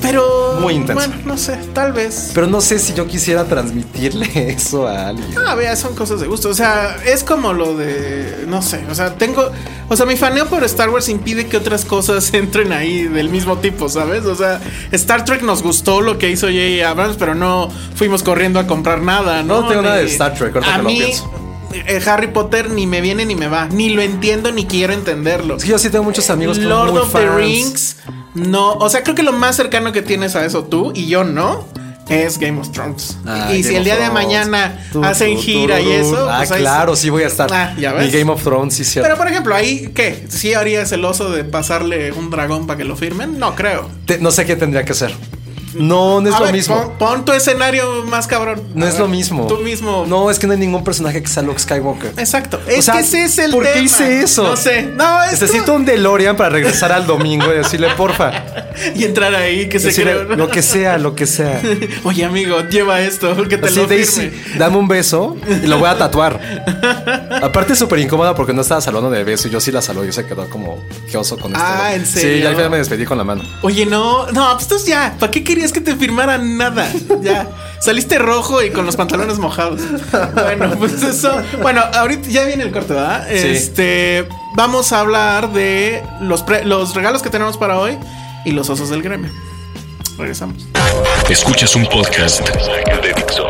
pero. 0.01 0.57
Muy 0.61 0.75
intenso. 0.75 1.07
Bueno, 1.07 1.23
no 1.25 1.37
sé, 1.37 1.57
tal 1.73 1.93
vez. 1.93 2.31
Pero 2.33 2.47
no 2.47 2.61
sé 2.61 2.79
si 2.79 2.93
yo 2.93 3.07
quisiera 3.07 3.45
transmitirle 3.45 4.29
eso 4.51 4.87
a 4.87 5.09
alguien. 5.09 5.29
Ah, 5.37 5.55
vea, 5.55 5.75
son 5.75 5.95
cosas 5.95 6.19
de 6.19 6.27
gusto. 6.27 6.49
O 6.49 6.53
sea, 6.53 6.97
es 7.05 7.23
como 7.23 7.53
lo 7.53 7.75
de. 7.75 8.45
No 8.47 8.61
sé. 8.61 8.83
O 8.89 8.95
sea, 8.95 9.15
tengo. 9.15 9.51
O 9.87 9.95
sea, 9.95 10.05
mi 10.05 10.15
faneo 10.15 10.47
por 10.47 10.63
Star 10.63 10.89
Wars 10.89 11.09
impide 11.09 11.47
que 11.47 11.57
otras 11.57 11.85
cosas 11.85 12.33
entren 12.33 12.71
ahí 12.71 13.03
del 13.03 13.29
mismo 13.29 13.57
tipo, 13.57 13.89
¿sabes? 13.89 14.25
O 14.25 14.35
sea, 14.35 14.61
Star 14.91 15.25
Trek 15.25 15.41
nos 15.41 15.63
gustó 15.63 16.01
lo 16.01 16.17
que 16.17 16.29
hizo 16.29 16.47
J.J. 16.47 16.87
Abrams, 16.87 17.17
pero 17.17 17.35
no 17.35 17.69
fuimos 17.95 18.23
corriendo 18.23 18.59
a 18.59 18.67
comprar 18.67 19.01
nada, 19.01 19.43
¿no? 19.43 19.61
No 19.61 19.67
tengo 19.67 19.81
nada 19.81 19.95
de 19.95 20.05
Star 20.05 20.33
Trek, 20.33 20.55
ahorita 20.55 20.73
A 20.73 20.77
que 20.77 20.83
lo 20.83 20.89
pienso. 20.89 21.44
Eh, 21.87 22.01
Harry 22.05 22.27
Potter 22.27 22.69
ni 22.69 22.87
me 22.87 23.01
viene 23.01 23.25
ni 23.25 23.35
me 23.35 23.47
va. 23.47 23.67
Ni 23.67 23.89
lo 23.89 24.01
entiendo 24.01 24.51
ni 24.51 24.65
quiero 24.65 24.93
entenderlo. 24.93 25.57
Yo 25.57 25.77
sí 25.79 25.89
tengo 25.89 26.03
muchos 26.03 26.29
amigos 26.29 26.57
que 26.59 26.65
Lord 26.65 26.91
muy 26.91 26.99
of 27.01 27.13
the. 27.13 27.29
Rings, 27.29 27.97
no. 28.33 28.73
O 28.73 28.89
sea, 28.89 29.03
creo 29.03 29.15
que 29.15 29.23
lo 29.23 29.33
más 29.33 29.55
cercano 29.55 29.91
que 29.91 30.01
tienes 30.01 30.35
a 30.35 30.45
eso 30.45 30.63
tú 30.65 30.91
y 30.95 31.07
yo 31.07 31.23
no. 31.23 31.67
Es 32.07 32.37
Game 32.37 32.59
of 32.59 32.71
Thrones. 32.71 33.17
Ah, 33.25 33.47
y 33.49 33.61
Game 33.61 33.63
si 33.63 33.75
el 33.77 33.83
día 33.83 33.95
de 33.97 34.11
mañana 34.11 34.79
hacen 35.01 35.39
gira 35.39 35.81
y 35.81 35.91
eso. 35.91 36.29
Ah, 36.29 36.37
pues 36.37 36.51
ahí 36.51 36.59
claro, 36.61 36.95
sí 36.95 37.09
voy 37.09 37.23
a 37.23 37.27
estar. 37.27 37.51
Ah, 37.51 37.73
ya 37.79 37.93
ves. 37.93 38.05
Mi 38.13 38.19
Game 38.19 38.31
of 38.31 38.43
Thrones, 38.43 38.75
sí, 38.75 38.85
cierto. 38.85 39.07
Pero 39.07 39.17
por 39.17 39.27
ejemplo, 39.27 39.55
ahí, 39.55 39.89
¿qué? 39.95 40.27
¿Sí 40.29 40.53
harías 40.53 40.91
el 40.91 41.03
oso 41.03 41.31
de 41.31 41.43
pasarle 41.43 42.11
un 42.11 42.29
dragón 42.29 42.67
para 42.67 42.77
que 42.77 42.83
lo 42.83 42.95
firmen? 42.95 43.39
No 43.39 43.55
creo. 43.55 43.89
Te- 44.05 44.19
no 44.19 44.29
sé 44.29 44.45
qué 44.45 44.55
tendría 44.55 44.85
que 44.85 44.93
ser. 44.93 45.15
No, 45.75 46.21
no 46.21 46.29
es 46.29 46.35
A 46.35 46.39
lo 46.39 46.45
ver, 46.45 46.53
mismo. 46.53 46.75
Pon, 46.75 46.91
pon 46.97 47.25
tu 47.25 47.31
escenario 47.33 48.03
más 48.05 48.27
cabrón. 48.27 48.61
No 48.73 48.85
A 48.85 48.87
es 48.89 48.95
ver, 48.95 49.01
lo 49.01 49.07
mismo. 49.07 49.47
Tú 49.47 49.57
mismo. 49.59 50.05
No, 50.07 50.31
es 50.31 50.39
que 50.39 50.47
no 50.47 50.53
hay 50.53 50.59
ningún 50.59 50.83
personaje 50.83 51.21
que 51.21 51.27
sea 51.27 51.43
Luke 51.43 51.59
Skywalker. 51.59 52.13
Exacto. 52.17 52.59
Es 52.67 52.85
sea, 52.85 52.95
que 52.95 52.99
ese 53.01 53.23
es 53.25 53.37
el 53.37 53.51
¿por 53.51 53.63
qué 53.63 53.81
hice 53.81 54.21
eso? 54.21 54.43
No 54.43 54.55
sé. 54.55 54.83
No, 54.83 55.23
es 55.23 55.33
Necesito 55.33 55.73
un 55.73 55.85
DeLorean 55.85 56.35
para 56.35 56.49
regresar 56.49 56.91
al 56.91 57.05
domingo 57.05 57.45
y 57.53 57.57
decirle, 57.57 57.89
porfa. 57.97 58.31
Y 58.93 59.05
entrar 59.05 59.33
ahí, 59.33 59.69
que 59.69 59.79
se 59.79 59.87
Decirle, 59.87 60.25
cree. 60.25 60.35
lo 60.37 60.49
que 60.49 60.61
sea, 60.61 60.97
lo 60.97 61.15
que 61.15 61.25
sea. 61.25 61.61
Oye, 62.03 62.25
amigo, 62.25 62.59
lleva 62.69 62.99
esto, 62.99 63.33
que 63.47 63.57
te 63.57 63.67
Así, 63.67 63.75
lo 63.77 63.87
Daisy, 63.87 64.29
dame 64.57 64.75
un 64.75 64.89
beso 64.89 65.37
y 65.63 65.65
lo 65.67 65.79
voy 65.79 65.87
a 65.87 65.97
tatuar. 65.97 66.39
Aparte 67.41 67.71
es 67.73 67.79
súper 67.79 67.99
incómoda 67.99 68.35
porque 68.35 68.51
no 68.53 68.61
estaba 68.61 68.81
saludando 68.81 69.09
de 69.11 69.23
beso 69.23 69.47
y 69.47 69.51
yo 69.51 69.59
sí 69.61 69.71
la 69.71 69.81
saludé 69.81 70.09
y 70.09 70.11
se 70.11 70.25
quedó 70.25 70.49
como 70.49 70.83
qué 71.09 71.17
oso 71.17 71.37
con 71.37 71.53
esto. 71.53 71.63
Ah, 71.65 71.93
¿en 71.95 72.05
Sí, 72.05 72.19
serio? 72.19 72.43
ya 72.43 72.49
al 72.49 72.55
final 72.55 72.69
me 72.71 72.77
despedí 72.77 73.05
con 73.05 73.17
la 73.17 73.23
mano. 73.23 73.43
Oye, 73.61 73.85
no, 73.85 74.29
no, 74.31 74.57
pues 74.67 74.85
ya, 74.85 75.15
¿para 75.19 75.31
qué 75.31 75.41
querías 75.43 75.64
que 75.73 75.81
te 75.81 75.95
firmaran 75.95 76.57
nada? 76.57 76.87
Ya, 77.21 77.47
saliste 77.79 78.17
rojo 78.19 78.61
y 78.63 78.69
con 78.71 78.85
los 78.85 78.95
pantalones 78.95 79.37
mojados. 79.39 79.81
Bueno, 80.33 80.71
pues 80.77 81.01
eso. 81.03 81.41
Bueno, 81.61 81.81
ahorita 81.93 82.27
ya 82.29 82.43
viene 82.43 82.63
el 82.63 82.71
corte, 82.71 82.93
¿verdad? 82.93 83.27
Sí. 83.29 83.35
Este, 83.47 84.27
vamos 84.55 84.91
a 84.91 84.99
hablar 84.99 85.51
de 85.53 86.03
los, 86.21 86.43
pre- 86.43 86.65
los 86.65 86.95
regalos 86.95 87.21
que 87.21 87.29
tenemos 87.29 87.57
para 87.57 87.79
hoy 87.79 87.97
y 88.45 88.51
los 88.51 88.69
osos 88.69 88.89
del 88.89 89.01
gremio. 89.01 89.31
Regresamos. 90.17 90.65
Escuchas 91.29 91.75
un 91.75 91.85
podcast 91.87 92.39
de 92.47 93.13
Dixo. 93.13 93.45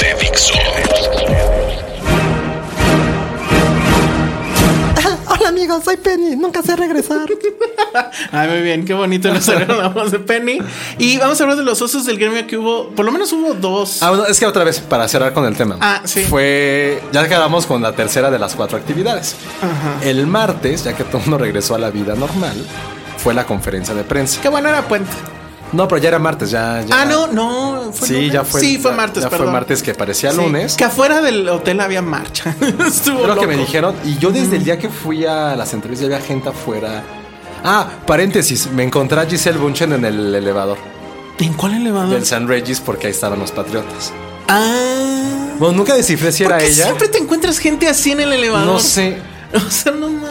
De 0.00 0.14
Dixo. 0.20 1.53
Amigos, 5.64 5.84
soy 5.84 5.96
Penny, 5.96 6.36
nunca 6.36 6.62
sé 6.62 6.76
regresar. 6.76 7.26
Ay, 8.32 8.48
muy 8.48 8.60
bien, 8.60 8.84
qué 8.84 8.92
bonito 8.92 9.32
nos 9.32 9.48
hablamos 9.48 10.10
de 10.10 10.18
Penny. 10.18 10.58
Y 10.98 11.16
vamos 11.16 11.40
a 11.40 11.44
hablar 11.44 11.56
de 11.56 11.64
los 11.64 11.80
osos 11.80 12.04
del 12.04 12.18
gremio 12.18 12.46
que 12.46 12.58
hubo, 12.58 12.90
por 12.90 13.04
lo 13.06 13.12
menos 13.12 13.32
hubo 13.32 13.54
dos. 13.54 14.02
Ah, 14.02 14.10
bueno, 14.10 14.26
es 14.26 14.38
que 14.38 14.44
otra 14.44 14.62
vez, 14.62 14.80
para 14.80 15.08
cerrar 15.08 15.32
con 15.32 15.46
el 15.46 15.56
tema. 15.56 15.78
Ah, 15.80 16.02
sí. 16.04 16.24
Fue. 16.24 17.02
Ya 17.12 17.26
quedamos 17.28 17.64
con 17.64 17.80
la 17.80 17.94
tercera 17.94 18.30
de 18.30 18.38
las 18.38 18.54
cuatro 18.54 18.76
actividades. 18.76 19.36
El 20.02 20.26
martes, 20.26 20.84
ya 20.84 20.94
que 20.94 21.04
todo 21.04 21.20
mundo 21.20 21.38
regresó 21.38 21.74
a 21.74 21.78
la 21.78 21.90
vida 21.90 22.14
normal, 22.14 22.56
fue 23.16 23.32
la 23.32 23.46
conferencia 23.46 23.94
de 23.94 24.04
prensa. 24.04 24.42
Qué 24.42 24.50
bueno 24.50 24.68
era 24.68 24.82
puente. 24.86 25.12
No, 25.74 25.88
pero 25.88 26.00
ya 26.00 26.08
era 26.08 26.18
martes, 26.18 26.50
ya. 26.50 26.82
ya- 26.82 27.02
Ah, 27.02 27.04
no, 27.04 27.26
no. 27.26 27.90
Fue 27.92 28.08
Sí, 28.08 28.14
lunes. 28.14 28.32
ya 28.32 28.44
fue. 28.44 28.60
Sí, 28.60 28.78
fue 28.78 28.90
ya- 28.92 28.96
martes, 28.96 29.22
Ya 29.24 29.30
perdón. 29.30 29.46
fue 29.48 29.52
martes 29.52 29.82
que 29.82 29.94
parecía 29.94 30.30
Sí, 30.30 30.36
lunes. 30.36 30.74
Que 30.76 30.84
afuera 30.84 31.20
del 31.20 31.48
hotel 31.48 31.80
había 31.80 32.00
marcha. 32.02 32.54
Estuvo 32.86 33.26
lo 33.26 33.36
que 33.36 33.46
me 33.46 33.56
dijeron. 33.56 33.94
Y 34.04 34.16
yo 34.18 34.30
desde 34.30 34.56
el 34.56 34.64
día 34.64 34.78
que 34.78 34.88
fui 34.88 35.26
a 35.26 35.56
las 35.56 35.72
entrevistas 35.74 36.08
ya 36.08 36.16
había 36.16 36.26
gente 36.26 36.48
afuera. 36.50 37.02
Ah, 37.64 37.88
paréntesis, 38.06 38.68
me 38.70 38.82
encontré 38.84 39.20
a 39.20 39.26
Giselle 39.26 39.58
Bunchen 39.58 39.92
en 39.94 40.04
el 40.04 40.34
elevador 40.34 40.76
¿En 41.38 41.54
cuál 41.54 41.74
elevador? 41.74 42.10
del 42.10 42.26
San 42.26 42.46
Regis 42.46 42.78
porque 42.80 43.06
ahí 43.06 43.12
estaban 43.12 43.38
los 43.38 43.50
patriotas. 43.52 44.12
Ah. 44.48 45.54
Bueno, 45.58 45.78
nunca 45.78 45.94
descifré 45.94 46.30
si 46.32 46.44
¿Por 46.44 46.52
era 46.52 46.62
ella. 46.62 46.84
siempre 46.84 47.08
te 47.08 47.18
encuentras 47.18 47.58
gente 47.58 47.88
así 47.88 48.12
en 48.12 48.20
el 48.20 48.32
elevador? 48.32 48.66
No 48.66 48.78
sé. 48.78 49.18
O 49.66 49.70
sea, 49.70 49.92
no, 49.92 50.08
no. 50.10 50.24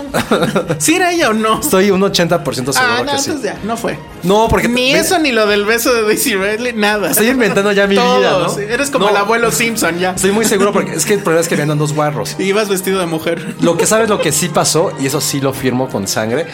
¿Sí 0.80 0.96
era 0.96 1.12
ella 1.12 1.30
o 1.30 1.34
no? 1.34 1.60
Estoy 1.62 1.92
un 1.92 2.02
80% 2.02 2.44
seguro 2.44 2.74
ah, 2.78 3.04
no, 3.06 3.12
que 3.14 3.18
sí. 3.20 3.30
entonces 3.32 3.42
ya, 3.44 3.58
no 3.64 3.78
fue. 3.78 3.98
No, 4.24 4.48
porque 4.50 4.68
Ni 4.68 4.94
eso, 4.94 5.18
ni 5.20 5.32
lo 5.32 5.46
del 5.48 5.66
beso 5.66 5.94
de 5.94 6.04
Daisy 6.04 6.36
Ridley, 6.36 6.74
nada. 6.74 7.12
Estoy 7.12 7.28
inventando 7.30 7.72
ya 7.72 7.88
mi 7.88 7.96
Todo, 7.96 8.20
vida, 8.20 8.32
¿no? 8.40 8.50
sí. 8.50 8.62
Eres 8.68 8.90
como 8.90 9.06
No. 9.06 9.12
el 9.12 9.18
abuelo 9.18 9.52
Simpson 9.52 9.98
ya. 10.00 10.12
Estoy 10.12 10.32
muy 10.32 10.46
seguro 10.46 10.72
porque 10.74 10.94
es 10.94 11.06
que 11.06 11.14
el 11.16 11.20
problema 11.22 11.42
es 11.42 11.48
que 11.48 11.56
me 11.56 11.64
andan 11.64 11.78
dos 11.80 11.94
guarros. 11.94 12.36
Y 12.38 12.44
ibas 12.44 12.70
vestido 12.70 13.00
de 13.00 13.06
mujer. 13.06 13.56
Lo 13.62 13.78
que 13.78 13.86
sabes, 13.86 14.10
lo 14.10 14.20
que 14.20 14.32
sí 14.32 14.50
pasó, 14.50 14.92
y 15.00 15.08
eso 15.08 15.20
sí 15.22 15.40
lo 15.42 15.54
firmo 15.54 15.88
con 15.90 16.08
sangre. 16.08 16.46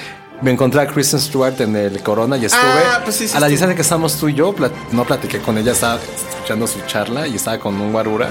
Me 0.41 0.51
encontré 0.51 0.79
a 0.81 0.87
Kristen 0.87 1.19
Stewart 1.19 1.59
en 1.59 1.75
el 1.75 2.01
Corona 2.01 2.37
y 2.37 2.45
estuve. 2.45 2.61
Ah, 2.63 3.01
pues 3.03 3.17
sí, 3.17 3.27
sí 3.27 3.35
a 3.35 3.41
la 3.41 3.47
distancia 3.47 3.75
que 3.75 3.81
estamos 3.81 4.15
tú 4.15 4.29
y 4.29 4.35
yo, 4.35 4.55
plat- 4.55 4.71
no 4.93 5.03
platiqué 5.03 5.39
con 5.39 5.57
ella, 5.57 5.73
estaba 5.73 5.99
escuchando 6.31 6.65
su 6.65 6.79
charla 6.87 7.27
y 7.27 7.35
estaba 7.35 7.59
con 7.59 7.75
un 7.81 7.91
guarura. 7.91 8.29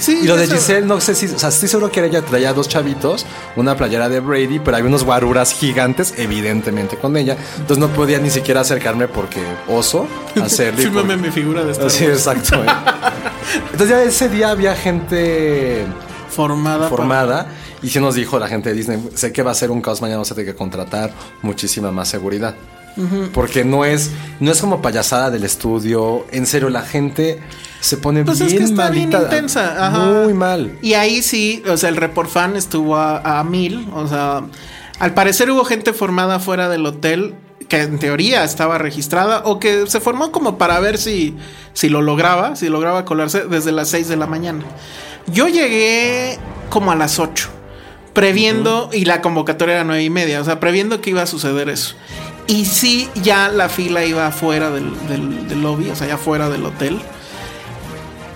Sí, 0.00 0.20
Y 0.22 0.26
lo 0.26 0.36
de 0.36 0.44
eso- 0.44 0.54
Giselle, 0.54 0.86
no 0.86 1.00
sé 1.00 1.14
si, 1.14 1.26
o 1.26 1.38
sea, 1.38 1.50
estoy 1.50 1.68
seguro 1.68 1.92
que 1.92 2.04
ella 2.04 2.22
traía 2.22 2.52
dos 2.52 2.68
chavitos, 2.68 3.26
una 3.54 3.76
playera 3.76 4.08
de 4.08 4.18
Brady, 4.20 4.58
pero 4.58 4.76
había 4.78 4.88
unos 4.88 5.04
guaruras 5.04 5.52
gigantes, 5.52 6.14
evidentemente, 6.16 6.96
con 6.96 7.16
ella. 7.16 7.36
Entonces 7.58 7.78
no 7.78 7.88
podía 7.88 8.18
ni 8.18 8.30
siquiera 8.30 8.62
acercarme 8.62 9.06
porque 9.08 9.40
oso 9.68 10.06
hacerle. 10.42 10.82
Fírmame 10.84 11.16
mi 11.16 11.30
figura 11.30 11.62
de 11.64 11.72
Star 11.72 11.90
Sí, 11.90 12.04
exacto. 12.06 12.64
eh. 12.64 12.66
Entonces 13.72 13.88
ya 13.88 14.02
ese 14.02 14.28
día 14.28 14.50
había 14.50 14.74
gente 14.74 15.84
Formada. 16.28 16.88
formada 16.88 17.46
y 17.82 17.88
sí 17.88 17.98
nos 17.98 18.14
dijo 18.14 18.38
la 18.38 18.46
gente 18.48 18.68
de 18.70 18.76
Disney, 18.76 19.08
sé 19.14 19.32
que 19.32 19.42
va 19.42 19.50
a 19.50 19.54
ser 19.54 19.70
un 19.70 19.80
caos 19.82 20.00
mañana, 20.00 20.18
vamos 20.18 20.30
a 20.30 20.34
tener 20.34 20.52
que 20.52 20.56
contratar 20.56 21.12
muchísima 21.42 21.90
más 21.90 22.08
seguridad. 22.08 22.54
Porque 23.32 23.64
no 23.64 23.84
es, 23.86 24.10
no 24.40 24.50
es 24.52 24.60
como 24.60 24.82
payasada 24.82 25.30
del 25.30 25.44
estudio. 25.44 26.26
En 26.32 26.44
serio, 26.46 26.68
la 26.68 26.82
gente 26.82 27.40
se 27.80 27.96
pone 27.96 28.24
Pues 28.24 28.38
bien 28.40 28.50
es 28.52 28.58
que 28.58 28.64
está 28.64 28.90
bien 28.90 29.10
malita. 29.10 29.22
intensa. 29.34 29.86
ajá. 29.86 29.98
Muy 29.98 30.34
mal. 30.34 30.78
Y 30.82 30.94
ahí 30.94 31.22
sí, 31.22 31.62
o 31.68 31.76
sea, 31.76 31.88
el 31.88 31.96
report 31.96 32.28
fan 32.30 32.56
estuvo 32.56 32.96
a, 32.96 33.40
a 33.40 33.44
mil. 33.44 33.88
O 33.94 34.06
sea, 34.06 34.42
al 34.98 35.14
parecer 35.14 35.50
hubo 35.50 35.64
gente 35.64 35.92
formada 35.92 36.38
fuera 36.40 36.68
del 36.68 36.84
hotel 36.86 37.34
que 37.68 37.82
en 37.82 37.98
teoría 38.00 38.42
estaba 38.44 38.78
registrada 38.78 39.42
o 39.44 39.60
que 39.60 39.86
se 39.86 40.00
formó 40.00 40.32
como 40.32 40.58
para 40.58 40.80
ver 40.80 40.98
si, 40.98 41.36
si 41.72 41.88
lo 41.88 42.02
lograba, 42.02 42.56
si 42.56 42.68
lograba 42.68 43.04
colarse 43.04 43.44
desde 43.44 43.70
las 43.72 43.88
6 43.90 44.08
de 44.08 44.16
la 44.16 44.26
mañana. 44.26 44.64
Yo 45.28 45.46
llegué 45.48 46.36
como 46.68 46.90
a 46.90 46.96
las 46.96 47.18
8, 47.20 47.48
previendo, 48.12 48.90
y 48.92 49.04
la 49.04 49.20
convocatoria 49.22 49.76
era 49.76 49.84
nueve 49.84 50.02
y 50.02 50.10
media, 50.10 50.40
o 50.40 50.44
sea, 50.44 50.58
previendo 50.60 51.00
que 51.00 51.10
iba 51.10 51.22
a 51.22 51.26
suceder 51.26 51.68
eso. 51.68 51.94
Y 52.48 52.64
sí, 52.64 53.08
ya 53.22 53.48
la 53.48 53.68
fila 53.68 54.04
iba 54.04 54.26
afuera 54.26 54.70
del, 54.70 54.90
del- 55.08 55.48
del 55.48 55.62
lobby, 55.62 55.90
o 55.90 55.94
sea, 55.94 56.08
ya 56.08 56.16
fuera 56.18 56.48
del 56.50 56.64
hotel. 56.66 56.98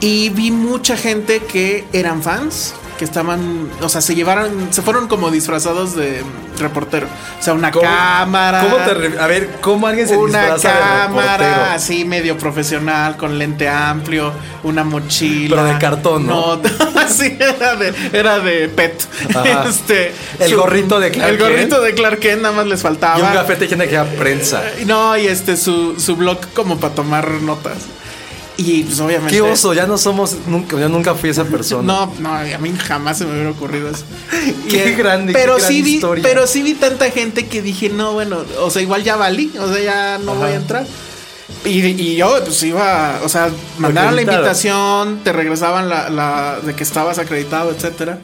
Y 0.05 0.29
vi 0.29 0.51
mucha 0.51 0.97
gente 0.99 1.41
que 1.41 1.85
eran 1.95 2.23
fans 2.23 2.75
que 2.99 3.05
estaban, 3.05 3.69
o 3.81 3.89
sea, 3.89 4.01
se 4.01 4.15
llevaron, 4.15 4.69
se 4.71 4.81
fueron 4.83 5.09
como 5.09 5.31
disfrazados 5.33 5.97
de 5.97 6.23
reportero. 6.61 7.09
O 7.41 7.43
sea, 7.43 7.53
una 7.55 7.73
¿Cómo- 7.73 7.85
cámara. 7.85 8.61
¿Cómo 8.63 8.77
te 8.85 8.95
re- 8.95 9.19
A 9.19 9.27
ver, 9.27 9.49
¿cómo 9.61 9.87
alguien 9.89 10.07
se 10.07 10.17
una 10.17 10.43
disfraza 10.55 10.69
de 10.69 10.75
reportero? 10.75 11.07
cámara 11.09 11.73
así 11.75 12.05
medio 12.05 12.39
profesional 12.39 13.17
con 13.17 13.37
lente 13.39 13.69
amplio, 13.69 14.33
una 14.63 14.85
mochila. 14.85 15.57
Pero 15.57 15.69
de 15.73 15.79
cartón, 15.79 16.27
¿no? 16.29 16.61
sí, 17.09 17.37
era 17.41 17.75
de, 17.75 17.95
era 18.13 18.39
de 18.39 18.69
PET. 18.69 19.03
Ajá. 19.35 19.65
Este, 19.69 20.13
El 20.39 20.55
gorrito 20.55 21.01
de 21.01 21.11
Clark 21.11 21.31
El 21.33 21.39
gorrito 21.39 21.77
Kent. 21.81 21.87
de 21.89 21.95
Clark 21.95 22.19
Kent 22.21 22.43
nada 22.43 22.55
más 22.55 22.67
les 22.67 22.81
faltaba. 22.83 23.19
Y 23.19 23.23
un 23.23 23.33
gafete 23.35 23.67
que 23.67 23.75
era 23.75 24.05
prensa. 24.05 24.63
No, 24.87 25.17
y 25.17 25.27
este 25.27 25.57
su, 25.57 25.99
su 25.99 26.15
blog 26.15 26.39
como 26.53 26.79
para 26.79 26.95
tomar 26.95 27.29
notas. 27.29 27.79
Y 28.57 28.85
pues 28.85 29.01
obviamente. 29.01 29.35
Qué 29.35 29.43
oso, 29.43 29.75
ya 29.75 29.87
no 29.87 29.99
somos, 29.99 30.37
nunca, 30.47 30.79
yo 30.79 30.89
nunca 30.89 31.15
fui 31.15 31.31
esa 31.31 31.45
persona. 31.51 31.83
No, 31.83 32.13
no, 32.21 32.33
a 32.33 32.59
mí 32.59 32.73
jamás 32.79 33.19
se 33.19 33.25
me 33.25 33.33
hubiera 33.33 33.51
ocurrido 33.51 33.91
eso. 33.91 34.05
Qué 34.71 34.91
eh, 34.91 34.95
grande, 34.95 35.33
qué 35.33 35.39
pero 35.39 35.57
gran 35.57 35.69
sí 35.69 35.83
vi, 35.83 35.95
historia. 35.97 36.23
Pero 36.23 36.47
sí 36.47 36.63
vi 36.63 36.75
tanta 36.75 37.11
gente 37.11 37.47
que 37.47 37.63
dije, 37.63 37.89
no, 37.89 38.13
bueno, 38.13 38.45
o 38.61 38.71
sea, 38.71 38.83
igual 38.83 39.03
ya 39.03 39.17
valí, 39.17 39.53
o 39.59 39.73
sea, 39.73 39.83
ya 39.83 40.19
no 40.19 40.35
voy 40.37 40.51
a 40.51 40.55
entrar. 40.55 40.87
Y, 41.65 41.85
y 41.85 42.17
yo, 42.17 42.43
pues 42.45 42.63
iba, 42.63 43.21
o 43.25 43.29
sea, 43.29 43.51
mandaron 43.79 44.17
la 44.17 44.23
invitación, 44.23 45.21
te 45.25 45.33
regresaban 45.33 45.89
la, 45.89 46.09
la 46.11 46.59
de 46.63 46.75
que 46.75 46.83
estabas 46.83 47.19
acreditado, 47.19 47.71
etcétera. 47.71 48.19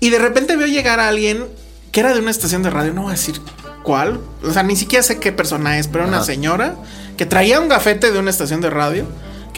Y 0.00 0.10
de 0.10 0.18
repente 0.18 0.56
veo 0.56 0.66
llegar 0.66 1.00
a 1.00 1.08
alguien 1.08 1.46
que 1.92 2.00
era 2.00 2.12
de 2.12 2.20
una 2.20 2.30
estación 2.30 2.62
de 2.62 2.70
radio, 2.70 2.92
no 2.92 3.02
voy 3.02 3.10
a 3.10 3.14
decir 3.14 3.40
cuál, 3.82 4.20
o 4.44 4.52
sea, 4.52 4.62
ni 4.62 4.76
siquiera 4.76 5.02
sé 5.02 5.18
qué 5.18 5.32
persona 5.32 5.78
es, 5.78 5.88
pero 5.88 6.06
una 6.06 6.18
Ajá. 6.18 6.26
señora 6.26 6.76
que 7.16 7.26
traía 7.26 7.60
un 7.60 7.68
gafete 7.68 8.12
de 8.12 8.18
una 8.18 8.30
estación 8.30 8.60
de 8.60 8.70
radio, 8.70 9.06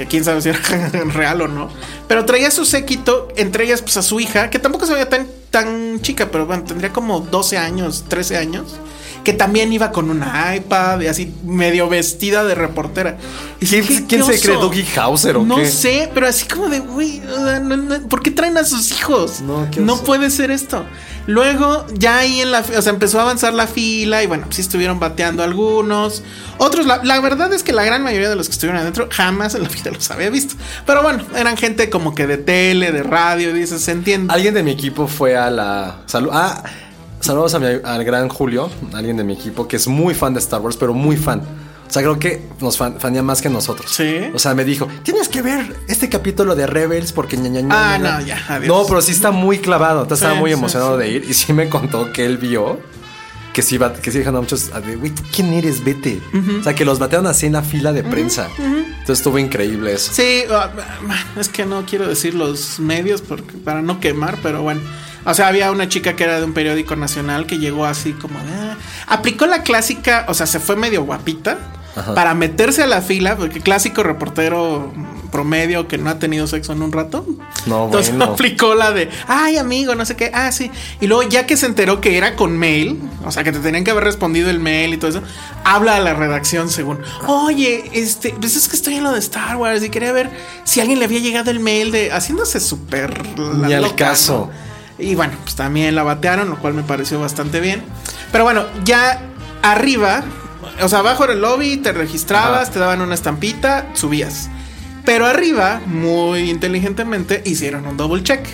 que 0.01 0.07
quién 0.07 0.25
sabe 0.25 0.41
si 0.41 0.49
era 0.49 0.59
real 1.13 1.43
o 1.43 1.49
no, 1.49 1.69
pero 2.09 2.25
traía 2.25 2.51
su 2.51 2.65
séquito, 2.65 3.29
entre 3.37 3.65
ellas 3.65 3.83
pues 3.83 3.97
a 3.99 4.03
su 4.03 4.19
hija, 4.21 4.49
que 4.49 4.59
tampoco 4.59 4.87
se 4.87 4.95
veía 4.95 5.09
tan, 5.11 5.27
tan 5.51 6.01
chica, 6.01 6.29
pero 6.33 6.47
bueno, 6.47 6.63
tendría 6.65 6.91
como 6.93 7.21
12 7.21 7.59
años, 7.59 8.05
13 8.09 8.37
años. 8.39 8.77
Que 9.25 9.35
también 9.35 9.71
iba 9.71 9.93
con 9.93 10.09
una 10.09 10.57
iPad 10.57 11.01
y 11.03 11.07
así 11.07 11.31
medio 11.45 11.91
vestida 11.91 12.43
de 12.43 12.55
reportera. 12.55 13.19
Y 13.61 13.67
¿Quién- 13.67 13.87
dije, 13.87 14.05
quién 14.09 14.27
¿qué 14.27 14.33
se 14.39 14.41
cree? 14.41 14.57
Dougie 14.57 14.87
Hauser 14.99 15.37
o 15.37 15.45
no 15.45 15.57
qué? 15.57 15.67
sé, 15.67 16.11
pero 16.15 16.27
así 16.27 16.47
como 16.49 16.71
de, 16.71 16.79
güey, 16.81 17.21
no- 17.21 17.77
no- 17.77 18.09
¿por 18.09 18.23
qué 18.23 18.31
traen 18.31 18.57
a 18.57 18.65
sus 18.65 18.91
hijos? 18.93 19.43
No, 19.43 19.69
qué 19.71 19.81
no 19.81 19.99
puede 19.99 20.31
ser 20.31 20.51
esto. 20.51 20.87
Luego, 21.27 21.87
ya 21.93 22.19
ahí 22.19 22.41
en 22.41 22.51
la, 22.51 22.61
o 22.61 22.83
sea, 22.83 22.93
empezó 22.93 23.19
a 23.19 23.23
avanzar 23.23 23.53
la 23.55 23.67
fila 23.67 24.23
y 24.23 24.27
bueno, 24.27 24.47
sí 24.51 24.61
estuvieron 24.61 24.99
bateando 24.99 25.43
algunos. 25.43 26.23
Otros, 26.59 26.87
la, 26.87 27.21
verdad 27.21 27.53
es 27.53 27.63
que 27.63 27.73
la 27.73 27.85
gran 27.85 28.03
mayoría 28.03 28.29
de 28.29 28.37
los 28.37 28.49
que 28.49 28.53
estuvieron 28.53 28.81
adentro 28.81 29.09
jamás 29.11 29.55
en 29.55 29.63
la 29.63 29.69
vida 29.69 29.91
los 29.91 30.11
había 30.11 30.31
visto. 30.31 30.55
Pero 30.87 31.03
bueno, 31.03 31.23
eran 31.37 31.57
gente 31.57 31.89
como 31.91 32.15
que 32.15 32.27
de 32.27 32.39
tele, 32.39 32.91
de 32.93 33.03
radio, 33.03 33.53
dices, 33.53 33.83
se 33.83 33.93
entiende. 33.93 34.33
Alguien 34.33 34.55
de 34.55 34.63
mi 34.63 34.71
equipo 34.73 35.07
fue 35.07 35.37
a 35.37 35.51
la. 35.51 35.99
Salu 36.07 36.31
ah, 36.33 36.63
saludos 37.21 37.55
a 37.55 37.59
mi- 37.59 37.81
al 37.85 38.05
gran 38.05 38.29
Julio, 38.29 38.71
alguien 38.95 39.17
de 39.17 39.25
mi 39.25 39.35
equipo 39.35 39.69
que 39.69 39.77
es 39.77 39.87
muy 39.87 40.15
fan 40.15 40.35
de 40.35 40.41
Star 40.41 40.61
Wars, 40.61 40.77
pero 40.77 40.95
muy 40.95 41.17
fan. 41.17 41.43
O 41.91 41.93
sea, 41.93 42.03
creo 42.03 42.19
que 42.21 42.41
nos 42.61 42.77
fan, 42.79 43.01
fanía 43.01 43.21
más 43.23 43.43
que 43.43 43.51
nosotros. 43.51 43.91
Sí. 43.91 44.17
O 44.33 44.39
sea, 44.39 44.55
me 44.55 44.65
dijo, 44.65 44.87
tienes 45.03 45.29
que 45.29 45.43
ver 45.43 45.77
este 45.89 46.09
capítulo 46.09 46.55
de 46.55 46.67
Rebels 46.69 47.13
porque 47.13 47.37
ña, 47.37 47.49
ña, 47.49 47.61
ña, 47.63 47.69
Ah, 47.95 47.99
ña, 47.99 48.11
ña". 48.11 48.19
no, 48.21 48.27
ya, 48.27 48.45
adiós. 48.49 48.69
No, 48.69 48.87
pero 48.87 49.03
sí 49.03 49.11
está 49.11 49.33
muy 49.33 49.59
clavado. 49.59 50.03
Entonces 50.03 50.21
Sí, 50.21 50.25
estaba 50.27 50.41
muy 50.41 50.53
emocionado 50.53 50.97
sí. 50.97 51.03
de 51.03 51.11
ir 51.11 51.25
y 51.29 51.35
sí 51.35 51.53
me 51.53 51.69
contó 51.69 52.13
que 52.13 52.25
él 52.25 52.39
vio 52.39 52.79
que 53.53 53.63
sí, 53.63 53.77
que 54.01 54.13
sí 54.13 54.19
dijeron 54.19 54.37
a 54.37 54.41
muchos, 54.43 54.71
a 54.73 54.81
de, 54.81 54.95
güey, 54.95 55.11
¿tú 55.11 55.23
¿quién 55.35 55.53
eres? 55.53 55.83
Vete. 55.83 56.21
O 56.61 56.63
sea, 56.63 56.73
que 56.77 56.85
los 56.85 57.01
batearon 57.01 57.27
así 57.27 57.47
en 57.47 57.55
la 57.55 57.63
fila 57.63 57.93
de 57.93 58.05
prensa. 58.05 58.47
Entonces 58.57 59.19
estuvo 59.19 59.41
increíble 59.41 59.93
eso. 59.95 60.13
Sí, 60.15 60.45
ah, 60.49 60.71
es 61.37 61.49
que 61.49 61.67
no 61.67 61.85
quiero 61.85 62.07
decir 62.07 62.35
los 62.35 62.79
medios 62.79 63.21
porque, 63.23 63.59
para 63.59 63.83
no 63.83 63.99
quemar, 63.99 64.39
pero 64.45 64.63
bueno. 64.63 64.81
O 65.25 65.35
sea, 65.35 65.49
había 65.49 65.71
una 65.73 65.89
chica 65.89 66.15
que 66.15 66.23
era 66.25 66.39
de 66.39 66.45
un 66.45 66.53
periódico 66.55 66.95
nacional 66.95 67.47
que 67.47 67.59
llegó 67.59 67.85
así 67.87 68.13
como 68.13 68.39
de, 68.39 68.55
ah, 68.55 68.77
aplicó 69.09 69.47
la 69.47 69.65
clásica, 69.65 70.25
o 70.29 70.35
sea, 70.35 70.47
se 70.47 70.61
fue 70.61 70.77
medio 70.77 71.03
guapita 71.03 71.59
para 72.15 72.35
meterse 72.35 72.83
a 72.83 72.87
la 72.87 73.03
fila, 73.03 73.37
porque 73.37 73.61
clásico 73.61 74.03
reportero 74.03 74.93
promedio 75.31 75.87
que 75.89 75.97
no 75.97 76.11
ha 76.11 76.19
tenido 76.19 76.47
sexo 76.47 76.73
en 76.73 76.83
un 76.83 76.93
rato. 76.93 77.25
No, 77.67 77.87
Entonces 77.87 78.17
bueno. 78.17 78.33
aplicó 78.35 78.75
la 78.75 78.93
de, 78.93 79.09
ay 79.29 79.57
amigo, 79.57 79.95
no 79.95 80.05
sé 80.05 80.17
qué, 80.17 80.31
ah, 80.35 80.53
sí. 80.53 80.71
Y 81.01 81.07
luego 81.07 81.23
ya 81.29 81.47
que 81.47 81.57
se 81.57 81.67
enteró 81.67 82.01
que 82.01 82.17
era 82.17 82.37
con 82.37 82.59
mail, 82.59 83.01
o 83.25 83.31
sea, 83.31 83.45
que 83.45 83.53
te 83.53 83.61
tenían 83.61 83.85
que 83.85 83.91
haber 83.91 84.05
respondido 84.05 84.51
el 84.51 84.61
mail 84.61 84.95
y 84.95 84.97
todo 84.97 85.11
eso, 85.11 85.23
habla 85.65 85.97
a 85.97 86.01
la 86.01 86.15
redacción 86.15 86.69
según, 86.69 86.99
oye, 87.27 87.91
este, 87.93 88.35
pues 88.39 88.57
es 88.57 88.69
que 88.69 88.77
estoy 88.77 88.95
en 88.95 89.05
lo 89.05 89.13
de 89.13 89.19
Star 89.21 89.57
Wars 89.57 89.83
y 89.83 89.91
quería 89.91 90.13
ver 90.13 90.31
si 90.65 90.81
a 90.81 90.83
alguien 90.83 90.99
le 90.99 91.05
había 91.05 91.21
llegado 91.21 91.51
el 91.51 91.61
mail 91.61 91.93
de, 91.93 92.13
haciéndose 92.13 92.61
súper... 92.61 93.27
la 93.37 93.69
Ni 93.69 93.73
al 93.75 93.95
caso. 93.95 94.51
¿no? 94.51 94.71
Y 95.01 95.15
bueno, 95.15 95.33
pues 95.43 95.55
también 95.55 95.95
la 95.95 96.03
batearon, 96.03 96.51
lo 96.51 96.59
cual 96.59 96.75
me 96.75 96.83
pareció 96.83 97.19
bastante 97.19 97.61
bien. 97.61 97.83
Pero 98.33 98.45
bueno, 98.45 98.67
ya 98.85 99.23
arriba, 99.63 100.23
o 100.83 100.89
sea, 100.89 101.01
abajo 101.01 101.25
era 101.25 101.33
el 101.33 101.41
lobby, 101.41 101.77
te 101.79 101.93
registrabas, 101.93 102.63
Ajá. 102.65 102.73
te 102.73 102.79
daban 102.79 103.01
una 103.01 103.15
estampita, 103.15 103.89
subías. 103.95 104.49
Pero 105.05 105.27
arriba, 105.27 105.81
muy 105.87 106.51
inteligentemente, 106.51 107.43
hicieron 107.45 107.87
un 107.87 107.97
double 107.97 108.23
check. 108.23 108.45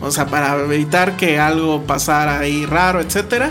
O 0.00 0.10
sea, 0.10 0.26
para 0.26 0.54
evitar 0.64 1.16
que 1.16 1.38
algo 1.38 1.82
pasara 1.84 2.38
ahí 2.40 2.66
raro, 2.66 3.00
etcétera. 3.00 3.50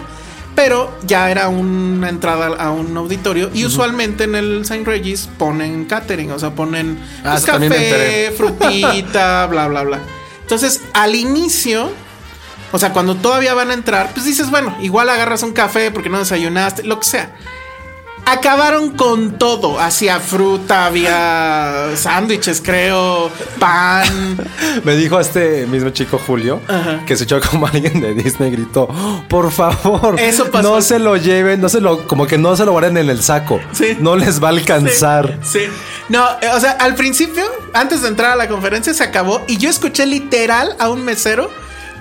Pero 0.55 0.95
ya 1.07 1.31
era 1.31 1.47
una 1.47 2.09
entrada 2.09 2.47
a 2.63 2.69
un 2.69 2.95
auditorio. 2.95 3.49
Y 3.55 3.65
usualmente 3.65 4.25
en 4.25 4.35
el 4.35 4.65
Saint 4.65 4.85
Regis 4.85 5.27
ponen 5.39 5.85
catering. 5.85 6.29
O 6.31 6.37
sea, 6.37 6.51
ponen 6.53 6.99
Ah, 7.23 7.31
pues, 7.31 7.45
café, 7.45 8.31
frutita, 8.37 9.47
bla, 9.49 9.67
bla, 9.67 9.81
bla. 9.83 9.99
Entonces, 10.41 10.81
al 10.93 11.15
inicio, 11.15 11.89
o 12.71 12.77
sea, 12.77 12.93
cuando 12.93 13.15
todavía 13.15 13.55
van 13.55 13.71
a 13.71 13.73
entrar, 13.73 14.11
pues 14.13 14.25
dices, 14.27 14.51
bueno, 14.51 14.77
igual 14.79 15.09
agarras 15.09 15.41
un 15.41 15.53
café 15.53 15.89
porque 15.89 16.09
no 16.09 16.19
desayunaste, 16.19 16.83
lo 16.83 16.99
que 16.99 17.05
sea. 17.07 17.35
Acabaron 18.25 18.91
con 18.91 19.37
todo. 19.37 19.79
Hacía 19.79 20.19
fruta, 20.19 20.85
había 20.85 21.89
sándwiches, 21.95 22.61
creo, 22.61 23.29
pan. 23.59 24.37
Me 24.85 24.95
dijo 24.95 25.19
este 25.19 25.65
mismo 25.67 25.89
chico 25.89 26.17
Julio 26.25 26.61
Ajá. 26.67 27.03
que 27.05 27.15
se 27.17 27.25
echó 27.25 27.39
como 27.41 27.67
alguien 27.73 27.99
de 28.01 28.13
Disney 28.13 28.49
gritó, 28.51 28.87
por 29.27 29.51
favor, 29.51 30.19
Eso 30.19 30.49
pasó. 30.49 30.75
no 30.75 30.81
se 30.81 30.99
lo 30.99 31.17
lleven, 31.17 31.59
no 31.61 31.67
se 31.69 31.81
lo, 31.81 32.07
como 32.07 32.25
que 32.25 32.37
no 32.37 32.55
se 32.55 32.65
lo 32.65 32.71
guarden 32.71 32.97
en 32.97 33.09
el 33.09 33.21
saco, 33.21 33.59
Sí. 33.73 33.97
no 33.99 34.15
les 34.15 34.41
va 34.41 34.47
a 34.47 34.51
alcanzar. 34.51 35.39
Sí. 35.43 35.59
sí. 35.59 35.65
No, 36.09 36.25
eh, 36.41 36.49
o 36.55 36.59
sea, 36.59 36.71
al 36.71 36.95
principio, 36.95 37.43
antes 37.73 38.01
de 38.01 38.07
entrar 38.07 38.31
a 38.31 38.35
la 38.35 38.47
conferencia, 38.47 38.93
se 38.93 39.03
acabó 39.03 39.41
y 39.47 39.57
yo 39.57 39.69
escuché 39.69 40.05
literal 40.05 40.75
a 40.79 40.89
un 40.89 41.03
mesero 41.03 41.49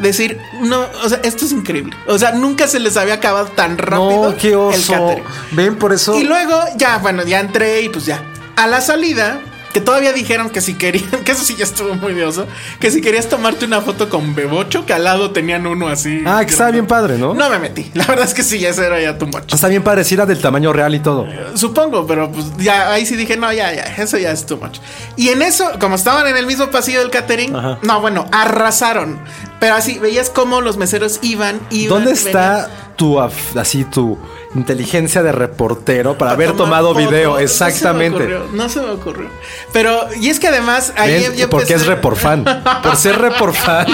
decir, 0.02 0.38
no, 0.60 0.86
o 1.04 1.08
sea, 1.08 1.20
esto 1.22 1.44
es 1.44 1.52
increíble. 1.52 1.96
O 2.06 2.18
sea, 2.18 2.32
nunca 2.32 2.66
se 2.68 2.78
les 2.80 2.96
había 2.96 3.14
acabado 3.14 3.46
tan 3.46 3.78
rápido 3.78 4.30
No, 4.32 4.36
qué 4.36 4.48
el 4.50 4.54
oso. 4.56 4.92
catering. 4.92 5.24
Ven, 5.52 5.76
por 5.76 5.92
eso. 5.92 6.14
Y 6.18 6.24
luego, 6.24 6.60
ya, 6.76 6.98
bueno, 6.98 7.22
ya 7.24 7.40
entré 7.40 7.82
y 7.82 7.88
pues 7.88 8.04
ya. 8.06 8.22
A 8.56 8.66
la 8.66 8.80
salida, 8.80 9.40
que 9.72 9.80
todavía 9.80 10.12
dijeron 10.12 10.50
que 10.50 10.60
si 10.60 10.74
querían, 10.74 11.08
que 11.24 11.32
eso 11.32 11.44
sí 11.44 11.54
ya 11.56 11.64
estuvo 11.64 11.94
muy 11.94 12.14
de 12.14 12.24
oso, 12.24 12.46
que 12.80 12.90
si 12.90 13.00
querías 13.00 13.28
tomarte 13.28 13.64
una 13.64 13.80
foto 13.80 14.08
con 14.08 14.34
Bebocho, 14.34 14.84
que 14.86 14.92
al 14.92 15.04
lado 15.04 15.30
tenían 15.30 15.66
uno 15.66 15.88
así. 15.88 16.22
Ah, 16.26 16.42
que 16.44 16.50
estaba 16.52 16.70
bien 16.70 16.86
padre, 16.86 17.18
¿no? 17.18 17.34
No 17.34 17.48
me 17.50 17.58
metí. 17.58 17.90
La 17.94 18.04
verdad 18.06 18.26
es 18.26 18.34
que 18.34 18.42
sí, 18.42 18.64
ese 18.64 18.84
era 18.86 19.00
ya 19.00 19.18
tu 19.18 19.26
much. 19.26 19.52
Está 19.52 19.68
bien 19.68 19.82
padre, 19.82 20.04
sí 20.04 20.14
era 20.14 20.26
del 20.26 20.40
tamaño 20.40 20.72
real 20.72 20.94
y 20.94 21.00
todo. 21.00 21.26
Supongo, 21.54 22.06
pero 22.06 22.30
pues 22.30 22.46
ya 22.58 22.90
ahí 22.92 23.06
sí 23.06 23.16
dije, 23.16 23.36
no, 23.36 23.52
ya, 23.52 23.72
ya, 23.74 23.82
eso 23.82 24.18
ya 24.18 24.30
es 24.32 24.44
too 24.46 24.56
much. 24.58 24.78
Y 25.16 25.28
en 25.30 25.42
eso, 25.42 25.70
como 25.80 25.94
estaban 25.96 26.26
en 26.26 26.36
el 26.36 26.46
mismo 26.46 26.70
pasillo 26.70 27.00
del 27.00 27.10
catering, 27.10 27.54
Ajá. 27.56 27.78
no, 27.82 28.00
bueno, 28.00 28.26
arrasaron. 28.32 29.20
Pero 29.60 29.74
así, 29.74 29.98
veías 29.98 30.28
cómo 30.30 30.60
los 30.60 30.76
meseros 30.76 31.18
iban, 31.22 31.60
iban. 31.70 31.88
¿Dónde 32.04 32.12
venían. 32.14 32.26
está 32.26 32.70
tu 32.96 33.16
af- 33.18 33.58
así 33.58 33.84
tu 33.84 34.18
inteligencia 34.54 35.22
de 35.22 35.32
reportero 35.32 36.18
para 36.18 36.32
haber 36.32 36.52
tomado 36.52 36.94
fotos. 36.94 37.10
video? 37.10 37.30
No 37.30 37.34
se 37.36 37.38
me 37.38 37.44
Exactamente. 37.44 38.16
ocurrió, 38.18 38.46
No 38.52 38.68
se 38.68 38.80
me 38.80 38.90
ocurrió. 38.90 39.28
Pero, 39.72 40.08
y 40.20 40.28
es 40.28 40.38
que 40.38 40.48
además, 40.48 40.92
ahí 40.96 41.12
¿Ves? 41.12 41.36
yo 41.36 41.48
Porque 41.50 41.72
es 41.74 41.82
empecé- 41.82 41.86
report 41.94 42.16
fan. 42.18 42.44
Por 42.82 42.96
ser 42.96 43.18
report 43.18 43.54
fan, 43.54 43.86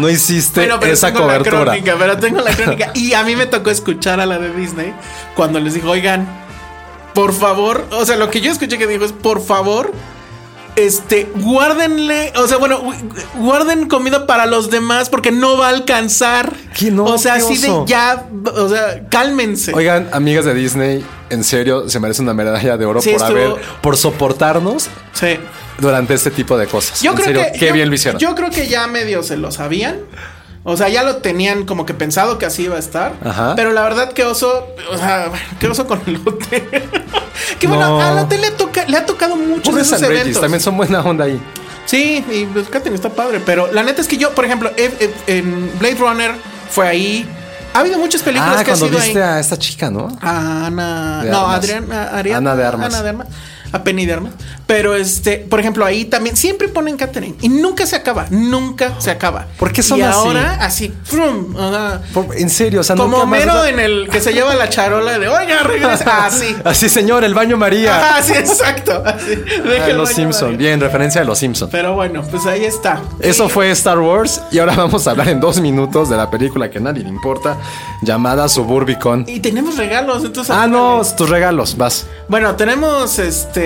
no 0.00 0.08
hiciste 0.08 0.62
Pero, 0.62 0.80
pero 0.80 0.92
esa 0.92 1.08
tengo 1.08 1.20
la 1.20 1.38
cobertura. 1.38 1.60
crónica, 1.64 1.96
pero 1.98 2.16
tengo 2.18 2.40
la 2.40 2.50
crónica. 2.56 2.90
Y 2.94 3.12
a 3.12 3.22
mí 3.24 3.36
me 3.36 3.46
tocó 3.46 3.70
escuchar 3.70 4.20
a 4.20 4.26
la 4.26 4.38
de 4.38 4.52
Disney 4.54 4.94
cuando 5.34 5.60
les 5.60 5.74
dijo, 5.74 5.90
oigan, 5.90 6.26
por 7.14 7.32
favor, 7.32 7.84
o 7.90 8.04
sea, 8.06 8.16
lo 8.16 8.30
que 8.30 8.40
yo 8.40 8.50
escuché 8.52 8.78
que 8.78 8.86
dijo 8.86 9.04
es, 9.04 9.12
por 9.12 9.44
favor, 9.44 9.92
este, 10.86 11.28
guárdenle, 11.36 12.32
o 12.36 12.46
sea, 12.46 12.56
bueno, 12.58 12.82
gu- 12.82 12.96
guarden 13.36 13.88
comida 13.88 14.26
para 14.26 14.46
los 14.46 14.70
demás 14.70 15.08
porque 15.08 15.30
no 15.30 15.56
va 15.58 15.66
a 15.66 15.70
alcanzar. 15.70 16.52
¿Qué 16.76 16.90
no? 16.90 17.04
o 17.04 17.18
sea, 17.18 17.34
¿Qué 17.36 17.42
así 17.42 17.58
de 17.58 17.82
ya, 17.86 18.26
o 18.56 18.68
sea, 18.68 19.08
cálmense. 19.08 19.72
Oigan, 19.74 20.08
amigas 20.12 20.44
de 20.44 20.54
Disney, 20.54 21.04
en 21.30 21.44
serio, 21.44 21.88
se 21.88 22.00
merece 22.00 22.22
una 22.22 22.34
medalla 22.34 22.76
de 22.76 22.84
oro 22.86 23.00
Sí, 23.00 23.10
por 23.10 23.20
estuvo- 23.22 23.38
haber, 23.54 23.62
por 23.80 23.96
soportarnos 23.96 24.88
Sí. 25.12 25.38
durante 25.78 26.14
este 26.14 26.30
tipo 26.30 26.56
de 26.58 26.66
cosas. 26.66 27.00
Yo 27.02 27.10
en 27.12 27.16
creo 27.16 27.26
serio, 27.26 27.42
que 27.52 27.58
qué 27.58 27.66
yo- 27.68 27.74
bien 27.74 27.88
lo 27.88 27.94
hicieron. 27.94 28.18
Yo 28.20 28.34
creo 28.34 28.50
que 28.50 28.66
ya 28.68 28.86
medio 28.86 29.22
se 29.22 29.36
lo 29.36 29.50
sabían. 29.52 29.96
O 30.62 30.76
sea, 30.76 30.88
ya 30.90 31.02
lo 31.02 31.16
tenían 31.16 31.64
como 31.64 31.86
que 31.86 31.94
pensado 31.94 32.36
que 32.38 32.44
así 32.46 32.64
iba 32.64 32.76
a 32.76 32.78
estar. 32.78 33.14
Ajá. 33.24 33.54
Pero 33.56 33.72
la 33.72 33.82
verdad 33.82 34.12
que 34.12 34.24
oso, 34.24 34.66
o 34.92 34.96
sea, 34.98 35.28
bueno, 35.30 35.44
qué 35.58 35.68
oso 35.68 35.86
con 35.86 36.00
el 36.06 36.16
hotel. 36.16 36.68
que 37.58 37.66
bueno, 37.66 37.88
No. 37.88 38.00
al 38.02 38.18
hotel 38.18 38.40
le, 38.42 38.50
toca, 38.50 38.84
le 38.86 38.96
ha 38.96 39.06
tocado 39.06 39.36
muchos 39.36 39.74
de 39.74 39.80
esos 39.82 40.00
Regis, 40.00 40.20
eventos. 40.20 40.40
también 40.42 40.60
son 40.60 40.76
buena 40.76 41.00
onda 41.00 41.24
ahí. 41.24 41.40
Sí, 41.86 42.24
y 42.30 42.44
pues 42.44 42.68
está 42.94 43.08
padre, 43.08 43.40
pero 43.44 43.72
la 43.72 43.82
neta 43.82 44.00
es 44.00 44.06
que 44.06 44.16
yo, 44.16 44.32
por 44.34 44.44
ejemplo, 44.44 44.70
en 45.26 45.78
Blade 45.78 45.96
Runner 45.96 46.32
fue 46.70 46.86
ahí. 46.86 47.28
Ha 47.72 47.80
habido 47.80 47.98
muchas 47.98 48.22
películas 48.22 48.56
Ah, 48.58 48.64
que 48.64 48.72
ha 48.72 48.74
cuando 48.74 48.86
sido 48.86 48.98
viste 48.98 49.22
ahí. 49.22 49.28
a 49.36 49.40
esta 49.40 49.56
chica, 49.56 49.90
¿no? 49.90 50.08
A 50.20 50.66
Ana. 50.66 51.22
De 51.24 51.30
no. 51.30 51.46
Adriana, 51.48 52.02
Ariana, 52.12 52.50
Ana 52.52 52.56
de 52.56 52.66
Armas. 52.66 52.86
Ana 52.94 53.02
de 53.02 53.08
Armas. 53.08 53.28
A 53.72 53.82
Penny 53.84 54.06
de 54.06 54.12
Armas. 54.14 54.32
Pero 54.66 54.94
este, 54.94 55.38
por 55.38 55.60
ejemplo, 55.60 55.84
ahí 55.84 56.04
también 56.04 56.36
siempre 56.36 56.68
ponen 56.68 56.96
Catherine 56.96 57.36
y 57.40 57.48
nunca 57.48 57.86
se 57.86 57.96
acaba, 57.96 58.26
nunca 58.30 58.94
se 58.98 59.10
acaba. 59.10 59.46
¿Por 59.58 59.72
qué 59.72 59.82
son 59.82 59.98
y 59.98 60.02
así? 60.02 60.16
ahora 60.18 60.58
así, 60.60 60.92
frum, 61.04 61.54
Por- 62.14 62.36
en 62.36 62.50
serio, 62.50 62.80
o 62.80 62.82
sea, 62.84 62.96
como 62.96 63.08
nunca 63.18 63.26
más- 63.26 63.42
Homero 63.42 63.64
en 63.64 63.80
el 63.80 64.08
que 64.08 64.20
se 64.20 64.32
lleva 64.32 64.54
la 64.54 64.68
charola 64.68 65.18
de, 65.18 65.28
oiga, 65.28 65.62
regresa. 65.62 66.26
Así. 66.26 66.54
Así, 66.64 66.88
señor, 66.88 67.24
el 67.24 67.34
baño 67.34 67.56
María. 67.56 67.98
Ah, 68.10 68.22
sí, 68.22 68.32
exacto. 68.32 69.02
Así. 69.04 69.34
Ah, 69.82 69.88
los 69.92 70.08
Simpson, 70.10 70.52
María. 70.52 70.68
bien, 70.68 70.80
referencia 70.80 71.20
de 71.20 71.26
los 71.26 71.38
Simpson. 71.38 71.68
Pero 71.70 71.94
bueno, 71.94 72.22
pues 72.30 72.44
ahí 72.46 72.64
está. 72.64 73.00
Eso 73.20 73.48
fue 73.48 73.70
Star 73.70 73.98
Wars 73.98 74.40
y 74.50 74.58
ahora 74.58 74.74
vamos 74.76 75.06
a 75.06 75.10
hablar 75.12 75.28
en 75.28 75.40
dos 75.40 75.60
minutos 75.60 76.08
de 76.08 76.16
la 76.16 76.28
película 76.30 76.70
que 76.70 76.78
a 76.78 76.80
nadie 76.80 77.02
le 77.02 77.08
importa, 77.08 77.56
llamada 78.02 78.48
Suburbicon. 78.48 79.24
Y 79.28 79.40
tenemos 79.40 79.76
regalos, 79.76 80.24
entonces. 80.24 80.54
Ah, 80.54 80.66
no, 80.66 81.02
tus 81.16 81.28
regalos, 81.28 81.76
vas. 81.76 82.06
Bueno, 82.28 82.56
tenemos 82.56 83.18
este 83.18 83.59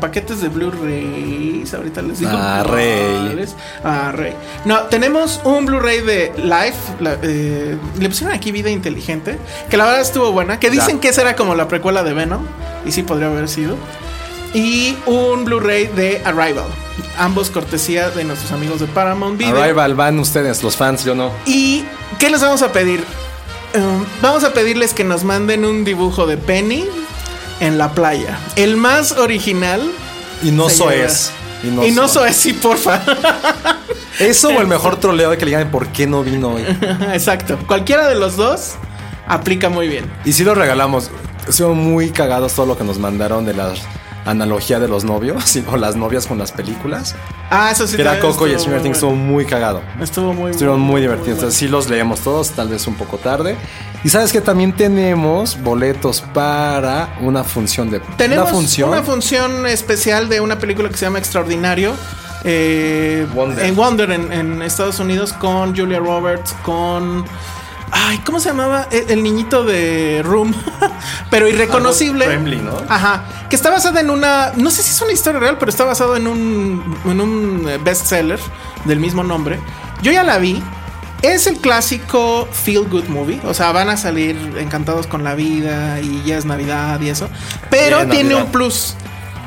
paquetes 0.00 0.40
de 0.40 0.48
Blu-rays. 0.48 1.72
Ahorita 1.74 2.02
les 2.02 2.18
digo. 2.20 2.30
Ah, 2.34 2.62
rey. 2.62 3.44
Ah, 3.82 4.12
rey. 4.12 4.32
No, 4.64 4.80
tenemos 4.84 5.40
un 5.44 5.66
Blu-ray 5.66 6.00
de 6.00 6.32
Life. 6.36 6.94
la- 7.00 7.16
eh, 7.22 7.76
le 7.98 8.08
pusieron 8.08 8.34
aquí 8.34 8.52
Vida 8.52 8.70
Inteligente. 8.70 9.38
Que 9.70 9.76
la 9.76 9.84
verdad 9.84 10.00
estuvo 10.00 10.32
buena. 10.32 10.58
Que 10.60 10.70
dicen 10.70 10.96
Ya. 10.96 11.00
que 11.00 11.08
esa 11.08 11.22
era 11.22 11.36
como 11.36 11.54
la 11.54 11.68
precuela 11.68 12.02
de 12.02 12.12
Venom. 12.14 12.42
Y 12.86 12.92
sí 12.92 13.02
podría 13.02 13.28
haber 13.28 13.48
sido. 13.48 13.76
Y 14.52 14.96
un 15.06 15.44
Blu-ray 15.44 15.86
de 15.88 16.20
Arrival. 16.24 16.66
Ambos 17.18 17.50
cortesía 17.50 18.10
de 18.10 18.24
nuestros 18.24 18.52
amigos 18.52 18.80
de 18.80 18.86
Paramount 18.86 19.36
Video. 19.38 19.60
Arrival, 19.60 19.94
van 19.94 20.18
ustedes, 20.20 20.62
los 20.62 20.76
fans, 20.76 21.04
yo 21.04 21.14
no. 21.14 21.30
¿Y 21.46 21.84
qué 22.18 22.30
les 22.30 22.40
vamos 22.40 22.62
a 22.62 22.70
pedir? 22.72 23.02
Um, 23.74 24.04
vamos 24.22 24.44
a 24.44 24.52
pedirles 24.52 24.94
que 24.94 25.02
nos 25.02 25.24
manden 25.24 25.64
un 25.64 25.84
dibujo 25.84 26.26
de 26.26 26.36
Penny 26.36 26.84
en 27.60 27.78
la 27.78 27.92
playa. 27.92 28.38
El 28.56 28.76
más 28.76 29.12
original. 29.12 29.90
Y 30.42 30.50
no 30.50 30.68
soes. 30.68 31.32
lleva. 31.62 31.86
Y 31.86 31.90
no 31.92 32.08
soes, 32.08 32.36
sí, 32.36 32.52
porfa. 32.52 33.02
Eso 34.18 34.48
o 34.48 34.60
el 34.60 34.66
mejor 34.66 35.00
troleo 35.00 35.30
de 35.30 35.38
que 35.38 35.44
le 35.44 35.52
digan 35.52 35.70
por 35.70 35.88
qué 35.88 36.06
no 36.06 36.22
vino 36.22 36.50
hoy. 36.50 36.62
Exacto. 37.12 37.58
Cualquiera 37.66 38.08
de 38.08 38.14
los 38.14 38.36
dos 38.36 38.74
aplica 39.26 39.68
muy 39.68 39.88
bien. 39.88 40.10
Y 40.24 40.32
si 40.32 40.44
lo 40.44 40.54
regalamos. 40.54 41.10
Son 41.48 41.76
muy 41.76 42.08
cagados 42.08 42.54
todo 42.54 42.64
lo 42.64 42.78
que 42.78 42.84
nos 42.84 42.98
mandaron 42.98 43.44
de 43.44 43.52
la 43.52 43.74
analogía 44.24 44.78
de 44.80 44.88
los 44.88 45.04
novios 45.04 45.58
o 45.70 45.76
las 45.76 45.96
novias 45.96 46.26
con 46.26 46.38
las 46.38 46.52
películas. 46.52 47.14
Ah, 47.50 47.70
eso 47.70 47.86
sí. 47.86 47.96
Que 47.96 48.02
era 48.02 48.18
Coco 48.20 48.46
y 48.48 48.58
Stranger 48.58 48.82
Things, 48.82 48.96
estuvo 48.96 49.14
muy 49.14 49.44
cagado. 49.44 49.82
Estuvo 50.00 50.32
muy 50.32 50.50
Estuvieron 50.52 50.80
muy 50.80 51.00
divertidos. 51.02 51.52
sí 51.54 51.68
los 51.68 51.88
leemos 51.90 52.20
todos, 52.20 52.50
tal 52.50 52.68
vez 52.68 52.86
un 52.86 52.94
poco 52.94 53.18
tarde. 53.18 53.56
Y 54.02 54.08
sabes 54.08 54.32
que 54.32 54.40
también 54.40 54.72
tenemos 54.74 55.60
boletos 55.62 56.20
para 56.20 57.16
una 57.20 57.44
función 57.44 57.90
de 57.90 58.00
Tenemos 58.16 58.44
una 58.48 58.54
función. 58.54 58.88
una 58.90 59.02
función 59.02 59.66
especial 59.66 60.28
de 60.28 60.40
una 60.40 60.58
película 60.58 60.88
que 60.88 60.96
se 60.96 61.06
llama 61.06 61.18
Extraordinario. 61.18 61.94
eh, 62.44 63.26
Wonder. 63.34 63.64
En 63.64 63.74
Wonder, 63.76 64.10
en, 64.10 64.32
en 64.32 64.62
Estados 64.62 64.98
Unidos, 64.98 65.32
con 65.32 65.74
Julia 65.76 65.98
Roberts, 66.00 66.54
con. 66.62 67.24
Ay, 67.96 68.18
¿cómo 68.18 68.40
se 68.40 68.48
llamaba? 68.48 68.88
El, 68.90 69.08
el 69.08 69.22
niñito 69.22 69.64
de 69.64 70.20
Room. 70.24 70.52
pero 71.30 71.48
irreconocible. 71.48 72.26
Trembly, 72.26 72.56
¿no? 72.56 72.76
Ajá. 72.88 73.24
Que 73.48 73.54
está 73.54 73.70
basada 73.70 74.00
en 74.00 74.10
una. 74.10 74.52
No 74.56 74.70
sé 74.70 74.82
si 74.82 74.90
es 74.90 75.00
una 75.00 75.12
historia 75.12 75.38
real, 75.38 75.58
pero 75.58 75.70
está 75.70 75.84
basado 75.84 76.16
en 76.16 76.26
un. 76.26 76.98
En 77.04 77.20
un 77.20 77.68
eh, 77.68 77.78
bestseller 77.78 78.40
del 78.84 78.98
mismo 78.98 79.22
nombre. 79.22 79.60
Yo 80.02 80.10
ya 80.10 80.24
la 80.24 80.38
vi. 80.38 80.60
Es 81.22 81.46
el 81.46 81.56
clásico 81.58 82.48
feel 82.50 82.86
good 82.88 83.04
movie. 83.04 83.40
O 83.44 83.54
sea, 83.54 83.72
van 83.72 83.88
a 83.88 83.96
salir 83.96 84.36
encantados 84.58 85.06
con 85.06 85.24
la 85.24 85.34
vida 85.34 86.00
y 86.00 86.22
ya 86.24 86.36
es 86.36 86.44
Navidad 86.44 87.00
y 87.00 87.08
eso. 87.08 87.30
Pero 87.70 88.06
tiene 88.08 88.30
Navidad. 88.30 88.44
un 88.46 88.52
plus. 88.52 88.96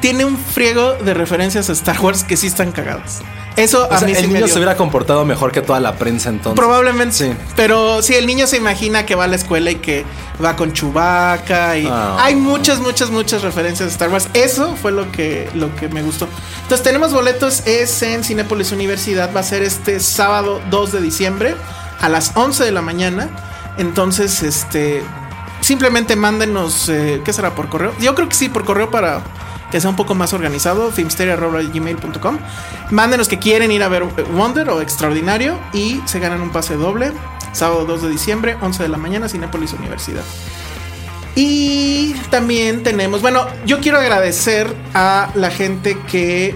Tiene 0.02 0.26
un 0.26 0.38
friego 0.38 0.94
de 0.94 1.14
referencias 1.14 1.70
a 1.70 1.74
Star 1.74 2.00
Wars 2.00 2.24
que 2.24 2.38
sí 2.38 2.48
están 2.48 2.72
cagadas. 2.72 3.22
Eso 3.56 3.88
O 3.88 3.92
a 3.92 3.98
sea, 3.98 4.08
mí 4.08 4.14
sí 4.14 4.24
el 4.24 4.32
niño 4.32 4.48
se 4.48 4.56
hubiera 4.56 4.78
comportado 4.78 5.26
mejor 5.26 5.52
que 5.52 5.62
toda 5.64 5.80
la 5.80 5.96
prensa 5.96 6.30
entonces. 6.30 6.56
Probablemente 6.60 7.16
Sí. 7.16 7.34
Pero 7.56 8.04
si 8.04 8.14
el 8.14 8.28
niño 8.28 8.46
se 8.46 8.58
imagina 8.58 9.06
que 9.08 9.16
va 9.16 9.24
a 9.24 9.28
la 9.28 9.36
escuela 9.36 9.72
y 9.72 9.76
que 9.78 10.06
va 10.44 10.56
con 10.56 10.74
Chewbacca 10.74 11.76
y 11.78 11.88
Ah. 11.92 12.18
hay 12.20 12.36
muchas, 12.36 12.80
muchas, 12.80 13.10
muchas 13.10 13.42
referencias 13.42 13.90
a 13.90 13.92
Star 13.92 14.10
Wars. 14.12 14.28
Eso 14.36 14.76
fue 14.80 14.92
lo 14.92 15.12
que, 15.12 15.50
lo 15.56 15.76
que 15.76 15.90
me 15.90 16.04
gustó. 16.04 16.28
Entonces 16.62 16.84
tenemos 16.84 17.12
boletos, 17.14 17.66
es 17.66 18.00
en 18.04 18.24
Cinépolis 18.24 18.72
Universidad, 18.72 19.32
va 19.36 19.40
a 19.40 19.44
ser 19.44 19.64
este 19.64 20.00
sábado 20.00 20.62
2 20.70 20.92
de 20.92 21.02
diciembre 21.02 21.56
a 22.00 22.10
las 22.10 22.34
11 22.36 22.64
de 22.64 22.72
la 22.72 22.84
mañana. 22.84 23.30
Entonces, 23.80 24.44
este, 24.44 25.02
simplemente 25.62 26.16
mándenos, 26.16 26.90
eh, 26.90 27.22
¿qué 27.26 27.34
será? 27.34 27.56
¿Por 27.56 27.70
correo? 27.70 27.94
Yo 28.00 28.14
creo 28.14 28.30
que 28.30 28.36
sí, 28.36 28.50
por 28.50 28.66
correo 28.66 28.92
para 28.92 29.22
que 29.72 29.82
sea 29.82 29.90
un 29.90 29.96
poco 29.96 30.16
más 30.16 30.34
organizado, 30.34 30.92
filmsteria.gmail.com. 30.92 32.38
Mándenos 32.92 33.28
que 33.28 33.40
quieren 33.40 33.72
ir 33.72 33.84
a 33.84 33.88
ver 33.88 34.04
Wonder 34.04 34.70
o 34.70 34.82
Extraordinario 34.82 35.60
y 35.74 36.02
se 36.06 36.20
ganan 36.20 36.42
un 36.42 36.52
pase 36.52 36.76
doble. 36.76 37.12
Sábado 37.52 37.86
2 37.86 38.04
de 38.04 38.10
diciembre, 38.10 38.58
11 38.62 38.84
de 38.84 38.90
la 38.90 38.98
mañana, 38.98 39.30
Cinépolis 39.30 39.74
Universidad. 39.74 40.24
Y 41.36 42.14
también 42.32 42.84
tenemos, 42.84 43.22
bueno, 43.22 43.46
yo 43.66 43.80
quiero 43.80 44.00
agradecer 44.00 44.76
a 44.94 45.30
la 45.36 45.52
gente 45.52 45.98
que, 46.10 46.56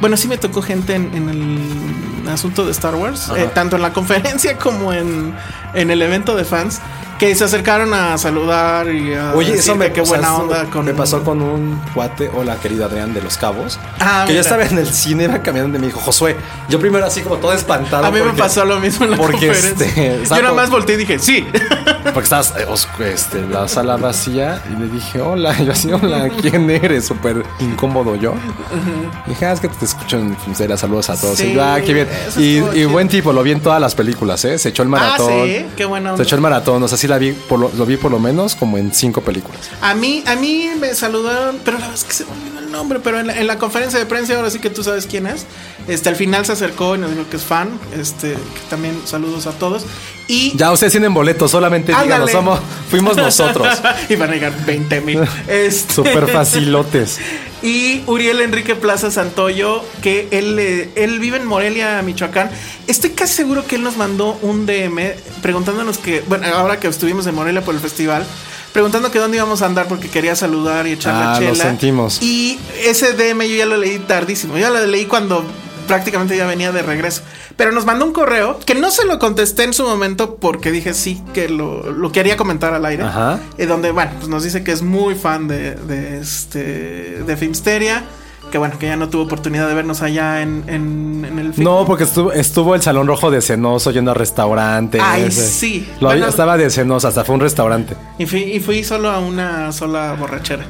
bueno, 0.00 0.16
sí 0.16 0.26
me 0.26 0.38
tocó 0.38 0.62
gente 0.62 0.94
en, 0.94 1.14
en 1.14 1.28
el 1.28 2.28
asunto 2.30 2.64
de 2.64 2.72
Star 2.72 2.94
Wars, 2.94 3.30
eh, 3.36 3.50
tanto 3.54 3.76
en 3.76 3.82
la 3.82 3.92
conferencia 3.92 4.56
como 4.56 4.92
en, 4.92 5.34
en 5.74 5.90
el 5.90 6.00
evento 6.00 6.34
de 6.34 6.44
fans, 6.44 6.80
que 7.22 7.36
se 7.36 7.44
acercaron 7.44 7.94
a 7.94 8.18
saludar 8.18 8.92
y 8.92 9.14
a 9.14 9.32
Oye, 9.36 9.54
eso 9.54 9.76
me, 9.76 9.92
qué 9.92 10.00
buena 10.00 10.34
onda 10.34 10.64
con 10.64 10.84
me 10.84 10.92
pasó 10.92 11.22
con 11.22 11.40
un 11.40 11.80
cuate, 11.94 12.28
hola 12.34 12.56
querido 12.56 12.84
Adrián 12.84 13.14
de 13.14 13.22
Los 13.22 13.38
Cabos, 13.38 13.78
Ah, 14.00 14.24
que 14.26 14.34
yo 14.34 14.40
estaba 14.40 14.64
en 14.64 14.76
el 14.76 14.88
cine, 14.92 15.22
iba 15.24 15.40
caminando 15.40 15.78
y 15.78 15.80
me 15.80 15.86
dijo, 15.86 16.00
Josué, 16.00 16.36
yo 16.68 16.80
primero 16.80 17.06
así 17.06 17.20
como 17.20 17.36
todo 17.36 17.52
espantado. 17.52 18.04
A 18.06 18.10
mí 18.10 18.18
me 18.20 18.32
pasó 18.32 18.64
lo 18.64 18.80
mismo 18.80 19.04
en 19.04 19.12
la 19.12 19.16
porque, 19.18 19.46
conferencia. 19.46 19.86
este, 19.86 20.24
yo 20.28 20.42
nada 20.42 20.52
más 20.52 20.68
volteé 20.68 20.96
y 20.96 20.98
dije, 20.98 21.20
sí. 21.20 21.46
Porque 22.04 22.24
estabas 22.24 22.54
eh, 22.58 22.66
este, 23.12 23.46
la 23.46 23.68
sala 23.68 23.96
vacía 23.96 24.62
y 24.70 24.80
le 24.80 24.88
dije, 24.88 25.20
hola, 25.20 25.56
yo 25.62 25.72
así, 25.72 25.92
hola, 25.92 26.28
¿quién 26.40 26.68
eres? 26.70 27.06
Súper 27.06 27.44
incómodo 27.60 28.16
yo. 28.16 28.34
Dije, 29.26 29.46
ah, 29.46 29.52
es 29.52 29.60
que 29.60 29.68
te 29.68 29.84
escucho 29.84 30.18
en 30.18 30.36
Filmsteria, 30.36 30.76
saludos 30.76 31.10
a 31.10 31.16
todos. 31.16 31.38
Sí, 31.38 31.48
y 31.48 31.52
yo, 31.54 31.64
ah, 31.64 31.80
qué 31.80 31.94
bien. 31.94 32.08
Y, 32.36 32.84
buen 32.84 33.08
tipo, 33.08 33.32
lo 33.32 33.42
vi 33.42 33.52
en 33.52 33.60
todas 33.60 33.80
las 33.80 33.94
películas, 33.94 34.44
¿eh? 34.44 34.58
Se 34.58 34.70
echó 34.70 34.82
el 34.82 34.88
maratón. 34.88 35.32
Ah, 35.32 35.44
sí, 35.46 35.66
qué 35.76 35.84
buena 35.84 36.16
Se 36.16 36.22
echó 36.24 36.36
el 36.36 36.42
maratón, 36.42 36.82
o 36.82 36.88
sea, 36.88 36.98
sí 36.98 37.06
la 37.08 37.18
vi, 37.18 37.32
por 37.32 37.58
lo, 37.58 37.70
lo 37.76 37.86
vi 37.86 37.96
por 37.96 38.10
lo 38.10 38.18
menos 38.18 38.54
como 38.54 38.78
en 38.78 38.92
cinco 38.92 39.20
películas. 39.22 39.70
A 39.80 39.94
mí, 39.94 40.22
a 40.26 40.36
mí 40.36 40.70
me 40.78 40.94
saludaron, 40.94 41.58
pero 41.64 41.78
la 41.78 41.86
verdad 41.86 41.98
es 41.98 42.04
que 42.04 42.12
se 42.12 42.24
me 42.24 42.51
nombre, 42.72 42.98
pero 42.98 43.20
en 43.20 43.28
la, 43.28 43.38
en 43.38 43.46
la 43.46 43.58
conferencia 43.58 43.98
de 43.98 44.06
prensa, 44.06 44.34
ahora 44.34 44.50
sí 44.50 44.58
que 44.58 44.70
tú 44.70 44.82
sabes 44.82 45.06
quién 45.06 45.26
es. 45.26 45.46
Este, 45.86 46.08
al 46.08 46.16
final 46.16 46.44
se 46.46 46.52
acercó 46.52 46.96
y 46.96 46.98
nos 46.98 47.10
dijo 47.10 47.28
que 47.30 47.36
es 47.36 47.44
fan. 47.44 47.70
Este, 47.98 48.32
que 48.32 48.60
también 48.68 49.00
saludos 49.04 49.46
a 49.46 49.52
todos. 49.52 49.84
Y 50.28 50.56
Ya 50.56 50.72
ustedes 50.72 50.92
tienen 50.92 51.12
boletos, 51.14 51.50
solamente 51.50 51.92
díganos, 52.02 52.30
somos, 52.30 52.60
fuimos 52.90 53.16
nosotros. 53.16 53.68
y 54.08 54.16
van 54.16 54.30
a 54.30 54.32
llegar 54.34 54.66
20 54.66 55.00
mil. 55.02 55.20
Este, 55.48 55.94
Súper 55.94 56.28
facilotes. 56.28 57.18
Y 57.62 58.02
Uriel 58.08 58.40
Enrique 58.40 58.74
Plaza 58.74 59.12
Santoyo, 59.12 59.84
que 60.02 60.26
él, 60.32 60.58
eh, 60.58 60.90
él 60.96 61.20
vive 61.20 61.36
en 61.36 61.46
Morelia, 61.46 62.02
Michoacán. 62.02 62.50
Estoy 62.88 63.10
casi 63.10 63.34
seguro 63.34 63.64
que 63.64 63.76
él 63.76 63.84
nos 63.84 63.96
mandó 63.96 64.36
un 64.42 64.66
DM 64.66 65.14
preguntándonos 65.42 65.98
que, 65.98 66.22
bueno, 66.26 66.48
ahora 66.48 66.80
que 66.80 66.88
estuvimos 66.88 67.24
en 67.28 67.36
Morelia 67.36 67.62
por 67.62 67.76
el 67.76 67.80
festival, 67.80 68.26
preguntando 68.72 69.10
que 69.10 69.18
dónde 69.18 69.36
íbamos 69.36 69.62
a 69.62 69.66
andar 69.66 69.86
porque 69.86 70.08
quería 70.08 70.34
saludar 70.36 70.86
y 70.86 70.92
echar 70.92 71.14
la 71.14 71.32
Ah, 71.34 71.38
chela. 71.38 71.50
lo 71.50 71.54
sentimos. 71.56 72.22
Y 72.22 72.58
ese 72.84 73.12
DM 73.12 73.46
yo 73.48 73.56
ya 73.56 73.66
lo 73.66 73.76
leí 73.76 73.98
tardísimo. 74.00 74.56
Ya 74.58 74.70
lo 74.70 74.84
leí 74.86 75.06
cuando 75.06 75.44
prácticamente 75.86 76.36
ya 76.36 76.46
venía 76.46 76.72
de 76.72 76.82
regreso. 76.82 77.22
Pero 77.56 77.70
nos 77.72 77.84
mandó 77.84 78.04
un 78.06 78.12
correo 78.12 78.58
que 78.64 78.74
no 78.74 78.90
se 78.90 79.04
lo 79.04 79.18
contesté 79.18 79.64
en 79.64 79.74
su 79.74 79.84
momento 79.84 80.36
porque 80.36 80.70
dije 80.70 80.94
sí 80.94 81.22
que 81.34 81.48
lo, 81.48 81.92
lo 81.92 82.12
quería 82.12 82.36
comentar 82.36 82.72
al 82.72 82.86
aire. 82.86 83.02
Ajá. 83.04 83.40
Eh, 83.58 83.66
donde, 83.66 83.90
bueno, 83.90 84.12
pues 84.16 84.28
nos 84.28 84.42
dice 84.44 84.64
que 84.64 84.72
es 84.72 84.82
muy 84.82 85.14
fan 85.14 85.48
de, 85.48 85.74
de 85.74 86.18
este 86.20 87.22
de 87.24 87.36
Filmsteria. 87.36 88.04
Que 88.50 88.58
bueno, 88.58 88.78
que 88.78 88.86
ya 88.86 88.96
no 88.96 89.08
tuvo 89.08 89.22
oportunidad 89.22 89.66
de 89.68 89.74
vernos 89.74 90.02
allá 90.02 90.42
en, 90.42 90.64
en, 90.66 91.24
en 91.26 91.38
el 91.38 91.54
film. 91.54 91.64
No, 91.64 91.86
porque 91.86 92.04
estuvo, 92.04 92.32
estuvo 92.32 92.74
el 92.74 92.82
Salón 92.82 93.06
Rojo 93.06 93.30
de 93.30 93.40
Cenoso 93.40 93.90
yendo 93.92 94.10
a 94.10 94.14
restaurantes. 94.14 95.00
Ay, 95.02 95.24
ese. 95.24 95.48
sí. 95.48 95.88
Lo 96.00 96.08
Bueno. 96.08 96.26
estaba 96.26 96.56
de 96.58 96.68
Cenoso, 96.68 97.08
hasta 97.08 97.24
fue 97.24 97.34
un 97.34 97.40
restaurante. 97.40 97.96
Y 98.18 98.26
fui, 98.26 98.40
y 98.42 98.60
fui 98.60 98.84
solo 98.84 99.08
a 99.10 99.20
una 99.20 99.72
sola 99.72 100.14
borrachera. 100.18 100.66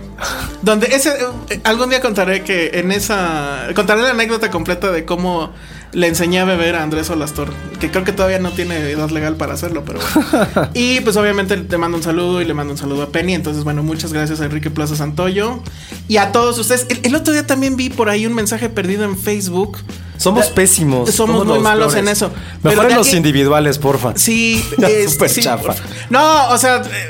Donde 0.62 0.86
ese 0.94 1.10
eh, 1.50 1.60
algún 1.64 1.88
día 1.88 2.00
contaré 2.00 2.42
que 2.44 2.70
en 2.74 2.92
esa 2.92 3.66
contaré 3.74 4.02
la 4.02 4.10
anécdota 4.10 4.50
completa 4.50 4.92
de 4.92 5.04
cómo 5.04 5.50
le 5.92 6.08
enseñé 6.08 6.40
a 6.40 6.44
beber 6.44 6.74
a 6.76 6.82
Andrés 6.82 7.10
Olastor, 7.10 7.52
que 7.78 7.90
creo 7.90 8.04
que 8.04 8.12
todavía 8.12 8.38
no 8.38 8.50
tiene 8.50 8.76
edad 8.90 9.10
legal 9.10 9.36
para 9.36 9.54
hacerlo, 9.54 9.84
pero 9.84 10.00
bueno. 10.00 10.70
y 10.74 11.00
pues 11.00 11.16
obviamente 11.16 11.56
te 11.56 11.78
mando 11.78 11.98
un 11.98 12.02
saludo 12.02 12.40
y 12.40 12.44
le 12.44 12.54
mando 12.54 12.72
un 12.72 12.78
saludo 12.78 13.02
a 13.02 13.08
Penny. 13.10 13.34
Entonces, 13.34 13.64
bueno, 13.64 13.82
muchas 13.82 14.12
gracias 14.12 14.40
a 14.40 14.46
Enrique 14.46 14.70
Plaza 14.70 14.96
Santoyo 14.96 15.60
y 16.08 16.16
a 16.16 16.32
todos 16.32 16.58
ustedes. 16.58 16.86
El, 16.88 17.00
el 17.04 17.14
otro 17.14 17.32
día 17.32 17.46
también 17.46 17.76
vi 17.76 17.90
por 17.90 18.08
ahí 18.08 18.26
un 18.26 18.34
mensaje 18.34 18.70
perdido 18.70 19.04
en 19.04 19.18
Facebook 19.18 19.78
Somos 20.16 20.46
pésimos. 20.50 21.10
Somos, 21.10 21.44
muy 21.44 21.54
los 21.54 21.62
malos 21.62 21.94
en 21.96 22.08
eso. 22.08 22.30
Mejor 22.62 22.78
Pero 22.78 22.90
en 22.90 22.96
los 22.96 23.12
individuales, 23.12 23.78
porfa. 23.78 24.12
Sí, 24.16 24.64
Ya, 24.78 24.88
este, 24.88 25.08
súper 25.08 25.30
sí, 25.30 25.40
chafa. 25.42 25.74
No, 26.10 26.48
o 26.50 26.58
sea, 26.58 26.76
eh, 26.76 27.08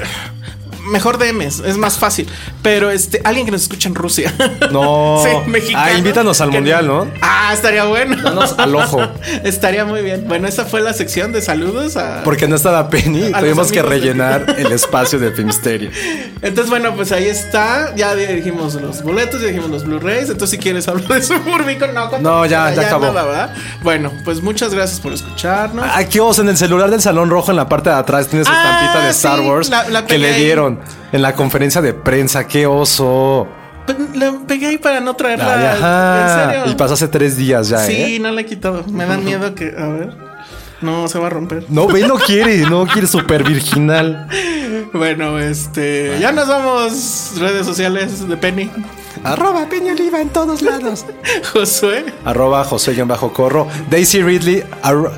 mejor 0.92 1.18
DMs, 1.18 1.60
es 1.60 1.76
más 1.76 1.98
fácil. 1.98 2.28
Pero 2.62 2.90
este, 2.90 3.20
alguien 3.24 3.46
que 3.46 3.52
nos 3.52 3.62
escucha 3.62 3.88
en 3.88 3.94
Rusia. 3.96 4.32
No. 4.70 5.22
sí, 5.24 5.50
mexicano. 5.50 5.84
Ah, 5.86 5.92
invítanos 5.98 6.40
al 6.40 6.50
mundial, 6.52 6.86
¿no? 6.86 7.08
Ah, 7.20 7.50
estaría 7.52 7.84
bueno. 7.84 8.16
Danos 8.22 8.54
al 8.58 8.74
ojo. 8.76 9.00
estaría 9.44 9.84
muy 9.84 10.02
bien. 10.02 10.24
Bueno, 10.28 10.46
esa 10.46 10.64
fue 10.64 10.80
la 10.80 10.92
sección 10.92 11.32
de 11.32 11.42
saludos 11.42 11.96
a. 11.96 12.22
Porque 12.22 12.46
no 12.46 12.54
estaba 12.56 12.88
Penny, 12.90 13.32
A 13.32 13.40
tuvimos 13.40 13.72
que 13.72 13.82
de- 13.82 13.88
rellenar 13.88 14.54
el 14.58 14.70
espacio 14.70 15.18
de 15.18 15.32
Filmsteria. 15.32 15.90
Entonces, 16.42 16.70
bueno, 16.70 16.94
pues 16.94 17.10
ahí 17.12 17.26
está. 17.26 17.94
Ya 17.96 18.14
dijimos 18.14 18.74
los 18.74 19.02
boletos, 19.02 19.40
ya 19.40 19.48
dijimos 19.48 19.70
los 19.70 19.84
Blu-rays. 19.84 20.28
Entonces, 20.28 20.50
si 20.50 20.58
quieres 20.58 20.86
hablar 20.88 21.08
de 21.08 21.22
Suburbicon, 21.22 21.94
no. 21.94 22.10
No, 22.20 22.46
ya, 22.46 22.72
ya 22.74 22.82
acabó. 22.82 23.06
nada, 23.06 23.24
¿verdad? 23.24 23.54
Bueno, 23.82 24.12
pues 24.24 24.42
muchas 24.42 24.74
gracias 24.74 25.00
por 25.00 25.12
escucharnos. 25.12 25.84
Aquí 25.94 26.18
vamos 26.18 26.38
en 26.38 26.48
el 26.48 26.56
celular 26.56 26.90
del 26.90 27.00
Salón 27.00 27.30
Rojo 27.30 27.50
en 27.50 27.56
la 27.56 27.68
parte 27.68 27.90
de 27.90 27.96
atrás 27.96 28.28
tiene 28.28 28.44
su 28.44 28.50
Ah, 28.52 28.62
estampita 28.62 29.04
de 29.04 29.10
Star 29.10 29.38
sí, 29.38 29.44
Wars 29.46 29.68
la- 29.70 29.88
la 29.88 30.04
que 30.06 30.18
le 30.18 30.34
dieron 30.34 30.80
en 31.12 31.22
la 31.22 31.34
conferencia 31.34 31.80
de 31.80 31.92
prensa. 31.94 32.46
¡Qué 32.46 32.66
oso! 32.66 33.48
La 34.14 34.32
pegué 34.46 34.68
ahí 34.68 34.78
para 34.78 35.00
no 35.00 35.14
traerla. 35.14 35.72
Ajá. 35.72 36.22
¿En 36.22 36.52
serio? 36.54 36.72
Y 36.72 36.76
pasó 36.76 36.94
hace 36.94 37.08
tres 37.08 37.36
días 37.36 37.68
ya, 37.68 37.78
Sí, 37.78 38.16
¿eh? 38.16 38.18
no 38.20 38.30
la 38.30 38.42
he 38.42 38.46
quitado. 38.46 38.84
Me 38.88 39.04
da 39.06 39.16
miedo 39.18 39.54
que. 39.54 39.74
A 39.76 39.86
ver. 39.88 40.10
No, 40.80 41.06
se 41.08 41.18
va 41.18 41.26
a 41.28 41.30
romper. 41.30 41.64
No, 41.68 41.86
ve, 41.86 42.06
no 42.06 42.14
quiere, 42.26 42.58
no 42.58 42.86
quiere 42.86 43.06
super 43.06 43.42
virginal. 43.44 44.28
Bueno, 44.92 45.38
este. 45.38 46.16
Ya 46.20 46.32
nos 46.32 46.48
vamos. 46.48 47.32
Redes 47.38 47.66
sociales 47.66 48.28
de 48.28 48.36
Penny. 48.36 48.70
Arroba 49.24 49.66
Peña 49.68 49.92
Oliva 49.92 50.20
en 50.20 50.30
todos 50.30 50.62
lados. 50.62 51.04
Josué. 51.52 52.06
Arroba 52.24 52.64
José-Bajo-Corro. 52.64 53.68
Daisy 53.90 54.22
Ridley 54.22 54.64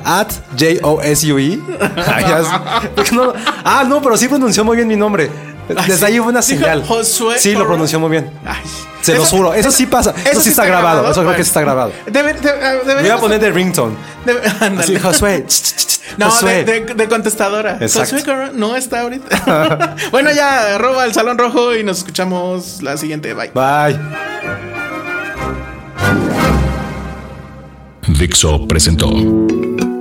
at 0.03 0.27
J-O-S-U-E. 0.59 1.59
No- 3.13 3.33
ah, 3.63 3.83
no, 3.87 4.01
pero 4.01 4.17
sí 4.17 4.27
pronunció 4.27 4.63
muy 4.63 4.75
bien 4.75 4.87
mi 4.87 4.95
nombre. 4.95 5.29
Desde 5.67 6.05
ahí 6.05 6.19
hubo 6.19 6.29
una 6.29 6.41
señal. 6.41 6.83
Josué 6.85 7.39
Sí, 7.39 7.53
lo 7.53 7.65
pronunció 7.65 7.99
muy 7.99 8.09
bien. 8.11 8.29
Ay. 8.45 8.57
Se 9.01 9.15
los 9.15 9.29
juro. 9.29 9.53
Eso 9.53 9.69
sí 9.71 9.85
pasa. 9.85 10.13
Eso, 10.29 10.41
sí 10.41 10.49
está, 10.49 10.65
grabado. 10.65 11.09
Eso 11.11 11.21
creo 11.21 11.35
que 11.35 11.43
sí 11.43 11.49
está 11.49 11.61
grabado. 11.61 11.91
Debe, 12.07 12.33
de- 12.33 12.39
Voy 12.51 12.51
a 12.51 12.73
deberíamos- 12.83 13.21
poner 13.21 13.39
de 13.39 13.51
ringtone. 13.51 13.95
debe-. 14.25 14.41
Así, 14.79 14.97
Josué. 14.99 15.45
No, 16.17 16.29
Josué. 16.31 16.63
de, 16.63 16.79
de- 16.85 16.93
de 16.95 17.07
contestadora. 17.07 17.77
Exacto. 17.81 18.15
Josué 18.15 18.23
Corro 18.25 18.51
no 18.53 18.75
está 18.75 19.01
ahorita. 19.01 19.95
bueno, 20.11 20.31
ya, 20.31 20.75
arroba 20.75 21.05
el 21.05 21.13
Salón 21.13 21.37
Rojo 21.37 21.75
y 21.75 21.83
nos 21.83 21.99
escuchamos 21.99 22.81
la 22.81 22.97
siguiente. 22.97 23.33
Bye. 23.35 23.51
Bye. 23.53 23.99
Dixo 28.07 28.67
presentó 28.67 29.09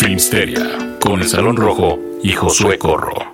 Filmsteria 0.01 0.97
con 1.01 1.21
el 1.21 1.29
Salón 1.29 1.57
Rojo 1.57 1.99
y 2.23 2.33
Josué 2.33 2.79
Corro. 2.79 3.34